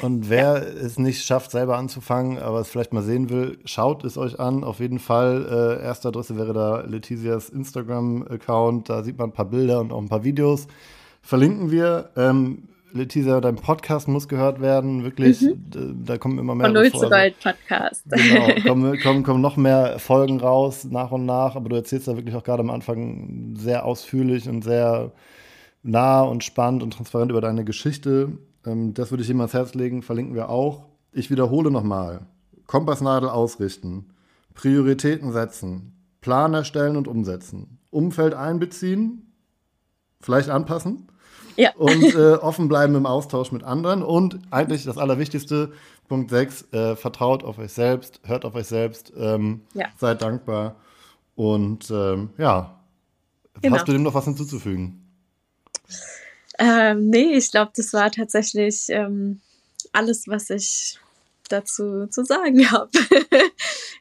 Und 0.00 0.28
wer 0.30 0.40
ja. 0.40 0.58
es 0.58 0.98
nicht 0.98 1.24
schafft, 1.24 1.50
selber 1.50 1.76
anzufangen, 1.76 2.38
aber 2.38 2.60
es 2.60 2.68
vielleicht 2.68 2.92
mal 2.92 3.02
sehen 3.02 3.30
will, 3.30 3.58
schaut 3.64 4.04
es 4.04 4.18
euch 4.18 4.38
an. 4.38 4.64
Auf 4.64 4.80
jeden 4.80 4.98
Fall. 4.98 5.78
Äh, 5.80 5.84
erste 5.84 6.08
Adresse 6.08 6.36
wäre 6.36 6.52
da 6.52 6.80
Letitias 6.82 7.48
Instagram-Account. 7.48 8.88
Da 8.88 9.02
sieht 9.02 9.18
man 9.18 9.30
ein 9.30 9.32
paar 9.32 9.46
Bilder 9.46 9.80
und 9.80 9.92
auch 9.92 10.00
ein 10.00 10.08
paar 10.08 10.24
Videos. 10.24 10.66
Verlinken 11.22 11.70
wir. 11.70 12.10
Ähm, 12.16 12.68
Letizia, 12.94 13.40
dein 13.40 13.56
Podcast 13.56 14.06
muss 14.06 14.28
gehört 14.28 14.60
werden, 14.60 15.02
wirklich. 15.02 15.40
Mhm. 15.40 16.04
Da 16.04 16.16
kommen 16.16 16.38
immer 16.38 16.54
mehr. 16.54 16.66
Von 16.66 16.74
Null 16.74 16.92
zu 16.92 17.10
Gold 17.10 17.34
Podcast. 17.40 18.04
Genau, 18.08 18.46
kommen, 18.68 19.00
kommen, 19.00 19.22
kommen 19.24 19.40
noch 19.40 19.56
mehr 19.56 19.98
Folgen 19.98 20.38
raus 20.38 20.84
nach 20.84 21.10
und 21.10 21.26
nach, 21.26 21.56
aber 21.56 21.70
du 21.70 21.74
erzählst 21.74 22.06
da 22.06 22.14
wirklich 22.14 22.36
auch 22.36 22.44
gerade 22.44 22.60
am 22.60 22.70
Anfang 22.70 23.56
sehr 23.56 23.84
ausführlich 23.84 24.48
und 24.48 24.62
sehr 24.62 25.10
nah 25.84 26.22
und 26.22 26.42
spannend 26.42 26.82
und 26.82 26.92
transparent 26.92 27.30
über 27.30 27.40
deine 27.40 27.64
Geschichte. 27.64 28.32
Ähm, 28.66 28.94
das 28.94 29.12
würde 29.12 29.22
ich 29.22 29.30
ihm 29.30 29.40
ans 29.40 29.52
Herz 29.52 29.74
legen, 29.74 30.02
verlinken 30.02 30.34
wir 30.34 30.48
auch. 30.48 30.86
Ich 31.12 31.30
wiederhole 31.30 31.70
nochmal. 31.70 32.26
Kompassnadel 32.66 33.28
ausrichten, 33.28 34.06
Prioritäten 34.54 35.32
setzen, 35.32 35.92
Plan 36.20 36.54
erstellen 36.54 36.96
und 36.96 37.06
umsetzen, 37.06 37.78
Umfeld 37.90 38.34
einbeziehen, 38.34 39.34
vielleicht 40.20 40.48
anpassen 40.48 41.08
ja. 41.56 41.72
und 41.76 42.14
äh, 42.14 42.34
offen 42.34 42.68
bleiben 42.68 42.94
im 42.94 43.04
Austausch 43.04 43.52
mit 43.52 43.62
anderen 43.62 44.02
und 44.02 44.38
eigentlich 44.50 44.84
das 44.84 44.96
Allerwichtigste, 44.96 45.72
Punkt 46.08 46.30
6, 46.30 46.72
äh, 46.72 46.96
vertraut 46.96 47.44
auf 47.44 47.58
euch 47.58 47.72
selbst, 47.72 48.20
hört 48.24 48.46
auf 48.46 48.54
euch 48.54 48.66
selbst, 48.66 49.12
ähm, 49.16 49.60
ja. 49.74 49.86
seid 49.98 50.22
dankbar 50.22 50.76
und 51.34 51.90
ähm, 51.90 52.30
ja, 52.38 52.80
genau. 53.60 53.76
hast 53.76 53.86
du 53.86 53.92
dem 53.92 54.02
noch 54.02 54.14
was 54.14 54.24
hinzuzufügen? 54.24 55.03
Ähm, 56.58 57.10
nee, 57.10 57.34
ich 57.34 57.50
glaube, 57.50 57.72
das 57.76 57.92
war 57.92 58.10
tatsächlich 58.10 58.86
ähm, 58.88 59.40
alles, 59.92 60.28
was 60.28 60.50
ich 60.50 60.98
dazu 61.48 62.06
zu 62.06 62.24
sagen 62.24 62.70
habe. 62.70 62.90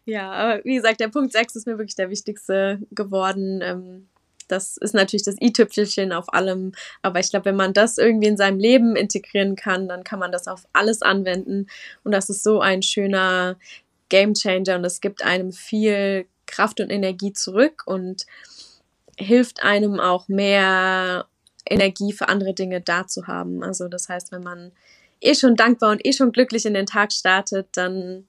ja, 0.05 0.31
aber 0.31 0.65
wie 0.65 0.75
gesagt, 0.75 0.99
der 0.99 1.09
Punkt 1.09 1.31
6 1.31 1.55
ist 1.55 1.67
mir 1.67 1.77
wirklich 1.77 1.95
der 1.95 2.09
wichtigste 2.09 2.79
geworden. 2.91 3.61
Ähm, 3.61 4.07
das 4.47 4.77
ist 4.77 4.93
natürlich 4.93 5.23
das 5.23 5.41
i-Tüpfelchen 5.41 6.11
auf 6.11 6.31
allem, 6.33 6.73
aber 7.01 7.19
ich 7.19 7.29
glaube, 7.29 7.45
wenn 7.45 7.55
man 7.55 7.73
das 7.73 7.97
irgendwie 7.97 8.27
in 8.27 8.37
seinem 8.37 8.59
Leben 8.59 8.95
integrieren 8.95 9.55
kann, 9.55 9.87
dann 9.87 10.03
kann 10.03 10.19
man 10.19 10.31
das 10.31 10.47
auf 10.47 10.67
alles 10.73 11.01
anwenden 11.01 11.67
und 12.03 12.11
das 12.11 12.29
ist 12.29 12.43
so 12.43 12.59
ein 12.59 12.81
schöner 12.81 13.55
Game 14.09 14.33
Changer 14.33 14.75
und 14.75 14.85
es 14.85 15.01
gibt 15.01 15.23
einem 15.23 15.53
viel 15.53 16.25
Kraft 16.45 16.81
und 16.81 16.89
Energie 16.89 17.33
zurück 17.33 17.83
und 17.85 18.25
hilft 19.17 19.63
einem 19.63 19.99
auch 19.99 20.27
mehr 20.27 21.25
Energie 21.65 22.13
für 22.13 22.29
andere 22.29 22.53
Dinge 22.53 22.81
da 22.81 23.07
zu 23.07 23.27
haben. 23.27 23.63
Also 23.63 23.87
das 23.87 24.09
heißt, 24.09 24.31
wenn 24.31 24.43
man 24.43 24.71
eh 25.21 25.35
schon 25.35 25.55
dankbar 25.55 25.91
und 25.91 26.05
eh 26.05 26.13
schon 26.13 26.31
glücklich 26.31 26.65
in 26.65 26.73
den 26.73 26.85
Tag 26.85 27.11
startet, 27.11 27.67
dann 27.73 28.27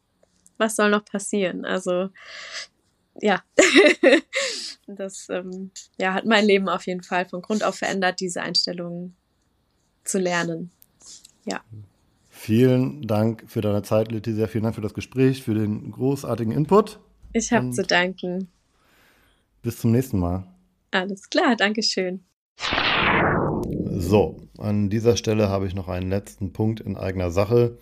was 0.59 0.77
soll 0.77 0.91
noch 0.91 1.05
passieren? 1.05 1.65
Also 1.65 2.11
ja, 3.21 3.43
das 4.87 5.29
ähm, 5.31 5.71
ja, 5.99 6.15
hat 6.15 6.25
mein 6.25 6.45
Leben 6.45 6.69
auf 6.69 6.87
jeden 6.87 7.03
Fall 7.03 7.27
von 7.27 7.43
Grund 7.43 7.65
auf 7.65 7.77
verändert, 7.77 8.21
diese 8.21 8.43
Einstellung 8.43 9.15
zu 10.05 10.19
lernen. 10.19 10.71
Ja. 11.45 11.61
Vielen 12.29 13.07
Dank 13.07 13.45
für 13.47 13.61
deine 13.61 13.83
Zeit, 13.83 14.11
Letizia. 14.11 14.47
Vielen 14.49 14.65
Dank 14.65 14.75
für 14.75 14.81
das 14.81 14.95
Gespräch, 14.95 15.43
für 15.43 15.55
den 15.55 15.93
großartigen 15.93 16.53
Input. 16.53 16.99
Ich 17.33 17.53
habe 17.53 17.71
zu 17.71 17.83
danken. 17.83 18.49
Bis 19.63 19.79
zum 19.79 19.93
nächsten 19.93 20.19
Mal. 20.19 20.47
Alles 20.91 21.31
klar, 21.31 21.57
Dankeschön. 21.57 22.25
So, 23.97 24.37
an 24.59 24.91
dieser 24.91 25.17
Stelle 25.17 25.49
habe 25.49 25.67
ich 25.67 25.75
noch 25.75 25.89
einen 25.89 26.11
letzten 26.11 26.53
Punkt 26.53 26.81
in 26.81 26.97
eigener 26.97 27.31
Sache. 27.31 27.79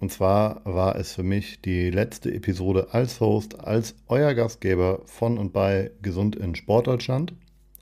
Und 0.00 0.12
zwar 0.12 0.60
war 0.64 0.96
es 0.96 1.12
für 1.12 1.22
mich 1.22 1.62
die 1.62 1.90
letzte 1.90 2.34
Episode 2.34 2.88
als 2.90 3.20
Host, 3.20 3.60
als 3.60 3.94
euer 4.08 4.34
Gastgeber 4.34 5.00
von 5.06 5.38
und 5.38 5.52
bei 5.52 5.92
Gesund 6.02 6.36
in 6.36 6.54
Sportdeutschland. 6.54 7.32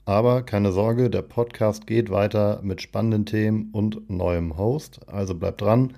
Aber 0.05 0.43
keine 0.43 0.71
Sorge, 0.71 1.09
der 1.09 1.23
Podcast 1.23 1.87
geht 1.87 2.09
weiter 2.11 2.61
mit 2.63 2.81
spannenden 2.81 3.25
Themen 3.25 3.69
und 3.71 4.09
neuem 4.09 4.57
Host. 4.57 5.01
Also 5.07 5.35
bleibt 5.35 5.61
dran. 5.61 5.93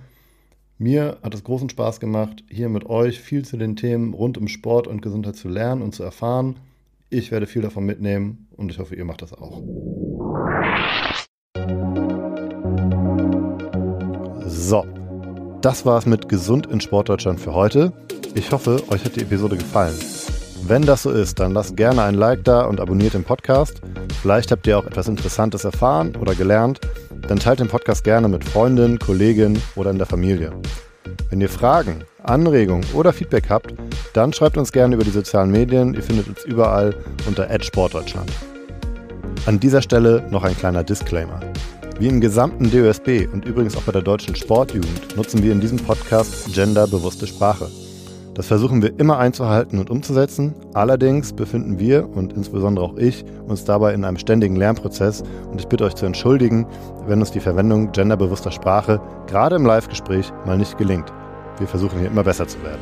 Mir 0.78 1.17
hat 1.21 1.36
es 1.36 1.43
großen 1.43 1.69
Spaß 1.69 1.99
gemacht, 1.99 2.43
hier 2.49 2.69
mit 2.69 2.86
euch 2.88 3.19
viel 3.19 3.45
zu 3.45 3.57
den 3.57 3.75
Themen 3.75 4.13
rund 4.13 4.38
um 4.38 4.47
Sport 4.47 4.88
und 4.88 5.01
Gesundheit 5.01 5.36
zu 5.36 5.49
lernen 5.49 5.82
und 5.82 5.93
zu 5.93 6.03
erfahren. 6.03 6.59
Ich 7.09 7.32
werde 7.32 7.45
viel 7.45 7.61
davon 7.61 7.86
mitnehmen 7.86 8.47
und 8.57 8.71
ich 8.71 8.80
hoffe, 8.80 8.95
ihr 8.95 9.05
macht 9.05 9.21
das 9.21 9.34
auch. 9.34 9.61
So, 14.68 14.86
das 15.61 15.86
war's 15.86 16.05
mit 16.05 16.28
Gesund 16.28 16.68
in 16.68 16.82
Sportdeutschland 16.82 17.39
für 17.39 17.53
heute. 17.53 17.93
Ich 18.34 18.51
hoffe, 18.51 18.84
euch 18.89 19.05
hat 19.05 19.15
die 19.15 19.22
Episode 19.22 19.55
gefallen. 19.55 19.95
Wenn 20.63 20.82
das 20.82 21.03
so 21.03 21.09
ist, 21.09 21.39
dann 21.39 21.53
lasst 21.53 21.78
gerne 21.78 22.03
ein 22.03 22.15
Like 22.15 22.43
da 22.43 22.63
und 22.65 22.82
abonniert 22.82 23.13
den 23.13 23.24
Podcast. 23.24 23.80
Vielleicht 24.22 24.51
habt 24.51 24.68
ihr 24.68 24.78
auch 24.78 24.86
etwas 24.86 25.07
Interessantes 25.07 25.63
erfahren 25.63 26.18
oder 26.18 26.36
gelernt. 26.36 26.82
Dann 27.30 27.39
teilt 27.39 27.61
den 27.61 27.70
Podcast 27.70 28.03
gerne 28.03 28.28
mit 28.28 28.43
Freundinnen, 28.43 28.99
Kolleginnen 28.99 29.63
oder 29.78 29.91
in 29.91 29.99
der 29.99 30.05
Familie. 30.05 30.51
Wenn 31.30 31.39
ihr 31.39 31.47
Fragen, 31.47 32.03
Anregungen 32.24 32.86
oder 32.93 33.13
Feedback 33.13 33.45
habt, 33.47 33.74
dann 34.11 34.34
schreibt 34.34 34.57
uns 34.57 34.74
gerne 34.74 34.95
über 34.95 35.05
die 35.05 35.11
sozialen 35.11 35.49
Medien. 35.49 35.93
Ihr 35.93 36.03
findet 36.03 36.28
uns 36.28 36.43
überall 36.43 36.93
unter 37.26 37.47
Sportdeutschland. 37.63 38.30
An 39.45 39.61
dieser 39.61 39.82
Stelle 39.82 40.28
noch 40.30 40.43
ein 40.43 40.57
kleiner 40.57 40.84
Disclaimer. 40.84 41.39
Wie 42.00 42.08
im 42.08 42.22
gesamten 42.22 42.70
DOSB 42.70 43.28
und 43.34 43.45
übrigens 43.45 43.76
auch 43.76 43.82
bei 43.82 43.91
der 43.91 44.04
deutschen 44.04 44.36
Sportjugend 44.36 45.18
nutzen 45.18 45.41
wir 45.41 45.52
in 45.52 45.60
diesem 45.60 45.80
Podcast 45.80 46.54
genderbewusste 46.54 47.26
Sprache. 47.26 47.72
Das 48.36 48.45
versuchen 48.45 48.84
wir 48.84 49.00
immer 49.00 49.18
einzuhalten 49.18 49.80
und 49.80 49.89
umzusetzen. 49.89 50.54
Allerdings 50.76 51.34
befinden 51.34 51.80
wir 51.80 52.08
und 52.08 52.34
insbesondere 52.34 52.86
auch 52.86 52.98
ich 52.98 53.26
uns 53.48 53.66
dabei 53.66 53.95
in 53.95 54.06
einem 54.06 54.20
ständigen 54.20 54.58
Lernprozess 54.58 55.24
und 55.50 55.60
ich 55.60 55.68
bitte 55.68 55.86
euch 55.86 55.95
zu 55.95 56.06
entschuldigen, 56.06 56.68
wenn 57.08 57.20
uns 57.20 57.32
die 57.32 57.39
Verwendung 57.39 57.91
genderbewusster 57.91 58.52
Sprache 58.52 59.02
gerade 59.26 59.56
im 59.56 59.66
Live-Gespräch 59.66 60.32
mal 60.45 60.60
nicht 60.60 60.78
gelingt. 60.78 61.12
Wir 61.58 61.68
versuchen 61.68 61.98
hier 61.98 62.10
immer 62.10 62.24
besser 62.24 62.48
zu 62.48 62.62
werden. 62.62 62.82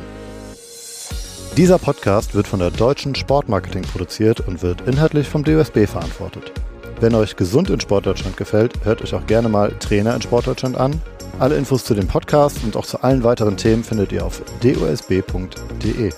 Dieser 1.56 1.78
Podcast 1.78 2.34
wird 2.34 2.46
von 2.46 2.60
der 2.60 2.70
Deutschen 2.70 3.14
Sportmarketing 3.14 3.84
produziert 3.84 4.46
und 4.46 4.62
wird 4.62 4.82
inhaltlich 4.82 5.26
vom 5.26 5.42
DOSB 5.42 5.86
verantwortet. 5.86 6.52
Wenn 7.00 7.14
euch 7.14 7.36
Gesund 7.36 7.68
in 7.68 7.80
Sportdeutschland 7.80 8.36
gefällt, 8.36 8.84
hört 8.84 9.02
euch 9.02 9.14
auch 9.14 9.26
gerne 9.26 9.48
mal 9.48 9.72
Trainer 9.78 10.14
in 10.14 10.22
Sportdeutschland 10.22 10.76
an. 10.76 11.00
Alle 11.38 11.56
Infos 11.56 11.84
zu 11.84 11.94
dem 11.94 12.08
Podcast 12.08 12.64
und 12.64 12.76
auch 12.76 12.86
zu 12.86 13.02
allen 13.02 13.22
weiteren 13.22 13.58
Themen 13.58 13.84
findet 13.84 14.12
ihr 14.12 14.24
auf 14.24 14.40
dosb.de. 14.62 16.12